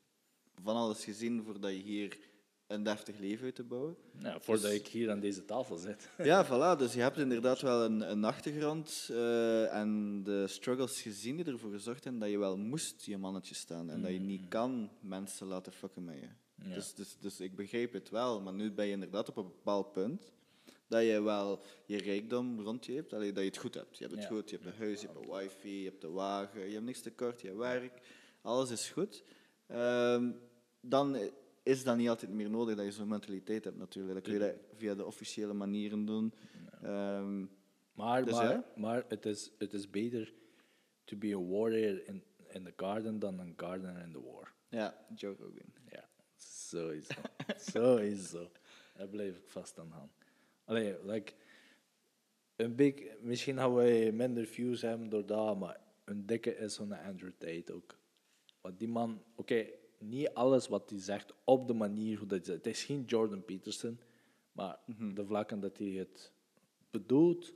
van 0.62 0.76
alles 0.76 1.04
gezien 1.04 1.42
voordat 1.44 1.70
je 1.70 1.82
hier 1.82 2.18
een 2.66 2.82
deftig 2.82 3.18
leven 3.18 3.44
uit 3.44 3.54
te 3.54 3.62
bouwen. 3.62 3.96
ja, 4.18 4.40
voordat 4.40 4.70
ik 4.70 4.86
hier 4.86 5.10
aan 5.10 5.20
deze 5.20 5.44
tafel 5.44 5.76
zit. 5.76 6.08
Ja, 6.22 6.46
voilà. 6.46 6.78
Dus 6.78 6.94
je 6.94 7.00
hebt 7.00 7.18
inderdaad 7.18 7.60
wel 7.60 7.84
een, 7.84 8.10
een 8.10 8.24
achtergrond 8.24 9.08
eh, 9.10 9.74
en 9.74 10.22
de 10.22 10.46
struggles 10.46 11.00
gezien 11.02 11.36
die 11.36 11.44
ervoor 11.44 11.70
gezorgd 11.70 12.04
hebben 12.04 12.22
dat 12.22 12.30
je 12.30 12.38
wel 12.38 12.56
moest 12.58 13.04
je 13.04 13.18
mannetje 13.18 13.54
staan 13.54 13.90
en 13.90 14.02
dat 14.02 14.10
je 14.10 14.18
niet 14.20 14.48
kan 14.48 14.90
mensen 15.00 15.46
laten 15.46 15.72
fucken 15.72 16.04
met 16.04 16.14
je. 16.14 16.28
Ja. 16.68 16.74
Dus, 16.74 16.94
dus, 16.94 17.16
dus 17.20 17.40
ik 17.40 17.56
begrijp 17.56 17.92
het 17.92 18.10
wel, 18.10 18.40
maar 18.40 18.52
nu 18.52 18.72
ben 18.72 18.86
je 18.86 18.92
inderdaad 18.92 19.28
op 19.28 19.36
een 19.36 19.42
bepaald 19.48 19.92
punt 19.92 20.32
dat 20.88 21.02
je 21.02 21.22
wel 21.22 21.62
je 21.86 21.98
rijkdom 21.98 22.60
rond 22.60 22.86
je 22.86 22.92
hebt, 22.94 23.10
dat 23.10 23.22
je 23.22 23.32
het 23.40 23.56
goed 23.56 23.74
hebt. 23.74 23.98
Je 23.98 24.04
hebt 24.04 24.14
het 24.16 24.28
Ja. 24.28 24.28
goed, 24.36 24.50
je 24.50 24.56
hebt 24.56 24.68
een 24.68 24.78
huis, 24.78 25.00
je 25.00 25.06
hebt 25.06 25.18
een 25.18 25.30
wifi, 25.34 25.78
je 25.82 25.88
hebt 25.88 26.00
de 26.00 26.10
wagen, 26.10 26.66
je 26.66 26.72
hebt 26.72 26.84
niks 26.84 27.00
tekort, 27.00 27.40
je 27.40 27.56
werk, 27.56 28.00
alles 28.42 28.70
is 28.70 28.88
goed. 28.90 29.22
Ehm, 29.72 30.30
dan 30.80 31.16
is 31.62 31.84
dat 31.84 31.96
niet 31.96 32.08
altijd 32.08 32.30
meer 32.32 32.50
nodig 32.50 32.76
dat 32.76 32.84
je 32.84 32.92
zo'n 32.92 33.08
mentaliteit 33.08 33.64
hebt 33.64 33.76
natuurlijk. 33.78 34.14
Dan 34.14 34.22
kun 34.22 34.32
je 34.32 34.38
dat 34.38 34.76
via 34.76 34.94
de 34.94 35.04
officiële 35.06 35.52
manieren 35.52 36.04
doen. 36.04 36.32
Ehm, 36.82 37.44
Maar, 37.94 38.24
Dus 38.24 38.34
maar, 38.34 38.50
ja. 38.50 38.64
maar 38.76 39.04
het, 39.08 39.26
is, 39.26 39.50
het 39.58 39.72
is 39.72 39.90
beter 39.90 40.32
to 41.04 41.16
be 41.16 41.34
a 41.34 41.40
warrior 41.40 42.06
in, 42.06 42.22
in 42.48 42.64
the 42.64 42.72
garden 42.76 43.18
dan 43.18 43.38
een 43.38 43.52
gardener 43.56 44.02
in 44.02 44.12
the 44.12 44.22
war. 44.22 44.52
ja, 44.68 45.06
Joe 45.14 45.34
Rogan. 45.38 45.72
Ja, 45.90 46.08
sowieso. 46.36 47.14
sowieso. 47.72 48.50
Daar 48.96 49.08
blijf 49.08 49.38
ik 49.38 49.48
vast 49.48 49.78
aan 49.78 49.90
hangen. 49.90 50.10
Allee, 50.64 50.96
like, 51.04 51.32
een 52.56 52.74
big, 52.74 52.94
misschien 53.20 53.56
gaan 53.56 53.74
wij 53.74 54.12
minder 54.12 54.46
views 54.46 54.82
hebben 54.82 55.08
door 55.08 55.26
dat, 55.26 55.58
maar 55.58 55.80
een 56.04 56.26
dikke 56.26 56.56
is 56.56 56.74
zo'n 56.74 56.92
Andrew 56.92 57.32
Tate 57.38 57.72
ook. 57.72 57.98
Want 58.62 58.78
die 58.78 58.88
man, 58.88 59.22
oké, 59.34 59.66
niet 59.98 60.28
alles 60.34 60.68
wat 60.68 60.90
hij 60.90 61.00
zegt 61.00 61.32
op 61.44 61.66
de 61.66 61.74
manier 61.74 62.18
hoe 62.18 62.26
dat 62.26 62.38
hij 62.38 62.46
zegt. 62.46 62.64
Het 62.64 62.74
is 62.74 62.84
geen 62.84 63.04
Jordan 63.04 63.44
Peterson, 63.44 64.00
maar 64.52 64.78
de 65.14 65.26
vlakken 65.26 65.60
dat 65.60 65.78
hij 65.78 65.88
het 65.88 66.32
bedoelt, 66.90 67.54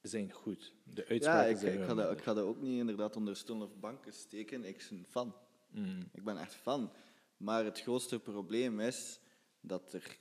zijn 0.00 0.32
goed. 0.32 0.74
De 0.84 1.02
Ja, 1.02 1.08
uitspraken 1.08 1.50
ik, 1.50 1.56
zijn 1.56 1.72
ik, 1.72 1.78
wel 1.78 1.88
ga 1.88 1.94
dat, 1.94 2.12
ik 2.12 2.22
ga 2.22 2.34
dat 2.34 2.44
ook 2.44 2.60
niet 2.60 2.78
inderdaad 2.78 3.16
onder 3.16 3.36
stoel 3.36 3.62
of 3.62 3.78
banken 3.78 4.12
steken. 4.12 4.64
Ik 4.64 4.86
ben 4.90 5.04
fan. 5.08 5.34
Mm. 5.70 6.08
Ik 6.12 6.24
ben 6.24 6.36
echt 6.36 6.54
fan. 6.54 6.92
Maar 7.36 7.64
het 7.64 7.80
grootste 7.80 8.20
probleem 8.20 8.80
is 8.80 9.20
dat 9.60 9.92
er 9.92 10.18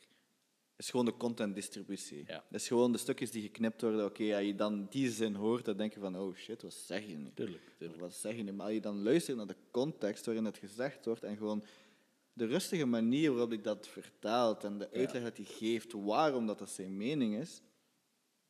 is 0.78 0.90
gewoon 0.90 1.06
de 1.06 1.18
contentdistributie. 1.18 2.24
Ja. 2.28 2.44
Dat 2.50 2.62
is 2.62 2.68
gewoon 2.68 2.92
de 2.92 2.98
stukjes 2.98 3.32
die 3.32 3.42
geknipt 3.42 3.82
worden. 3.82 4.06
Oké, 4.06 4.36
als 4.36 4.46
je 4.46 4.56
dan 4.56 4.88
die 4.90 5.10
zin 5.12 5.36
hoort, 5.36 5.66
dan 5.66 5.78
denk 5.78 5.94
je 5.94 6.00
van, 6.00 6.18
oh 6.18 6.36
shit, 6.36 6.62
wat 6.62 6.74
zeg 6.74 7.08
je 7.08 7.18
nu? 7.18 7.32
Tuurlijk, 7.34 7.62
tuurlijk. 7.78 8.00
Wat 8.00 8.14
zeg 8.14 8.36
je 8.36 8.44
nu? 8.44 8.52
Maar 8.52 8.66
als 8.66 8.76
je 8.76 8.82
dan 8.82 9.04
luistert 9.04 9.38
naar 9.38 9.48
de 9.48 9.56
context 9.72 10.26
waarin 10.26 10.46
het 10.46 10.58
gezegd 10.58 11.06
wordt 11.06 11.24
en 11.24 11.38
gewoon 11.38 11.64
de 12.34 12.46
rustige 12.46 12.86
manier 12.86 13.30
waarop 13.32 13.50
hij 13.50 13.62
dat 13.62 13.88
vertaalt 13.88 14.64
en 14.64 14.78
de 14.78 14.92
uitleg 14.92 15.24
dat 15.24 15.38
hij 15.38 15.46
geeft 15.46 15.92
waarom 15.94 16.46
dat, 16.46 16.60
dat 16.60 16.70
zijn 16.70 16.98
mening 16.98 17.36
is, 17.36 17.62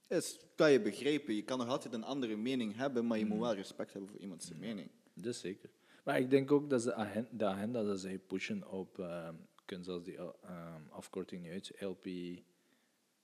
is, 0.07 0.39
kan 0.55 0.71
je 0.71 0.81
begrijpen. 0.81 1.35
Je 1.35 1.43
kan 1.43 1.57
nog 1.57 1.67
altijd 1.67 1.93
een 1.93 2.03
andere 2.03 2.35
mening 2.35 2.75
hebben, 2.75 3.07
maar 3.07 3.17
je 3.17 3.25
moet 3.25 3.39
wel 3.39 3.53
respect 3.55 3.93
hebben 3.93 4.09
voor 4.11 4.19
iemand 4.19 4.43
zijn 4.43 4.59
mening. 4.59 4.89
Dat 5.13 5.33
is 5.33 5.39
zeker. 5.39 5.69
Maar 6.03 6.19
ik 6.19 6.29
denk 6.29 6.51
ook 6.51 6.69
dat 6.69 6.81
ze 6.81 6.93
agen- 6.93 7.27
de 7.31 7.45
agenda 7.45 7.83
dat 7.83 7.99
zij 7.99 8.17
pushen 8.19 8.69
op, 8.71 8.99
ehm 8.99 9.35
kunnen 9.67 9.85
zelfs 9.85 10.03
die 10.05 10.17
eh, 10.17 10.29
ehm, 10.43 10.81
afkorting 10.89 11.41
niet 11.41 11.51
uit, 11.51 11.81
LP, 11.81 12.05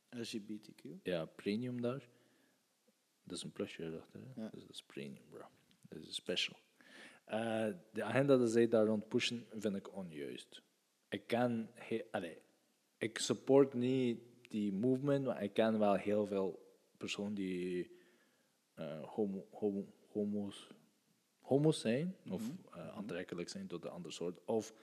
LGBTQ. 0.10 0.84
ja, 1.04 1.26
premium 1.26 1.82
daar. 1.82 2.08
Dat 3.24 3.38
is 3.38 3.44
een 3.44 3.52
plusje? 3.52 4.02
Ja. 4.36 4.50
dus 4.50 4.62
dat 4.62 4.70
is 4.70 4.84
premium, 4.84 5.24
bro. 5.30 5.46
Dat 5.90 6.02
is 6.02 6.16
special. 6.16 6.58
Eh, 7.26 7.68
de 7.94 8.04
agenda 8.04 8.38
dat 8.38 8.52
zij 8.52 8.68
daar 8.68 8.86
rond 8.86 9.08
pushen, 9.08 9.46
vind 9.52 9.76
ik 9.76 9.96
onjuist. 9.96 10.62
Ik 11.10 11.28
kan, 11.28 11.68
he- 11.74 12.06
allee, 12.12 12.38
ik 12.98 13.18
support 13.20 13.74
niet 13.74 14.20
die 14.50 14.74
movement, 14.74 15.26
maar 15.26 15.44
ik 15.44 15.54
ken 15.54 15.80
wel 15.80 15.94
heel 15.96 16.26
veel 16.26 16.78
personen 16.98 17.34
die 17.34 17.92
eh, 18.74 19.04
homo, 19.04 19.48
homo, 19.52 19.86
homo's, 20.12 20.68
homo's 21.42 21.80
zijn, 21.80 22.16
of 22.30 22.50
eh, 22.72 22.88
aantrekkelijk 22.88 23.50
zijn 23.50 23.68
tot 23.68 23.84
een 23.84 23.92
ander 23.92 24.12
soort, 24.14 24.46
of 24.46 24.74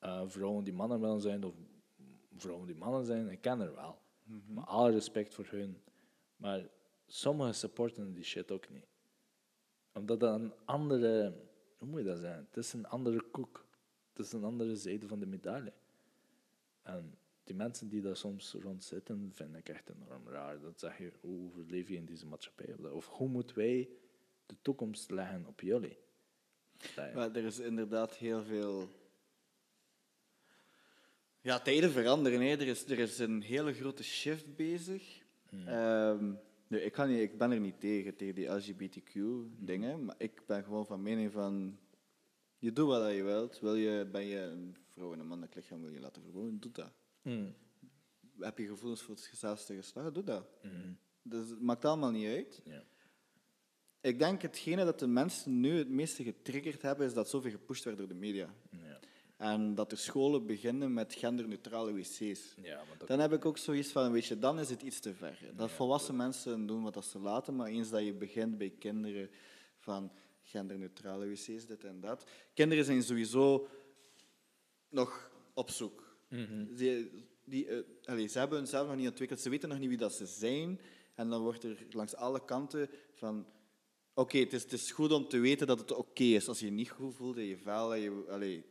eh, 0.00 0.22
vrouwen 0.26 0.64
die 0.64 0.72
mannen 0.72 1.00
willen 1.00 1.20
zijn, 1.20 1.44
of 1.44 1.54
vrouwen 2.36 2.66
die 2.66 2.76
mannen 2.76 3.04
zijn, 3.04 3.28
ik 3.28 3.40
ken 3.40 3.60
er 3.60 3.74
wel. 3.74 3.98
Maar 4.46 4.64
alle 4.64 4.90
respect 4.90 5.34
voor 5.34 5.46
hun. 5.48 5.82
Maar 6.36 6.68
sommigen 7.06 7.54
supporten 7.54 8.12
die 8.14 8.24
shit 8.24 8.50
ook 8.50 8.70
niet. 8.70 8.86
Omdat 9.92 10.20
dat 10.20 10.40
een 10.40 10.52
andere, 10.64 11.34
hoe 11.78 11.88
moet 11.88 12.00
je 12.00 12.06
dat 12.06 12.18
zeggen? 12.18 12.46
Het 12.48 12.56
is 12.56 12.72
een 12.72 12.86
andere 12.86 13.20
koek. 13.30 13.66
Het 14.12 14.26
is 14.26 14.32
een 14.32 14.44
andere 14.44 14.76
zijde 14.76 15.08
van 15.08 15.18
de 15.18 15.26
medaille. 15.26 15.72
En 16.82 17.18
die 17.44 17.54
mensen 17.54 17.88
die 17.88 18.00
daar 18.00 18.16
soms 18.16 18.52
rond 18.52 18.84
zitten, 18.84 19.30
vind 19.32 19.56
ik 19.56 19.68
echt 19.68 19.90
enorm 19.90 20.28
raar. 20.28 20.60
Dat 20.60 20.80
zeg 20.80 20.98
je, 20.98 21.12
hoe 21.20 21.46
overleef 21.46 21.88
je 21.88 21.96
in 21.96 22.04
deze 22.04 22.26
maatschappij? 22.26 22.74
Of 22.74 23.06
hoe 23.06 23.28
moeten 23.28 23.56
wij 23.56 23.88
de 24.46 24.56
toekomst 24.62 25.10
leggen 25.10 25.46
op 25.46 25.60
jullie? 25.60 25.98
Maar 27.14 27.36
er 27.36 27.44
is 27.44 27.58
inderdaad 27.58 28.16
heel 28.16 28.42
veel. 28.42 28.88
Ja, 31.42 31.60
tijden 31.60 31.90
veranderen. 31.90 32.40
Hè. 32.40 32.46
Er, 32.46 32.66
is, 32.66 32.84
er 32.84 32.98
is 32.98 33.18
een 33.18 33.42
hele 33.42 33.72
grote 33.72 34.02
shift 34.02 34.56
bezig. 34.56 35.22
Ehm, 35.66 36.32
nee, 36.66 36.84
ik, 36.84 36.92
kan 36.92 37.08
niet, 37.08 37.20
ik 37.20 37.38
ben 37.38 37.50
er 37.50 37.60
niet 37.60 37.80
tegen, 37.80 38.16
tegen 38.16 38.34
die 38.34 38.46
LGBTQ-dingen. 38.46 40.04
Maar 40.04 40.14
ik 40.18 40.42
ben 40.46 40.64
gewoon 40.64 40.86
van 40.86 41.02
mening 41.02 41.32
van. 41.32 41.78
Je 42.58 42.72
doet 42.72 42.86
wat 42.86 43.14
je 43.14 43.22
wilt. 43.22 43.60
Wil 43.60 43.74
je, 43.74 44.08
ben 44.12 44.24
je 44.24 44.38
een 44.38 44.76
vrouw 44.88 45.12
en 45.12 45.18
een 45.18 45.26
mannelijk 45.26 45.54
lichaam 45.54 45.80
wil 45.80 45.92
je 45.92 46.00
laten 46.00 46.22
verboden, 46.22 46.60
doe 46.60 46.72
dat. 46.72 46.92
Mm. 47.22 47.54
Heb 48.38 48.58
je 48.58 48.66
gevoelens 48.66 49.02
voor 49.02 49.14
hetzelfde 49.14 49.74
geslacht, 49.74 50.14
doe 50.14 50.22
dat. 50.22 50.46
Dus 51.22 51.48
het 51.48 51.60
maakt 51.60 51.84
allemaal 51.84 52.10
niet 52.10 52.28
uit. 52.28 52.60
Ja. 52.64 52.84
Ik 54.00 54.18
denk 54.18 54.42
hetgene 54.42 54.84
dat 54.84 54.98
de 54.98 55.06
mensen 55.06 55.60
nu 55.60 55.78
het 55.78 55.88
meeste 55.88 56.22
getriggerd 56.22 56.82
hebben, 56.82 57.06
is 57.06 57.14
dat 57.14 57.28
zoveel 57.28 57.50
gepusht 57.50 57.84
werd 57.84 57.98
door 57.98 58.08
de 58.08 58.14
media. 58.14 58.54
Ja. 58.70 58.89
En 59.40 59.74
dat 59.74 59.90
de 59.90 59.96
scholen 59.96 60.46
beginnen 60.46 60.92
met 60.92 61.14
genderneutrale 61.14 61.92
wc's. 61.92 62.54
ja, 62.62 62.76
maar 62.76 62.98
dat, 62.98 63.08
Dan 63.08 63.18
heb 63.18 63.32
ik 63.32 63.44
ook 63.44 63.58
zoiets 63.58 63.90
van, 63.90 64.12
weet 64.12 64.26
je, 64.26 64.38
dan 64.38 64.58
is 64.58 64.70
het 64.70 64.82
iets 64.82 65.00
te 65.00 65.14
ver. 65.14 65.38
Dat 65.56 65.70
volwassen 65.70 66.16
mensen 66.16 66.66
doen 66.66 66.82
wat 66.82 66.94
dat 66.94 67.04
ze 67.04 67.18
laten, 67.18 67.56
maar 67.56 67.66
eens 67.66 67.90
dat 67.90 68.04
je 68.04 68.12
begint 68.12 68.58
bij 68.58 68.72
kinderen 68.78 69.30
van 69.78 70.12
genderneutrale 70.42 71.28
wc's, 71.28 71.66
dit 71.66 71.84
en 71.84 72.00
dat. 72.00 72.30
Kinderen 72.54 72.84
zijn 72.84 73.02
sowieso 73.02 73.68
nog 74.88 75.30
op 75.54 75.70
zoek. 75.70 76.16
Die, 76.68 77.10
die, 77.44 77.66
eh, 77.66 77.78
allee, 78.04 78.26
ze 78.26 78.38
hebben 78.38 78.58
hunzelf 78.58 78.86
nog 78.86 78.96
niet 78.96 79.08
ontwikkeld, 79.08 79.40
ze 79.40 79.50
weten 79.50 79.68
nog 79.68 79.78
niet 79.78 79.88
wie 79.88 79.98
dat 79.98 80.12
ze 80.12 80.26
zijn. 80.26 80.80
En 81.14 81.28
dan 81.28 81.42
wordt 81.42 81.64
er 81.64 81.86
langs 81.90 82.14
alle 82.14 82.44
kanten 82.44 82.88
van... 83.12 83.46
Oké, 84.14 84.38
het, 84.38 84.52
is, 84.52 84.62
het 84.62 84.72
is 84.72 84.90
goed 84.90 85.12
om 85.12 85.28
te 85.28 85.38
weten 85.38 85.66
dat 85.66 85.78
het 85.78 85.92
oké 85.92 86.22
is 86.22 86.48
als 86.48 86.58
je 86.60 86.64
je 86.66 86.72
niet 86.72 86.90
goed 86.90 87.14
voelt 87.14 87.36
in 87.36 87.44
je. 87.44 87.56
En 87.64 88.00
je, 88.00 88.24
allee, 88.28 88.64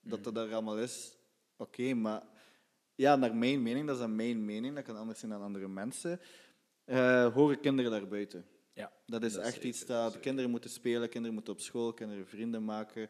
dat 0.00 0.24
dat 0.24 0.36
er 0.36 0.52
allemaal 0.52 0.78
is, 0.78 1.16
oké. 1.56 1.94
maar 1.94 2.22
ja, 2.94 3.16
naar 3.16 3.34
mijn 3.34 3.62
mening, 3.62 3.86
dat 3.86 3.94
is 3.94 4.00
dan 4.00 4.16
mijn 4.16 4.44
mening, 4.44 4.74
dat 4.74 4.84
kan 4.84 4.96
anders 4.96 5.18
zijn 5.18 5.30
dan 5.30 5.42
andere 5.42 5.68
mensen, 5.68 6.20
eh, 6.84 7.32
horen 7.34 7.60
kinderen 7.60 7.90
daarbuiten. 7.90 8.46
ja. 8.72 8.92
Dat 9.06 9.22
is 9.22 9.32
Dat 9.32 9.42
echt 9.42 9.52
zeker, 9.52 9.68
iets 9.68 9.86
dat 9.86 10.06
zeker. 10.06 10.20
kinderen 10.20 10.50
moeten 10.50 10.70
spelen, 10.70 11.08
kinderen 11.08 11.34
moeten 11.34 11.52
op 11.52 11.60
school, 11.60 11.92
kinderen 11.94 12.26
vrienden 12.26 12.64
maken. 12.64 13.08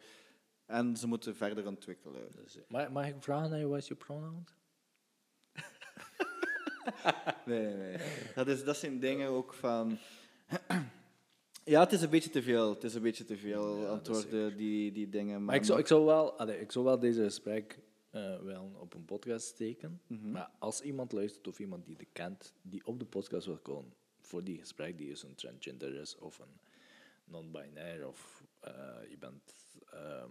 En 0.67 0.97
ze 0.97 1.07
moeten 1.07 1.37
verder 1.37 1.67
ontwikkelen. 1.67 2.29
mag, 2.69 2.91
mag 2.91 3.07
ik 3.07 3.15
vragen 3.19 3.51
naar 3.51 3.59
je, 3.59 3.67
wat 3.67 3.79
is 3.79 3.89
je 3.89 3.95
pronouns? 3.95 4.55
Nee, 7.47 7.75
nee, 7.75 7.97
nee. 7.97 8.07
Dat, 8.35 8.47
is, 8.49 8.65
dat 8.65 8.77
zijn 8.77 9.01
dingen 9.01 9.29
ook 9.29 9.55
van... 9.55 9.99
Ja, 11.65 11.81
het 11.81 11.93
is 11.93 12.03
een 12.03 12.11
beetje 12.11 12.31
te 12.31 12.43
veel. 12.43 12.71
Het 12.71 12.85
is 12.85 12.95
een 12.95 13.03
beetje 13.03 13.25
te 13.25 13.37
veel 13.37 13.77
Ja, 13.77 13.89
antwoorden, 13.89 14.57
die, 14.57 14.93
die 14.93 15.09
dingen. 15.09 15.37
Maar, 15.37 15.45
Maar 15.45 15.55
ik 15.55 15.65
zou, 15.65 15.79
ik 15.79 15.87
zou, 15.87 16.05
wel, 16.05 16.39
allee, 16.39 16.61
ik 16.61 16.73
zou 16.73 16.85
wel 16.85 16.99
deze 16.99 17.23
gesprek 17.23 17.79
eh, 18.11 18.41
wel 18.41 18.71
op 18.79 18.95
een 18.95 19.05
podcast 19.05 19.47
steken. 19.47 20.01
Mhm. 20.07 20.31
Maar 20.31 20.51
als 20.59 20.81
iemand 20.81 21.13
luistert 21.13 21.49
of 21.49 21.59
iemand 21.59 21.87
die 21.87 21.97
de 21.97 22.07
kent, 22.13 22.53
die 22.63 22.87
op 22.87 22.99
de 22.99 23.05
podcast 23.05 23.47
wil 23.47 23.59
komen 23.59 23.93
voor 24.21 24.45
die 24.45 24.59
gesprek, 24.59 24.99
die 24.99 25.11
is 25.11 25.23
een 25.23 25.35
transgender 25.35 25.95
is 25.95 26.17
of 26.17 26.39
een 26.39 26.61
non-binair 27.25 28.09
of 28.09 28.45
eh, 28.61 28.73
je 29.09 29.17
bent 29.19 29.55
ehm, 29.91 30.31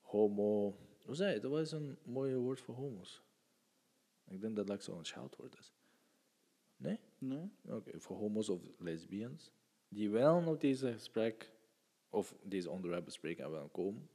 homo. 0.00 0.76
Hoe 1.02 1.14
zei 1.14 1.34
je? 1.34 1.40
Dat 1.40 1.50
was 1.50 1.72
een 1.72 1.96
mooi 2.02 2.34
woord 2.34 2.60
voor 2.60 2.74
homo's. 2.74 3.22
Ik 4.28 4.40
denk 4.40 4.56
dat 4.56 4.66
dat 4.66 4.82
zo'n 4.82 5.04
scheldwoord 5.04 5.58
is. 5.58 5.72
Nee? 6.76 7.00
Nee? 7.18 7.50
Oké, 7.68 8.00
voor 8.00 8.16
homo's 8.16 8.48
of 8.48 8.60
lesbians, 8.78 9.52
die 9.90 10.10
wel 10.10 10.42
op 10.46 10.60
deze 10.60 10.92
gesprek 10.92 11.50
of 12.08 12.34
deze 12.42 12.70
onderwerp 12.70 13.04
bespreken 13.04 13.44
en 13.44 13.50
willen 13.50 13.70
komen, 13.70 14.08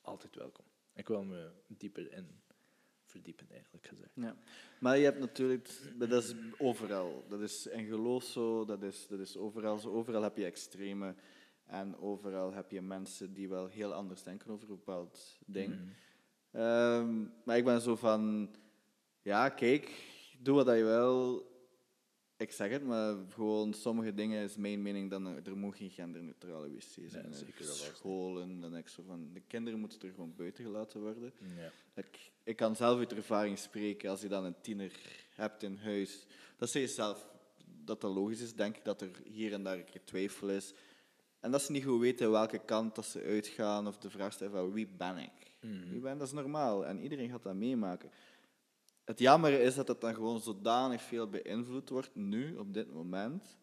altijd 0.00 0.34
welkom. 0.34 0.64
Ik 0.94 1.08
wil 1.08 1.24
me 1.24 1.50
dieper 1.66 2.12
in 2.12 2.40
verdiepen, 3.04 3.46
eigenlijk 3.50 3.86
gezegd. 3.86 4.10
Ja. 4.14 4.36
Maar 4.80 4.98
je 4.98 5.04
hebt 5.04 5.18
natuurlijk, 5.18 5.70
dat 5.98 6.12
is 6.12 6.34
overal. 6.58 7.24
Dat 7.28 7.40
is 7.40 7.66
in 7.66 7.86
geloof 7.86 8.24
zo, 8.24 8.64
dat 8.64 8.82
is, 8.82 9.06
dat 9.06 9.18
is 9.18 9.36
overal 9.36 9.78
zo. 9.78 9.90
Overal 9.90 10.22
heb 10.22 10.36
je 10.36 10.44
extreme 10.44 11.14
en 11.66 11.96
overal 11.98 12.52
heb 12.52 12.70
je 12.70 12.82
mensen 12.82 13.34
die 13.34 13.48
wel 13.48 13.66
heel 13.66 13.92
anders 13.92 14.22
denken 14.22 14.50
over 14.50 14.70
een 14.70 14.76
bepaald 14.76 15.38
ding. 15.46 15.74
Ehm, 16.50 17.24
maar 17.44 17.56
ik 17.56 17.64
ben 17.64 17.80
zo 17.80 17.96
van, 17.96 18.54
ja, 19.22 19.48
kijk, 19.48 20.04
doe 20.38 20.64
wat 20.64 20.76
je 20.76 20.84
wil. 20.84 21.50
Ik 22.42 22.52
zeg 22.52 22.70
het, 22.70 22.84
maar 22.84 23.16
gewoon 23.28 23.74
sommige 23.74 24.14
dingen 24.14 24.42
is 24.42 24.56
mijn 24.56 24.82
mening 24.82 25.10
dan 25.10 25.26
er 25.26 25.56
moet 25.56 25.76
geen 25.76 25.90
genderneutrale 25.90 26.70
wc 26.70 26.82
zijn. 26.82 27.10
Nee, 27.10 27.22
hè. 27.22 27.38
zeker. 27.38 27.64
Scholen, 27.64 28.60
dan 28.60 28.70
denk 28.70 28.84
ik 28.84 28.92
zo 28.92 29.02
van, 29.06 29.30
de 29.32 29.40
kinderen 29.46 29.80
moeten 29.80 30.00
er 30.00 30.14
gewoon 30.14 30.34
buiten 30.36 30.64
gelaten 30.64 31.00
worden. 31.00 31.32
Ja. 31.56 31.70
Ik, 31.94 32.30
ik 32.42 32.56
kan 32.56 32.76
zelf 32.76 32.98
uit 32.98 33.12
ervaring 33.12 33.58
spreken, 33.58 34.10
als 34.10 34.20
je 34.20 34.28
dan 34.28 34.44
een 34.44 34.60
tiener 34.60 34.92
hebt 35.34 35.62
in 35.62 35.76
huis, 35.76 36.26
dat 36.56 36.70
zie 36.70 36.80
je 36.80 36.86
zelf 36.86 37.28
dat 37.84 38.00
dat 38.00 38.14
logisch 38.14 38.40
is, 38.40 38.54
denk 38.54 38.76
ik 38.76 38.84
dat 38.84 39.00
er 39.00 39.10
hier 39.24 39.52
en 39.52 39.62
daar 39.62 39.78
een 39.78 39.84
keer 39.84 40.04
twijfel 40.04 40.50
is. 40.50 40.74
En 41.40 41.50
dat 41.50 41.62
ze 41.62 41.72
niet 41.72 41.84
goed 41.84 42.00
weten 42.00 42.30
welke 42.30 42.58
kant 42.58 42.94
dat 42.94 43.06
ze 43.06 43.22
uitgaan, 43.22 43.86
of 43.86 43.98
de 43.98 44.10
vraag 44.10 44.32
stellen 44.32 44.52
van 44.52 44.72
wie 44.72 44.88
ben 44.96 45.18
ik? 45.18 45.52
Wie 45.90 46.00
ben, 46.00 46.18
dat 46.18 46.26
is 46.26 46.32
normaal 46.32 46.86
en 46.86 47.00
iedereen 47.00 47.30
gaat 47.30 47.42
dat 47.42 47.54
meemaken. 47.54 48.10
Het 49.04 49.18
jammer 49.18 49.60
is 49.60 49.74
dat 49.74 49.88
het 49.88 50.00
dan 50.00 50.14
gewoon 50.14 50.40
zodanig 50.40 51.02
veel 51.02 51.28
beïnvloed 51.28 51.88
wordt, 51.88 52.14
nu, 52.14 52.56
op 52.56 52.74
dit 52.74 52.92
moment, 52.92 53.58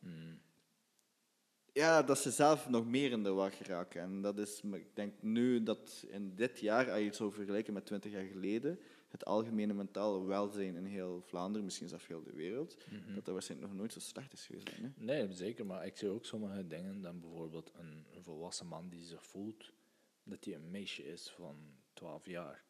ja, 1.74 2.04
dat 2.04 2.18
ze 2.18 2.32
zelf 2.32 2.70
nog 2.70 2.86
meer 2.86 3.12
in 3.12 3.24
de 3.24 3.30
war 3.30 3.52
geraken. 3.52 4.02
En 4.02 4.22
dat 4.22 4.38
is, 4.38 4.62
ik 4.72 4.96
denk 4.96 5.14
nu 5.22 5.64
dat 5.64 6.06
in 6.08 6.36
dit 6.36 6.60
jaar, 6.60 6.90
als 6.90 7.00
je 7.00 7.06
het 7.06 7.16
zou 7.16 7.32
vergelijken 7.32 7.74
met 7.74 7.86
20 7.86 8.12
jaar 8.12 8.26
geleden, 8.26 8.80
het 9.08 9.26
algemene 9.26 9.74
mentaal 9.74 10.26
welzijn 10.26 10.76
in 10.76 10.86
heel 10.86 11.22
Vlaanderen, 11.26 11.66
misschien 11.66 11.88
zelfs 11.88 12.08
heel 12.08 12.24
de 12.24 12.34
wereld, 12.34 12.78
dat 13.16 13.26
dat 13.26 13.34
waarschijnlijk 13.34 13.70
nog 13.70 13.80
nooit 13.80 13.94
zo 13.94 14.00
slecht 14.00 14.34
is 14.34 14.46
geweest. 14.46 14.70
Hè? 14.70 14.90
Nee, 14.96 15.34
zeker, 15.34 15.66
maar 15.66 15.86
ik 15.86 15.98
zie 15.98 16.10
ook 16.10 16.26
sommige 16.26 16.68
dingen, 16.68 17.02
dan 17.02 17.20
bijvoorbeeld 17.20 17.72
een, 17.76 18.06
een 18.16 18.24
volwassen 18.24 18.68
man 18.68 18.90
die 18.90 19.04
zich 19.04 19.26
voelt 19.26 19.72
dat 20.24 20.46
hij 20.46 20.56
een 20.56 20.72
meisje 20.72 21.06
is 21.06 21.30
van 21.30 21.56
12 21.94 22.26
jaar. 22.26 22.64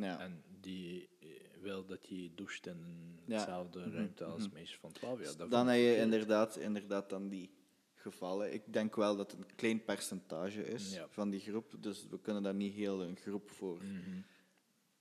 Ja. 0.00 0.18
En 0.20 0.42
die 0.60 1.08
eh, 1.20 1.28
wil 1.60 1.86
dat 1.86 2.06
hij 2.08 2.32
doucht 2.34 2.66
in 2.66 3.18
dezelfde 3.26 3.90
ruimte 3.90 4.24
als 4.24 4.48
meisjes 4.50 4.78
van 4.78 4.92
12 4.92 5.18
jaar. 5.18 5.26
Dat 5.26 5.38
Mhm. 5.38 5.48
Dan 5.50 5.66
heb 5.66 5.78
je 5.80 5.96
inderdaad, 5.96 6.56
inderdaad 6.56 7.10
dan 7.10 7.28
die 7.28 7.50
gevallen. 7.94 8.52
Ik 8.52 8.72
denk 8.72 8.96
wel 8.96 9.16
dat 9.16 9.30
het 9.30 9.40
een 9.40 9.54
klein 9.56 9.84
percentage 9.84 10.64
is 10.64 10.94
Ja. 10.94 11.06
van 11.08 11.30
die 11.30 11.40
groep. 11.40 11.74
Dus 11.80 12.06
we 12.10 12.20
kunnen 12.20 12.42
daar 12.42 12.54
niet 12.54 12.74
heel 12.74 13.02
een 13.02 13.16
groep 13.16 13.50
voor, 13.50 13.82
Mhm. 13.82 14.20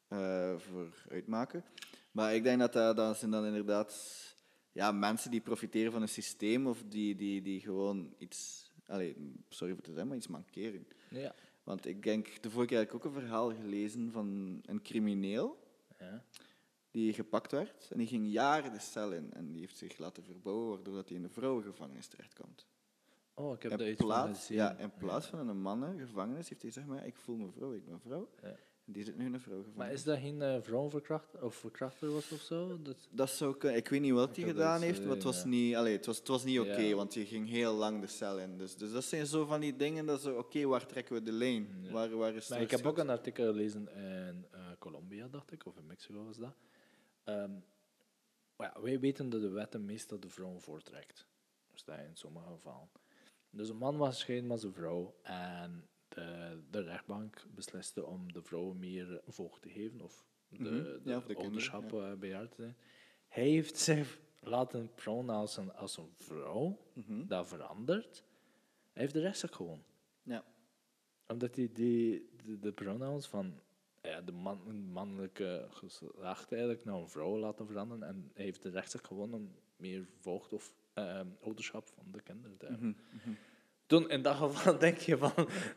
eh, 0.08 0.58
voor 0.58 1.06
uitmaken. 1.10 1.64
Maar 2.12 2.36
ik 2.36 2.43
denk 2.43 2.60
dat 2.60 2.74
dat, 2.74 2.95
dat 2.95 3.18
zijn 3.18 3.32
dan 3.32 3.45
inderdaad 3.45 4.16
ja, 4.72 4.91
mensen 4.91 5.32
die 5.32 5.41
profiteren 5.41 5.91
van 5.91 6.02
een 6.02 6.10
systeem 6.10 6.68
of 6.68 6.84
die, 6.88 7.16
die, 7.16 7.41
die 7.41 7.60
gewoon 7.60 8.14
iets, 8.18 8.72
allee, 8.86 9.16
sorry 9.50 9.74
voor 9.74 9.84
te 9.84 9.89
zeggen, 9.89 10.08
maar 10.08 10.18
iets 10.18 10.28
mankeren. 10.28 10.88
Ja. 11.10 11.36
Want 11.68 11.86
ik 11.86 12.03
denk, 12.03 12.41
de 12.41 12.49
vorige 12.49 12.70
keer 12.70 12.78
heb 12.78 12.88
ik 12.88 12.95
ook 12.95 13.03
een 13.05 13.22
verhaal 13.22 13.53
gelezen 13.53 14.11
van 14.11 14.59
een 14.65 14.82
crimineel 14.82 15.59
ja. 15.99 16.24
die 16.91 17.13
gepakt 17.13 17.51
werd 17.51 17.88
en 17.91 17.97
die 17.97 18.07
ging 18.07 18.32
jaren 18.32 18.72
de 18.72 18.80
cel 18.80 19.11
in 19.11 19.34
en 19.34 19.51
die 19.51 19.59
heeft 19.59 19.78
zich 19.78 19.97
laten 19.97 20.24
verbouwen 20.24 20.70
waardoor 20.70 20.93
dat 20.95 21.07
hij 21.07 21.18
in 21.18 21.24
de 21.24 21.30
vrouwengevangenis 21.30 22.07
terechtkomt. 22.07 22.68
Oh, 23.34 23.53
ik 23.53 23.63
heb 23.63 23.82
In 23.82 23.95
van 23.95 24.05
plaats, 24.05 24.39
gezien. 24.39 24.57
ja, 24.57 24.78
in 24.78 24.91
plaats 24.93 25.28
van 25.28 25.47
een 25.47 25.61
mannengevangenis 25.61 26.49
heeft 26.49 26.61
hij 26.61 26.72
gezegd, 26.72 26.88
maar 26.88 27.05
ik 27.05 27.15
voel 27.15 27.36
me 27.36 27.51
vrouw, 27.51 27.74
ik 27.74 27.86
ben 27.86 27.99
vrouw. 27.99 28.30
Ja. 28.41 28.55
Die 28.90 29.04
zit 29.04 29.18
nu 29.18 29.26
in 29.26 29.34
een 29.34 29.40
vrouwengevangenis. 29.42 29.88
Maar 29.88 29.92
is 29.98 30.04
dat 30.04 30.20
geen 30.20 30.42
eh, 30.42 30.62
vrouwenverkrachter 30.62 31.44
of 31.44 31.56
verkrachter 31.56 32.12
was 32.12 32.32
of 32.32 32.42
zo? 32.42 32.82
Dat, 32.82 33.08
Dat 33.12 33.30
zou 33.30 33.58
kunnen. 33.58 33.78
Ik 33.78 33.88
weet 33.88 34.02
niet 34.02 34.12
wat 34.14 34.36
hij 34.36 34.46
gedaan 34.46 34.82
heeft, 34.82 35.02
maar 35.06 35.14
het 35.16 35.24
was 35.24 35.36
gezien, 35.36 35.50
niet, 35.50 35.76
allee, 35.76 35.96
het 35.96 36.06
was, 36.06 36.18
het 36.18 36.28
was 36.28 36.44
niet 36.44 36.60
oké, 36.60 36.78
Ja. 36.82 36.96
want 36.96 37.14
je 37.14 37.26
ging 37.26 37.50
heel 37.50 37.74
lang 37.74 38.02
de 38.02 38.08
cel 38.08 38.40
in. 38.40 38.58
Dus, 38.58 38.76
dus 38.76 38.92
dat 38.92 39.04
zijn 39.04 39.26
zo 39.26 39.46
van 39.46 39.60
die 39.60 39.76
dingen 39.76 40.06
dat 40.06 40.22
zo, 40.22 40.38
oké, 40.38 40.66
waar 40.66 40.86
trekken 40.86 41.16
we 41.16 41.24
de 41.24 41.32
lijn? 41.32 41.80
Ja. 41.82 41.92
Waar, 41.92 42.16
waar 42.18 42.36
is 42.36 42.48
maar 42.48 42.62
ik 42.62 42.72
heb 42.72 42.86
ook 42.86 42.98
een 42.98 43.10
artikel 43.10 43.46
gelezen 43.46 43.88
in 43.96 44.46
eh, 44.52 44.60
Colombia, 44.80 45.28
dacht 45.28 45.52
ik, 45.52 45.66
of 45.66 45.78
in 45.78 45.86
Mexico 45.86 46.24
was 46.26 46.38
dat. 46.38 46.56
Ehm, 47.24 47.52
maar 48.56 48.72
ja, 48.76 48.82
wij 48.82 49.00
weten 49.00 49.30
dat 49.30 49.42
de 49.42 49.50
wetten 49.50 49.86
meestal 49.86 50.20
de 50.20 50.30
vrouw 50.30 50.60
voortrekt. 50.60 51.28
Dus 51.72 51.84
dat 51.84 51.98
in 51.98 52.16
sommige 52.16 52.48
gevallen. 52.52 52.90
Dus 53.50 53.70
een 53.70 53.78
man 53.78 53.98
was 53.98 54.14
gescheiden 54.16 54.48
met 54.48 54.60
zijn 54.60 54.74
vrouw 54.74 55.16
en 55.22 55.88
de, 56.08 56.60
de 56.72 56.82
rechtbank 56.82 57.45
besliste 57.55 58.05
om 58.05 58.34
de 58.34 58.41
vrouw 58.41 58.74
meer 58.74 59.22
voogd 59.28 59.62
te 59.62 59.70
geven 59.70 60.01
of 60.01 60.26
de, 60.49 60.58
Mhm, 60.60 60.72
de, 60.74 61.01
ja, 61.03 61.24
ouderschap 61.36 61.93
eh, 61.93 62.14
bij 62.14 62.34
haar 62.34 62.49
te 62.49 62.55
zijn. 62.55 62.76
Hij 63.28 63.47
heeft 63.49 63.78
zich 63.78 64.20
laten 64.39 64.93
pronouncen 64.95 65.76
als 65.76 65.97
een 65.97 66.10
vrouw, 66.18 66.80
Mhm. 66.93 67.28
dat 67.28 67.47
verandert. 67.47 68.24
Hij 68.93 69.01
heeft 69.01 69.14
de 69.14 69.20
rechtszaak 69.22 69.55
gewonnen 69.55 69.86
Ja. 70.24 70.45
omdat 71.28 71.55
hij 71.55 71.70
die, 71.74 72.30
de, 72.43 72.60
de 72.60 72.72
pronouns 72.72 73.28
van 73.28 73.60
ja, 74.01 74.22
de 74.22 74.32
man, 74.32 74.82
mannelijke 74.91 75.68
geslacht 75.70 76.51
eigenlijk 76.51 76.86
naar 76.86 76.95
een 76.95 77.10
vrouw 77.10 77.38
laten 77.38 77.68
veranderen. 77.68 78.08
En 78.08 78.32
hij 78.34 78.43
heeft 78.43 78.62
de 78.64 78.70
rechtszaak 78.70 79.05
gewonnen 79.08 79.39
om 79.39 79.55
meer 79.76 80.08
voogd 80.20 80.53
of 80.53 80.74
eh, 80.93 81.22
ouderschap 81.41 81.88
van 81.88 82.12
de 82.12 82.22
kinderen 82.22 82.58
te 82.58 82.66
hebben. 82.66 82.97
Mhm, 83.12 83.32
Toen, 83.88 84.10
in 84.10 84.22
dat 84.22 84.36
geval 84.36 84.78
denk 84.88 84.98
je 84.98 85.18
van, 85.18 85.32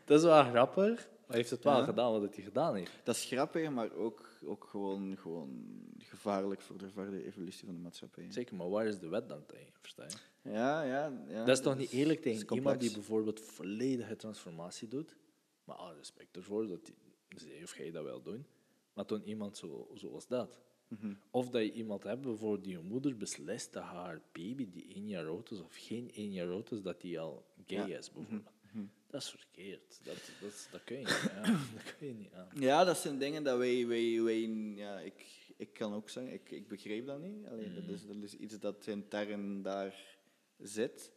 dat 0.04 0.18
is 0.18 0.24
wel 0.24 0.44
grappig. 0.44 0.96
Maar 0.96 1.26
hij 1.26 1.36
heeft 1.38 1.50
het 1.50 1.64
wel 1.64 1.78
Ja. 1.78 1.84
gedaan 1.84 2.20
wat 2.20 2.34
hij 2.34 2.44
gedaan 2.44 2.74
heeft. 2.74 2.92
Dat 3.04 3.14
is 3.14 3.24
grappig, 3.24 3.70
maar 3.70 3.92
ook, 3.92 4.28
ook 4.44 4.64
gewoon, 4.70 5.16
gewoon 5.16 5.64
gevaarlijk 5.98 6.60
voor 6.60 6.78
de 6.78 6.90
verdere 6.90 7.24
evolutie 7.24 7.64
van 7.64 7.74
de 7.74 7.80
maatschappij. 7.80 8.26
Zeker, 8.28 8.56
maar 8.56 8.68
waar 8.70 8.86
is 8.86 8.98
de 8.98 9.08
wet 9.08 9.28
dan 9.28 9.46
tegen? 9.46 9.72
Versta 9.80 10.04
je? 10.04 10.50
Ja, 10.50 10.82
ja, 10.82 11.12
ja. 11.28 11.44
dat 11.44 11.56
is 11.56 11.62
toch 11.62 11.76
niet 11.76 11.90
eerlijk 11.90 12.24
is 12.24 12.38
tegen 12.38 12.56
iemand 12.56 12.80
die 12.80 12.92
bijvoorbeeld 12.92 13.40
volledige 13.40 14.16
transformatie 14.16 14.88
doet? 14.88 15.16
Maar 15.64 15.76
alle 15.76 15.94
respect 15.94 16.36
ervoor 16.36 16.66
dat 16.66 16.84
die, 16.86 16.94
zij 17.36 17.62
of 17.62 17.76
jij 17.76 17.90
dat 17.90 18.04
wel 18.04 18.22
doen. 18.22 18.46
Maar 18.92 19.04
toen 19.04 19.22
iemand 19.24 19.56
zo, 19.56 19.88
zoals 19.94 20.26
dat. 20.26 20.60
Mhm. 20.90 21.14
Of 21.30 21.50
dat 21.50 21.62
je 21.62 21.72
iemand 21.72 22.02
hebt, 22.02 22.20
bijvoorbeeld 22.20 22.64
die 22.64 22.72
je 22.72 22.82
moeder 22.82 23.16
beslist 23.16 23.72
dat 23.72 23.82
haar 23.82 24.20
baby 24.32 24.70
die 24.70 24.86
één 24.94 25.08
jaar 25.08 25.26
oud 25.26 25.50
is 25.50 25.60
of 25.60 25.76
geen 25.76 26.10
één 26.14 26.32
jaar 26.32 26.50
oud 26.50 26.70
is, 26.72 26.82
dat 26.82 27.00
die 27.00 27.20
al 27.20 27.44
gay 27.66 27.76
Ja. 27.76 27.84
Mhm. 27.86 27.92
is, 27.92 28.12
bijvoorbeeld. 28.12 28.50
Dat 29.06 29.22
is 29.22 29.30
verkeerd. 29.30 30.00
Dat, 30.02 30.16
dat, 30.40 30.68
dat 30.70 30.84
kun 30.84 30.98
je 30.98 31.04
niet 31.04 31.30
aan. 31.34 31.52
Dat 31.74 31.96
kun 31.96 32.06
je 32.06 32.14
niet 32.14 32.32
aan. 32.32 32.48
Ja, 32.54 32.84
dat 32.84 32.98
zijn 32.98 33.18
dingen 33.18 33.42
dat 33.42 33.58
wij, 33.58 33.86
wij, 33.86 34.22
wij 34.22 34.40
ja, 34.74 34.98
ik, 34.98 35.26
ik 35.56 35.72
kan 35.72 35.94
ook 35.94 36.08
zeggen, 36.10 36.32
ik, 36.32 36.50
ik 36.50 36.68
begreep 36.68 37.06
dat 37.06 37.20
niet. 37.20 37.46
Alleen, 37.46 37.74
dat, 37.74 37.84
is, 37.88 38.06
dat 38.06 38.16
is 38.16 38.34
iets 38.34 38.58
dat 38.58 38.86
intern 38.86 39.62
daar 39.62 40.18
zit. 40.58 41.12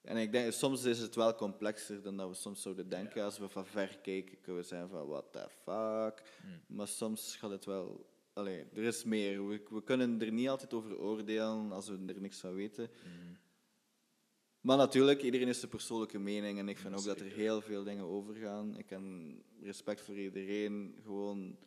En 0.00 0.16
ik 0.16 0.32
denk, 0.32 0.52
soms 0.52 0.84
is 0.84 0.98
het 0.98 1.14
wel 1.14 1.34
complexer 1.34 2.02
dan 2.02 2.16
dat 2.16 2.28
we 2.28 2.34
soms 2.34 2.62
zouden 2.62 2.88
denken. 2.88 3.24
Als 3.24 3.38
we 3.38 3.48
van 3.48 3.66
ver 3.66 3.98
kijken, 4.02 4.40
kunnen 4.40 4.62
we 4.62 4.68
zeggen 4.68 4.88
van, 4.88 5.06
what 5.06 5.32
the 5.32 5.48
fuck. 5.62 6.22
Maar 6.66 6.88
soms 6.88 7.36
gaat 7.36 7.50
het 7.50 7.64
wel... 7.64 8.12
Allee, 8.34 8.64
er 8.72 8.82
is 8.82 9.04
meer. 9.04 9.46
We, 9.48 9.62
we 9.70 9.82
kunnen 9.82 10.20
er 10.20 10.32
niet 10.32 10.48
altijd 10.48 10.72
over 10.74 10.98
oordelen 10.98 11.72
als 11.72 11.88
we 11.88 12.04
er 12.06 12.20
niks 12.20 12.38
van 12.40 12.54
weten. 12.54 12.90
Maar 14.60 14.76
natuurlijk, 14.76 15.22
iedereen 15.22 15.48
is 15.48 15.58
zijn 15.58 15.70
persoonlijke 15.70 16.18
mening. 16.18 16.58
En 16.58 16.68
ik 16.68 16.78
vind 16.78 16.94
ook 16.94 17.04
dat 17.04 17.20
er 17.20 17.26
heel 17.32 17.60
veel 17.60 17.84
dingen 17.84 18.04
overgaan. 18.04 18.76
Ik 18.78 18.90
heb 18.90 19.00
respect 19.60 20.00
voor 20.00 20.16
iedereen. 20.16 20.98
Gewoon 21.02 21.58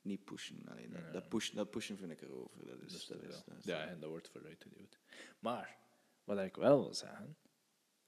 niet 0.00 0.24
pushen. 0.24 0.68
Allee, 0.68 0.88
dat, 0.88 1.12
dat, 1.12 1.28
push, 1.28 1.50
dat 1.50 1.70
pushen 1.70 1.96
vind 1.96 2.10
ik 2.10 2.20
erover. 2.20 2.66
Dat 2.66 2.80
is, 2.82 2.92
Dus 2.92 3.06
dat 3.06 3.20
dat 3.20 3.28
is, 3.28 3.34
wel. 3.34 3.42
dat 3.46 3.56
is- 3.58 3.64
ja, 3.64 3.86
en 3.86 4.00
dat 4.00 4.08
wordt 4.10 4.28
vooruit 4.28 4.62
geduwd. 4.62 4.98
Maar, 5.38 5.78
wat 6.24 6.38
ik 6.38 6.56
wel 6.56 6.80
wil 6.82 6.94
zeggen, 6.94 7.36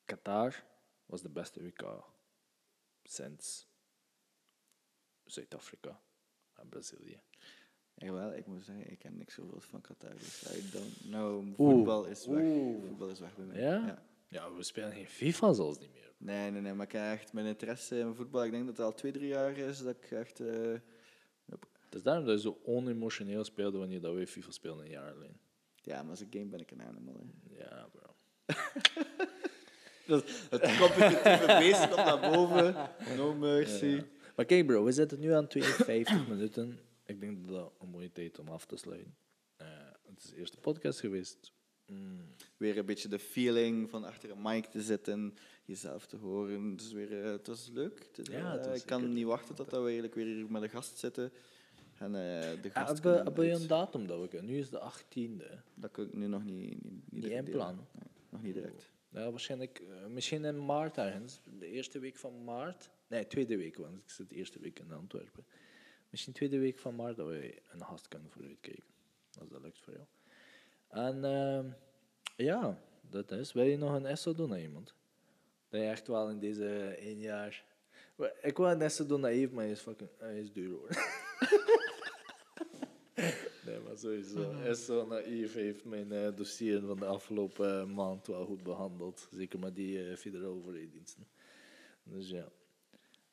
Qatar 0.04 0.64
was 1.06 1.22
de 1.22 1.30
beste 1.30 1.62
WK 1.62 2.04
sinds 3.02 3.68
Zuid-Afrika 5.24 6.02
en 6.60 6.68
Brazilië. 6.68 7.20
Jawel, 7.94 8.34
ik 8.34 8.46
moet 8.46 8.62
zeggen, 8.64 8.90
ik 8.90 8.98
ken 8.98 9.16
niks 9.16 9.34
zoveel 9.34 9.60
van 9.60 9.80
Qatar. 9.80 10.14
Dus 10.14 10.42
I 10.56 10.70
don't 10.72 10.96
know. 11.00 11.36
Oeh. 11.58 11.74
Voetbal 11.74 12.04
is 12.04 12.26
weg. 12.26 12.42
Oeh. 12.44 12.84
Voetbal 12.86 13.08
is 13.08 13.18
weg 13.20 13.36
bij 13.36 13.44
mij. 13.44 13.60
Ja? 13.60 14.02
Ja, 14.28 14.52
we 14.52 14.62
spelen 14.62 14.92
geen 14.92 15.06
FIFA 15.08 15.52
zelfs 15.52 15.78
niet 15.78 15.92
meer. 15.92 16.12
Nee, 16.16 16.50
nee, 16.50 16.60
nee. 16.60 16.72
Maar 16.74 16.86
ik 16.86 16.92
heb 16.92 17.12
echt 17.18 17.32
mijn 17.32 17.46
interesse 17.46 17.98
in 17.98 18.14
voetbal. 18.14 18.44
Ik 18.44 18.50
denk 18.50 18.66
dat 18.66 18.76
het 18.76 18.86
al 18.86 18.94
twee, 18.94 19.12
drie 19.12 19.28
jaar 19.28 19.56
is 19.56 19.78
dat 19.82 19.94
ik 19.96 20.10
echt... 20.10 20.40
eh, 20.40 20.74
Het 21.84 21.94
is 21.94 22.02
daarom 22.02 22.24
dat 22.24 22.34
je 22.34 22.40
zo 22.40 22.58
onemotioneel 22.64 23.44
speelde 23.44 23.78
wanneer 23.78 24.00
dat 24.00 24.14
wij 24.14 24.26
FIFA 24.26 24.50
speelden 24.50 24.84
een 24.84 24.90
jaar 24.90 25.12
alleen. 25.14 25.36
ja, 25.82 26.00
maar 26.02 26.10
als 26.10 26.20
ik 26.20 26.26
game 26.30 26.44
ben 26.46 26.60
ik 26.60 26.70
een 26.70 26.82
animal. 26.82 27.26
Hè. 27.48 27.58
Ja, 27.64 27.88
bro. 27.92 28.14
Dat, 30.06 30.24
het 30.50 30.76
competitieve 30.78 31.56
beest 31.58 31.80
komt 31.88 32.04
naar 32.06 32.20
boven. 32.32 32.74
No 33.16 33.34
mercy. 33.34 34.02
Maar 34.38 34.46
kijk 34.46 34.66
bro, 34.66 34.84
we 34.84 34.92
zitten 34.92 35.20
nu 35.20 35.32
aan 35.32 35.46
52 35.46 36.28
minuten. 36.28 36.78
Ik 37.06 37.20
denk 37.20 37.46
dat 37.46 37.54
dat 37.56 37.72
een 37.80 37.88
mooie 37.88 38.12
tijd 38.12 38.38
om 38.38 38.48
af 38.48 38.66
te 38.66 38.76
sluiten. 38.76 39.16
Eh, 39.56 39.66
het 40.08 40.18
is 40.24 40.30
de 40.30 40.36
eerste 40.36 40.56
podcast 40.56 41.00
geweest. 41.00 41.52
Mm, 41.86 42.20
Weer 42.56 42.78
een 42.78 42.86
beetje 42.86 43.08
de 43.08 43.18
feeling 43.18 43.90
van 43.90 44.04
achter 44.04 44.30
een 44.30 44.42
mic 44.42 44.66
te 44.66 44.82
zitten, 44.82 45.34
jezelf 45.64 46.06
te 46.06 46.16
horen. 46.16 46.70
Het, 46.70 46.80
is 46.80 46.92
weer, 46.92 47.24
eh, 47.24 47.30
het 47.30 47.46
was 47.46 47.70
leuk. 47.72 47.98
Het 47.98 48.18
is, 48.18 48.34
Ja, 48.34 48.44
eh, 48.46 48.52
het 48.52 48.66
was 48.66 48.80
ik 48.80 48.86
kan 48.86 49.12
niet 49.12 49.24
wachten 49.26 49.54
tot 49.54 49.70
dat 49.70 49.78
we 49.78 49.84
eigenlijk 49.84 50.14
weer 50.14 50.26
hier 50.26 50.50
met 50.50 50.62
een 50.62 50.70
gast 50.70 50.98
zitten. 50.98 51.32
En 51.98 52.06
eh, 52.06 52.62
de 52.62 52.70
Ah, 52.72 52.86
gast 52.86 52.92
hebben, 53.02 53.24
hebben 53.24 53.52
een 53.52 53.66
datum 53.66 54.06
dat 54.06 54.20
we 54.20 54.28
kunnen? 54.28 54.50
Nu 54.50 54.58
is 54.58 54.70
de 54.70 54.80
18e. 54.80 55.62
Dat 55.74 55.90
kan 55.90 56.04
ik 56.04 56.12
nu 56.14 56.26
nog 56.26 56.44
niet, 56.44 56.82
niet, 56.82 57.12
niet, 57.12 57.22
Niet 57.22 57.32
in 57.32 57.44
plan. 57.44 57.74
Nee, 57.74 58.10
nog 58.28 58.42
niet 58.42 58.54
direct. 58.54 58.90
Ja, 59.08 59.30
waarschijnlijk, 59.30 59.78
eh, 59.78 60.06
misschien 60.06 60.44
in 60.44 60.64
maart 60.66 60.96
ergens. 60.96 61.40
De 61.58 61.66
eerste 61.66 61.98
week 61.98 62.16
van 62.16 62.44
maart. 62.44 62.90
Nee, 63.06 63.26
tweede 63.26 63.56
week, 63.56 63.76
want 63.76 63.96
ik 63.96 64.10
zit 64.10 64.28
de 64.28 64.36
eerste 64.36 64.58
week 64.58 64.78
in 64.78 64.92
Antwerpen. 64.92 65.46
Misschien 66.10 66.32
tweede 66.32 66.58
week 66.58 66.78
van 66.78 66.94
maart 66.94 67.16
dat 67.16 67.26
we 67.26 67.62
een 67.68 67.84
gast 67.84 68.08
kunnen 68.08 68.30
vooruitkijken. 68.30 68.84
Als 69.38 69.48
dat 69.48 69.60
lukt 69.60 69.78
voor 69.78 69.92
jou. 69.92 70.06
En 70.88 71.24
ehm, 71.24 71.66
ja, 72.36 72.82
dat 73.00 73.30
is. 73.30 73.52
Wil 73.52 73.64
je 73.64 73.76
nog 73.76 73.94
een 73.94 74.06
ESSO 74.06 74.34
doen 74.34 74.52
aan 74.52 74.58
iemand? 74.58 74.94
Dat 75.68 75.80
je 75.80 75.86
echt 75.86 76.06
wel 76.06 76.30
in 76.30 76.38
deze 76.38 76.68
één 76.98 77.18
jaar... 77.18 77.64
Ik 78.42 78.56
wil 78.56 78.70
een 78.70 78.82
ESSO 78.82 79.06
doen 79.06 79.20
naïef, 79.20 79.50
maar 79.50 79.62
hij 79.62 79.72
is, 79.72 79.80
fucking, 79.80 80.10
hij 80.18 80.40
is 80.40 80.52
duur 80.52 80.70
hoor. 80.70 80.88
sowieso. 83.98 84.50
ESSO 84.50 85.06
naïef 85.06 85.54
heeft 85.54 85.84
mijn 85.84 86.12
eh, 86.12 86.36
dossier 86.36 86.80
van 86.80 86.98
de 86.98 87.06
afgelopen 87.06 87.80
eh, 87.80 87.86
maand 87.86 88.26
wel 88.26 88.44
goed 88.44 88.62
behandeld. 88.62 89.28
Zeker 89.30 89.58
met 89.58 89.74
die 89.74 90.08
uh, 90.10 90.16
federale 90.16 90.54
overheidsdiensten. 90.54 91.26
Dus 92.02 92.30
ja. 92.30 92.48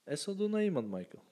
ESSO 0.04 0.36
doen 0.36 0.52
naar 0.52 0.64
iemand, 0.64 0.92
Michael. 0.92 1.24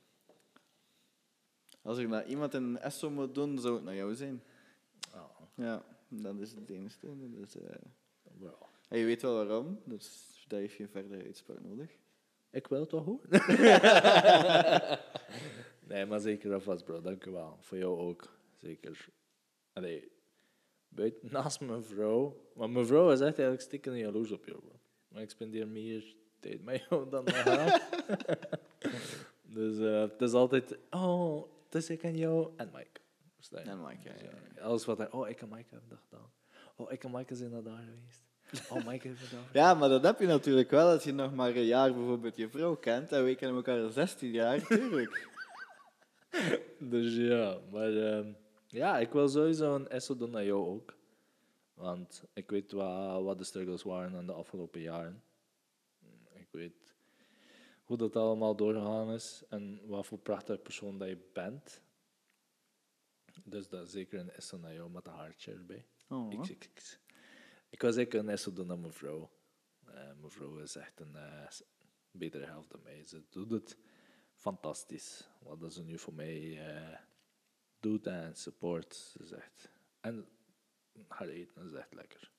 Als 1.81 1.97
ik 1.97 2.07
naar 2.07 2.27
iemand 2.27 2.53
een 2.53 2.79
ESSO 2.79 3.09
moet 3.09 3.35
doen, 3.35 3.59
zou 3.59 3.75
het 3.75 3.83
naar 3.83 3.95
jou 3.95 4.15
zijn. 4.15 4.43
Oh, 5.13 5.39
Ja, 5.55 5.85
dat 6.07 6.39
is 6.39 6.51
het 6.51 6.69
enige. 6.69 7.29
Dus, 7.29 7.55
en 8.89 8.99
je 8.99 9.05
weet 9.05 9.21
wel 9.21 9.35
waarom, 9.35 9.79
dus 9.83 10.45
daar 10.47 10.59
heeft 10.59 10.75
je 10.75 10.87
verder 10.87 11.23
uitspraak 11.23 11.61
nodig. 11.61 11.91
Ik 12.51 12.67
wil 12.67 12.79
het 12.79 12.91
wel 12.91 13.01
horen. 13.01 13.29
nee, 15.89 16.05
maar 16.05 16.19
zeker 16.19 16.53
alvast, 16.53 16.83
bro. 16.85 17.01
Dank 17.01 17.25
u 17.25 17.31
wel. 17.31 17.57
Voor 17.59 17.77
jou 17.77 17.99
ook. 17.99 18.37
Zeker. 18.55 19.09
Allee, 19.73 20.11
buiten, 20.87 21.29
naast 21.31 21.61
mijn 21.61 21.83
vrouw. 21.83 22.51
Maar 22.55 22.69
mijn 22.69 22.85
vrouw 22.85 23.11
is 23.11 23.19
echt 23.19 23.37
eigenlijk 23.37 23.61
stikken 23.61 23.97
jaloers 23.97 24.31
op 24.31 24.45
jou, 24.45 24.59
bro. 24.59 24.79
Maar 25.07 25.21
ik 25.21 25.29
spendeer 25.29 25.67
meer 25.67 26.15
tijd 26.39 26.63
met 26.63 26.85
jou 26.89 27.09
dan 27.09 27.23
met 27.23 27.33
haar. 27.33 27.89
dus 29.55 29.77
eh, 29.79 30.01
het 30.01 30.21
is 30.21 30.33
altijd... 30.33 30.77
Oh, 30.89 31.51
is 31.69 31.89
ik 31.89 32.03
en 32.03 32.17
jou 32.17 32.49
en 32.55 32.69
Mike. 32.73 33.01
En 33.51 33.81
Mike, 33.81 33.99
ja, 34.03 34.13
Dus 34.13 34.21
ja, 34.21 34.29
ja, 34.55 34.61
Alles 34.61 34.85
wat 34.85 34.97
hij... 34.97 35.11
Oh, 35.11 35.29
ik 35.29 35.41
en 35.41 35.49
Mike 35.49 35.67
hebben 35.69 35.89
dat 35.89 35.99
gedaan. 36.09 36.31
Oh, 36.75 36.91
ik 36.91 37.03
en 37.03 37.11
Mike 37.11 37.35
zijn 37.35 37.51
naar 37.51 37.63
daar 37.63 37.83
geweest. 37.83 38.21
Oh, 38.69 38.87
Mike 38.87 39.07
heeft 39.07 39.31
dat 39.31 39.39
Ja, 39.53 39.73
maar 39.73 39.89
dat 39.89 40.03
heb 40.03 40.19
je 40.19 40.27
natuurlijk 40.27 40.69
wel 40.69 40.89
als 40.89 41.03
je 41.03 41.13
nog 41.13 41.33
maar 41.33 41.55
een 41.55 41.65
jaar 41.65 41.93
bijvoorbeeld 41.93 42.35
je 42.35 42.49
vrouw 42.49 42.75
kent. 42.75 43.11
En 43.11 43.25
we 43.25 43.35
kennen 43.35 43.57
elkaar 43.57 43.83
al 43.83 43.89
16 43.89 44.31
jaar, 44.31 44.67
tuurlijk. 44.67 45.27
Dus 46.77 47.15
ja, 47.15 47.57
maar 47.71 47.93
ehm, 47.93 48.31
ja, 48.73 48.97
ik 48.99 49.11
wil 49.11 49.29
sowieso 49.29 49.75
een 49.75 49.87
ESO 49.89 50.15
doen 50.15 50.29
naar 50.29 50.45
jou 50.45 50.65
ook. 50.67 50.95
Want 51.73 52.23
ik 52.33 52.49
weet 52.49 52.71
wat, 52.71 53.23
wat 53.23 53.37
de 53.37 53.43
struggles 53.43 53.83
waren 53.83 54.19
in 54.19 54.25
de 54.25 54.33
afgelopen 54.33 54.81
jaren. 54.81 55.23
Ik 56.33 56.47
weet 56.51 56.93
hoe 57.83 57.97
dat 57.97 58.15
allemaal 58.15 58.55
doorgegaan 58.55 59.11
is 59.11 59.43
en 59.49 59.87
wat 59.87 60.05
voor 60.05 60.17
prachtige 60.17 60.59
persoon 60.59 60.97
dat 60.97 61.07
je 61.07 61.29
bent. 61.33 61.81
Dus 63.43 63.67
dat 63.69 63.85
is 63.85 63.91
zeker 63.91 64.19
een 64.19 64.31
ESO 64.31 64.57
naar 64.57 64.73
jou 64.73 64.89
met 64.89 65.07
een 65.07 65.13
hartje 65.13 65.51
erbij. 65.53 65.85
Oh, 66.09 66.33
Ik, 66.33 66.39
ik, 66.49 66.63
ik, 66.65 66.99
ik 67.69 67.81
wil 67.81 67.91
zeker 67.93 68.19
een 68.19 68.29
ESO 68.29 68.53
doen 68.53 68.67
naar 68.67 68.79
mijn 68.79 68.93
vrouw. 68.93 69.29
Eh, 69.85 69.93
mijn 69.93 70.31
vrouw 70.31 70.57
is 70.57 70.75
echt 70.75 70.99
een 70.99 71.15
s- 71.49 71.63
betere 72.11 72.45
helft 72.45 72.69
dan 72.71 72.81
mij. 72.83 73.05
Ze 73.05 73.23
doet 73.29 73.51
het 73.51 73.77
fantastisch. 74.33 75.29
Wat 75.39 75.73
ze 75.73 75.83
nu 75.83 75.99
voor 75.99 76.13
mij 76.13 76.65
eh, 76.67 76.99
doet 77.83 78.07
en 78.07 78.35
support. 78.35 79.15
Ze 79.25 79.35
echt... 79.35 79.69
En 80.01 80.27
haar 81.07 81.27
eten 81.27 81.65
is 81.65 81.73
echt 81.73 81.93
lekker. 81.93 82.31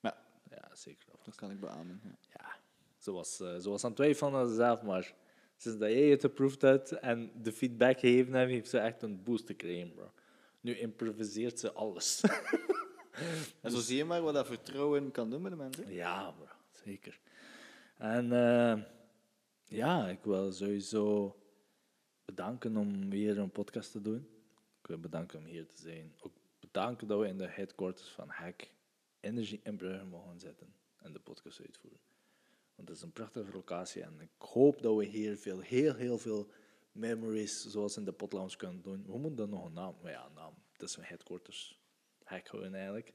Ja. 0.00 0.16
Ja, 0.50 0.74
zeker. 0.74 1.06
dat 1.24 1.34
kan 1.34 1.50
ik 1.50 1.60
beamen. 1.60 2.00
Ja. 2.04 2.16
Ja, 2.32 2.56
ze 2.98 3.12
was, 3.12 3.40
eh, 3.40 3.56
ze 3.58 3.70
was 3.70 3.84
aan 3.84 3.90
het 3.90 3.98
twijfelen 3.98 4.34
aan 4.34 4.46
zichzelf, 4.46 4.82
maar 4.82 5.14
sinds 5.56 5.78
dat 5.78 5.90
jij 5.90 6.08
het 6.08 6.20
geproefd 6.20 6.62
hebt 6.62 6.92
en 6.92 7.30
de 7.42 7.52
feedback 7.52 7.98
gegeven 7.98 8.32
hebt, 8.34 8.50
heeft 8.50 8.70
ze 8.70 8.78
echt 8.78 9.02
een 9.02 9.22
boost 9.22 9.46
gekregen, 9.46 9.94
bro. 9.94 10.12
Nu 10.60 10.78
improviseert 10.78 11.58
ze 11.58 11.72
alles. 11.72 12.20
En 13.60 13.70
zo 13.70 13.78
zie 13.78 13.96
je 13.96 14.04
maar 14.04 14.22
wat 14.22 14.34
dat 14.34 14.46
vertrouwen 14.46 15.10
kan 15.10 15.30
doen 15.30 15.42
met 15.42 15.50
de 15.50 15.56
mensen. 15.56 15.92
Ja, 15.92 16.30
bro, 16.30 16.46
zeker. 16.70 17.20
En 17.96 18.32
eh, 18.32 18.82
ja, 19.64 20.08
ik 20.08 20.24
wil 20.24 20.52
sowieso 20.52 21.36
bedanken 22.24 22.76
om 22.76 23.10
weer 23.10 23.38
een 23.38 23.50
podcast 23.50 23.92
te 23.92 24.00
doen. 24.00 24.31
Wil 24.92 25.00
bedanken 25.00 25.38
om 25.38 25.44
hier 25.44 25.66
te 25.66 25.76
zijn. 25.76 26.14
Ook 26.20 26.32
bedanken 26.60 27.06
dat 27.08 27.20
we 27.20 27.26
in 27.26 27.38
de 27.38 27.46
headquarters 27.46 28.08
van 28.08 28.28
Hack 28.28 28.68
Energy 29.20 29.60
in 29.62 29.76
Brugge 29.76 30.04
mogen 30.04 30.40
zitten 30.40 30.74
en 30.96 31.12
de 31.12 31.20
podcast 31.20 31.60
uitvoeren. 31.60 32.00
Want 32.74 32.88
het 32.88 32.96
is 32.96 33.02
een 33.02 33.12
prachtige 33.12 33.52
locatie 33.52 34.02
en 34.02 34.20
ik 34.20 34.30
hoop 34.38 34.82
dat 34.82 34.96
we 34.96 35.04
hier 35.04 35.36
veel, 35.36 35.60
heel, 35.60 35.94
heel 35.94 36.18
veel 36.18 36.50
memories, 36.92 37.66
zoals 37.66 37.96
in 37.96 38.04
de 38.04 38.12
potlounge, 38.12 38.56
kunnen 38.56 38.82
doen. 38.82 39.04
We 39.06 39.18
moeten 39.18 39.36
dan 39.36 39.48
nog 39.48 39.64
een 39.64 39.72
naam, 39.72 39.96
maar 40.02 40.10
ja, 40.10 40.26
een 40.26 40.34
naam. 40.34 40.54
Het 40.72 40.82
is 40.82 40.96
een 40.96 41.04
headquarters. 41.04 41.80
Hack 42.24 42.48
gewoon 42.48 42.74
eigenlijk. 42.74 43.12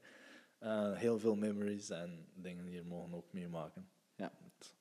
Eh, 0.58 0.96
heel 0.96 1.18
veel 1.18 1.36
memories 1.36 1.90
en 1.90 2.28
dingen 2.34 2.66
hier 2.66 2.86
mogen 2.86 3.14
ook 3.14 3.32
meemaken. 3.32 3.90
Ja. 4.16 4.32
Het, 4.42 4.74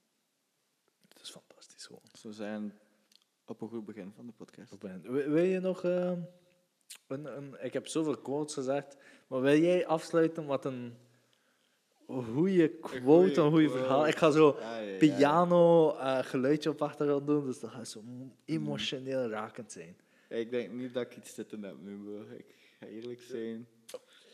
het 1.07 1.21
is 1.21 1.29
fantastisch 1.29 1.85
gewoon. 1.85 2.09
Zo 2.13 2.31
zijn 2.31 2.73
op 3.45 3.61
een 3.61 3.69
goed 3.69 3.85
begin 3.85 4.11
van 4.11 4.25
de 4.25 4.33
podcast. 4.33 4.77
Wil 5.01 5.43
je 5.43 5.59
nog... 5.59 5.83
eh, 5.83 6.17
een, 7.07 7.37
een, 7.37 7.55
ik 7.61 7.73
heb 7.73 7.87
zoveel 7.87 8.17
quotes 8.17 8.53
gezegd, 8.53 8.97
maar 9.27 9.41
wil 9.41 9.57
jij 9.59 9.85
afsluiten 9.87 10.45
met 10.45 10.65
een 10.65 10.97
goede 12.07 12.69
quote, 12.69 13.41
een 13.41 13.51
goede 13.51 13.69
verhaal? 13.69 14.07
Ik 14.07 14.15
ga 14.15 14.31
zo 14.31 14.55
Ja, 14.59 14.77
ja, 14.77 14.89
ja. 14.89 14.97
piano 14.97 15.91
eh, 15.97 16.19
geluidje 16.19 16.69
op 16.69 16.81
achtergrond 16.81 17.27
doen, 17.27 17.45
dus 17.45 17.59
dat 17.59 17.69
gaat 17.69 17.87
zo 17.87 18.03
emotioneel 18.45 19.29
rakend 19.29 19.71
zijn. 19.71 19.97
Ik 20.29 20.49
denk 20.51 20.71
niet 20.71 20.93
dat 20.93 21.03
ik 21.05 21.17
iets 21.17 21.33
zitten 21.33 21.63
heb 21.63 21.75
nu, 21.81 21.97
bro. 22.03 22.21
Ik 22.37 22.45
ga 22.79 22.85
eerlijk 22.85 23.21
zijn. 23.21 23.67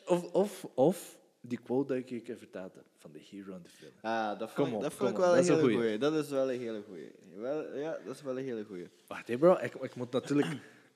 Of, 0.06 0.32
of, 0.34 0.66
of 0.74 1.20
die 1.42 1.60
quote 1.64 1.88
dat 1.94 1.98
ik 1.98 2.10
je 2.10 2.16
een 2.16 2.24
keer 2.24 2.38
verteld 2.38 2.74
heb, 2.76 2.84
van 2.98 3.12
de 3.12 3.20
hero 3.20 3.56
in 3.56 3.64
de 3.64 3.70
film. 3.70 3.92
Ah, 4.02 4.40
dat 4.40 4.54
Kom 4.54 4.56
vond, 4.56 4.70
ik- 4.70 4.76
op, 4.76 4.82
dat 4.82 4.94
vond 4.94 5.10
ik 5.10 5.18
wel 5.18 5.38
een 5.38 5.44
hele 5.44 5.60
goeie. 5.60 5.76
goeie. 5.76 5.98
Dat 5.98 6.14
is 6.14 6.30
wel 6.30 6.52
een 6.52 6.60
hele 6.60 6.82
goeie. 6.88 7.12
Wel, 7.36 7.76
ja, 7.78 7.98
dat 8.06 8.16
is 8.16 8.22
wel 8.22 8.38
een 8.38 8.44
hele 8.44 8.64
goeie. 8.64 8.88
Wacht 9.08 9.30
even 9.30 9.40
bro, 9.40 9.58
ik, 9.62 9.74
ik 9.76 9.96
moet 9.96 10.12
natuurlijk... 10.12 10.48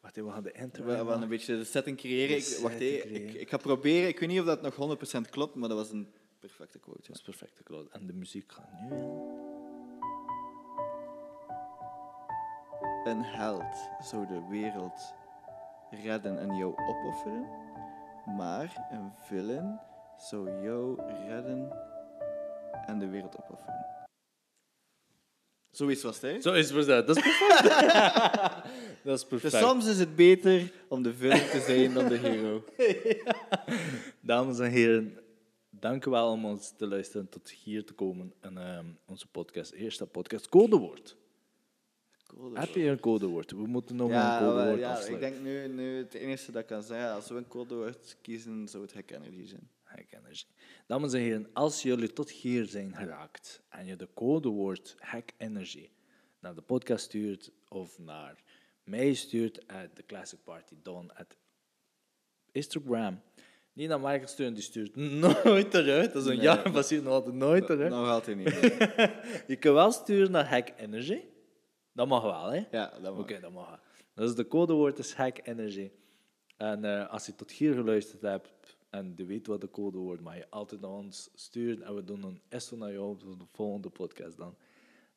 Wacht 0.07 0.19
even, 0.19 0.29
we 0.29 0.35
gaan 0.35 0.43
de 0.43 0.51
intro 0.51 0.83
We 0.83 1.11
gaan 1.11 1.21
een 1.21 1.29
beetje 1.29 1.57
de 1.57 1.63
setting 1.63 1.97
creëren. 1.97 2.37
Ik, 2.37 2.57
wacht 2.61 2.79
even, 2.79 3.09
ik, 3.09 3.21
creëren. 3.21 3.41
ik 3.41 3.49
ga 3.49 3.57
proberen. 3.57 4.07
Ik 4.07 4.19
weet 4.19 4.29
niet 4.29 4.39
of 4.39 4.45
dat 4.45 4.61
nog 4.61 4.97
100% 5.25 5.29
klopt, 5.29 5.55
maar 5.55 5.69
dat 5.69 5.77
was 5.77 5.91
een 5.91 6.07
perfecte 6.39 6.79
quote. 6.79 6.99
ja. 7.01 7.07
Dat 7.07 7.15
is 7.15 7.21
perfect, 7.21 7.63
Claude. 7.63 7.89
En 7.91 8.07
de 8.07 8.13
muziek 8.13 8.51
gaat 8.51 8.71
nu 8.81 8.95
in. 8.95 9.35
Een 13.05 13.23
held 13.23 13.89
zou 14.01 14.27
de 14.27 14.47
wereld 14.49 15.13
redden 15.89 16.39
en 16.39 16.55
jou 16.55 16.75
opofferen, 16.77 17.47
maar 18.37 18.87
een 18.91 19.11
villain 19.13 19.79
zou 20.17 20.61
jou 20.63 21.01
redden 21.27 21.71
en 22.85 22.99
de 22.99 23.07
wereld 23.07 23.37
opofferen. 23.37 23.96
Zoiets 25.77 26.03
was 26.03 26.21
het, 26.21 26.31
hè? 26.31 26.41
Zo 26.41 26.53
is 26.53 26.69
het 26.69 26.87
dat. 26.87 27.17
Is 27.17 27.23
perfect. 27.23 27.63
dat 29.03 29.15
is 29.19 29.21
Dus 29.21 29.25
perfect. 29.25 29.63
soms 29.63 29.85
is 29.87 29.99
het 29.99 30.15
beter 30.15 30.71
om 30.87 31.03
de 31.03 31.13
villain 31.13 31.49
te 31.49 31.59
zijn 31.59 31.93
dan 31.93 32.07
de 32.07 32.17
hero. 32.17 32.63
Dames 34.21 34.59
en 34.59 34.69
heren, 34.69 35.17
dank 35.69 36.05
u 36.05 36.09
wel 36.11 36.31
om 36.31 36.45
ons 36.45 36.73
te 36.77 36.87
luisteren 36.87 37.29
tot 37.29 37.49
hier 37.49 37.85
te 37.85 37.93
komen 37.93 38.33
en 38.39 38.57
ehm, 38.57 38.85
onze 39.05 39.27
podcast, 39.27 39.71
eerste 39.71 40.05
podcast, 40.05 40.49
codewoord. 40.49 41.15
Heb 42.53 42.75
je 42.75 42.83
een 42.89 42.99
codewoord? 42.99 43.51
We 43.51 43.67
moeten 43.67 43.95
nog 43.95 44.09
Ja, 44.09 44.41
een 44.41 44.47
codewoord 44.47 44.79
ja, 44.79 44.91
ik 44.91 44.97
afsluiten. 44.97 45.31
denk 45.31 45.43
nu, 45.43 45.67
nu 45.67 45.97
het 45.97 46.13
enige 46.13 46.51
dat 46.51 46.61
ik 46.61 46.67
kan 46.67 46.83
zeggen, 46.83 47.11
als 47.13 47.27
we 47.27 47.35
een 47.35 47.47
codewoord 47.47 48.17
kiezen, 48.21 48.67
zou 48.67 48.83
het 48.83 48.93
hack 48.93 49.11
energy 49.11 49.45
zijn. 49.45 49.69
Hack 49.97 50.11
Energy. 50.11 50.45
Dames 50.87 51.13
en 51.13 51.19
heren, 51.19 51.49
als 51.53 51.81
jullie 51.81 52.13
tot 52.13 52.31
hier 52.31 52.65
zijn 52.65 52.95
geraakt 52.95 53.63
en 53.69 53.85
je 53.85 53.95
de 53.95 54.07
codewoord 54.13 54.95
Hack 54.99 55.29
Energy 55.37 55.89
naar 56.39 56.55
de 56.55 56.61
podcast 56.61 57.05
stuurt 57.05 57.51
of 57.67 57.99
naar 57.99 58.43
mij 58.83 59.13
stuurt 59.13 59.67
at 59.67 59.95
the 59.95 60.03
Classic 60.05 60.39
Party 60.43 60.75
Don 60.81 61.15
at 61.15 61.37
Instagram. 62.51 63.21
Niet 63.73 63.89
naar 63.89 63.99
Michael 63.99 64.27
sturen, 64.27 64.53
die 64.53 64.63
stuurt 64.63 64.95
nooit 64.95 65.73
eruit. 65.73 66.13
Dat 66.13 66.21
is 66.23 66.29
een 66.29 66.35
Nee. 66.35 66.43
jaar 66.45 66.71
passeert 66.71 67.03
nog 67.03 67.13
altijd 67.13 67.35
nooit 67.35 67.69
eruit. 67.69 67.89
Nog 67.91 68.07
altijd 68.09 68.37
niet. 68.37 68.61
nee. 68.61 69.09
Je 69.47 69.55
kan 69.59 69.73
wel 69.73 69.91
sturen 69.91 70.31
naar 70.31 70.47
Hack 70.49 70.69
Energy. 70.77 71.19
Dat 71.93 72.07
mag 72.07 72.23
wel, 72.23 72.51
hè? 72.51 72.63
Ja, 72.71 72.89
dat 73.01 73.13
mag. 73.13 73.19
Oké, 73.21 73.39
dat 73.39 73.51
mag. 73.51 73.79
Dus 74.13 74.35
de 74.35 74.47
codewoord 74.47 74.99
is 74.99 75.13
Hack 75.13 75.39
Energy. 75.43 75.91
En 76.57 76.85
eh, 76.85 77.09
als 77.09 77.25
je 77.25 77.35
tot 77.35 77.51
hier 77.51 77.73
geluisterd 77.73 78.21
hebt 78.21 78.76
en 78.89 79.13
je 79.15 79.25
weet 79.25 79.47
wat 79.47 79.61
de 79.61 79.69
codewoord, 79.69 80.21
mag 80.21 80.35
je 80.35 80.49
altijd 80.49 80.81
naar 80.81 80.89
ons 80.91 81.29
sturen 81.33 81.85
en 81.85 81.95
we 81.95 82.03
doen 82.03 82.23
een 82.23 82.41
ESO 82.49 82.75
naar 82.77 82.91
jou 82.93 83.17
voor 83.19 83.37
de 83.37 83.45
volgende 83.45 83.89
podcast 83.89 84.37
dan. 84.37 84.55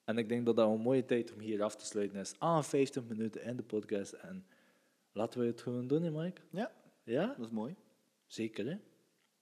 En 0.04 0.18
ik 0.18 0.28
denk 0.28 0.46
dat 0.46 0.56
dat 0.56 0.68
een 0.68 0.80
mooie 0.80 1.04
tijd 1.04 1.32
om 1.32 1.38
hier 1.40 1.62
af 1.62 1.76
te 1.76 1.84
sluiten 1.86 2.20
is. 2.20 2.34
Ah, 2.38 2.62
50 2.62 3.04
minuten 3.04 3.42
in 3.44 3.56
de 3.56 3.62
podcast. 3.62 4.12
En 4.12 4.46
laten 5.12 5.40
we 5.40 5.46
het 5.46 5.60
gewoon 5.60 5.86
doen, 5.86 6.02
hè, 6.02 6.10
Mike? 6.10 6.40
Ja, 6.50 6.72
Ja? 7.04 7.26
dat 7.26 7.46
is 7.46 7.52
mooi. 7.52 7.74
Zeker, 8.26 8.66
hè? 8.66 8.76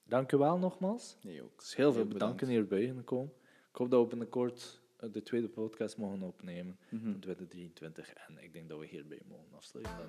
Dank 0.04 0.32
u 0.32 0.36
wel 0.36 0.58
nogmaals. 0.58 1.16
Nee, 1.22 1.42
ook. 1.42 1.62
Heel 1.74 1.92
veel 1.92 2.06
bedanken 2.06 2.48
hierbij 2.48 2.86
gekomen. 2.96 3.32
Ik 3.70 3.76
hoop 3.76 3.90
dat 3.90 4.02
we 4.02 4.08
binnenkort 4.08 4.77
de 5.00 5.22
tweede 5.22 5.48
podcast 5.48 5.96
mogen 5.96 6.22
opnemen 6.22 6.78
mm 6.88 6.98
-hmm. 6.98 7.12
in 7.12 7.20
2023. 7.20 8.08
En 8.08 8.38
ik 8.42 8.52
denk 8.52 8.68
dat 8.68 8.78
we 8.78 8.86
hierbij 8.86 9.20
mogen 9.28 9.56
afsluiten. 9.56 10.06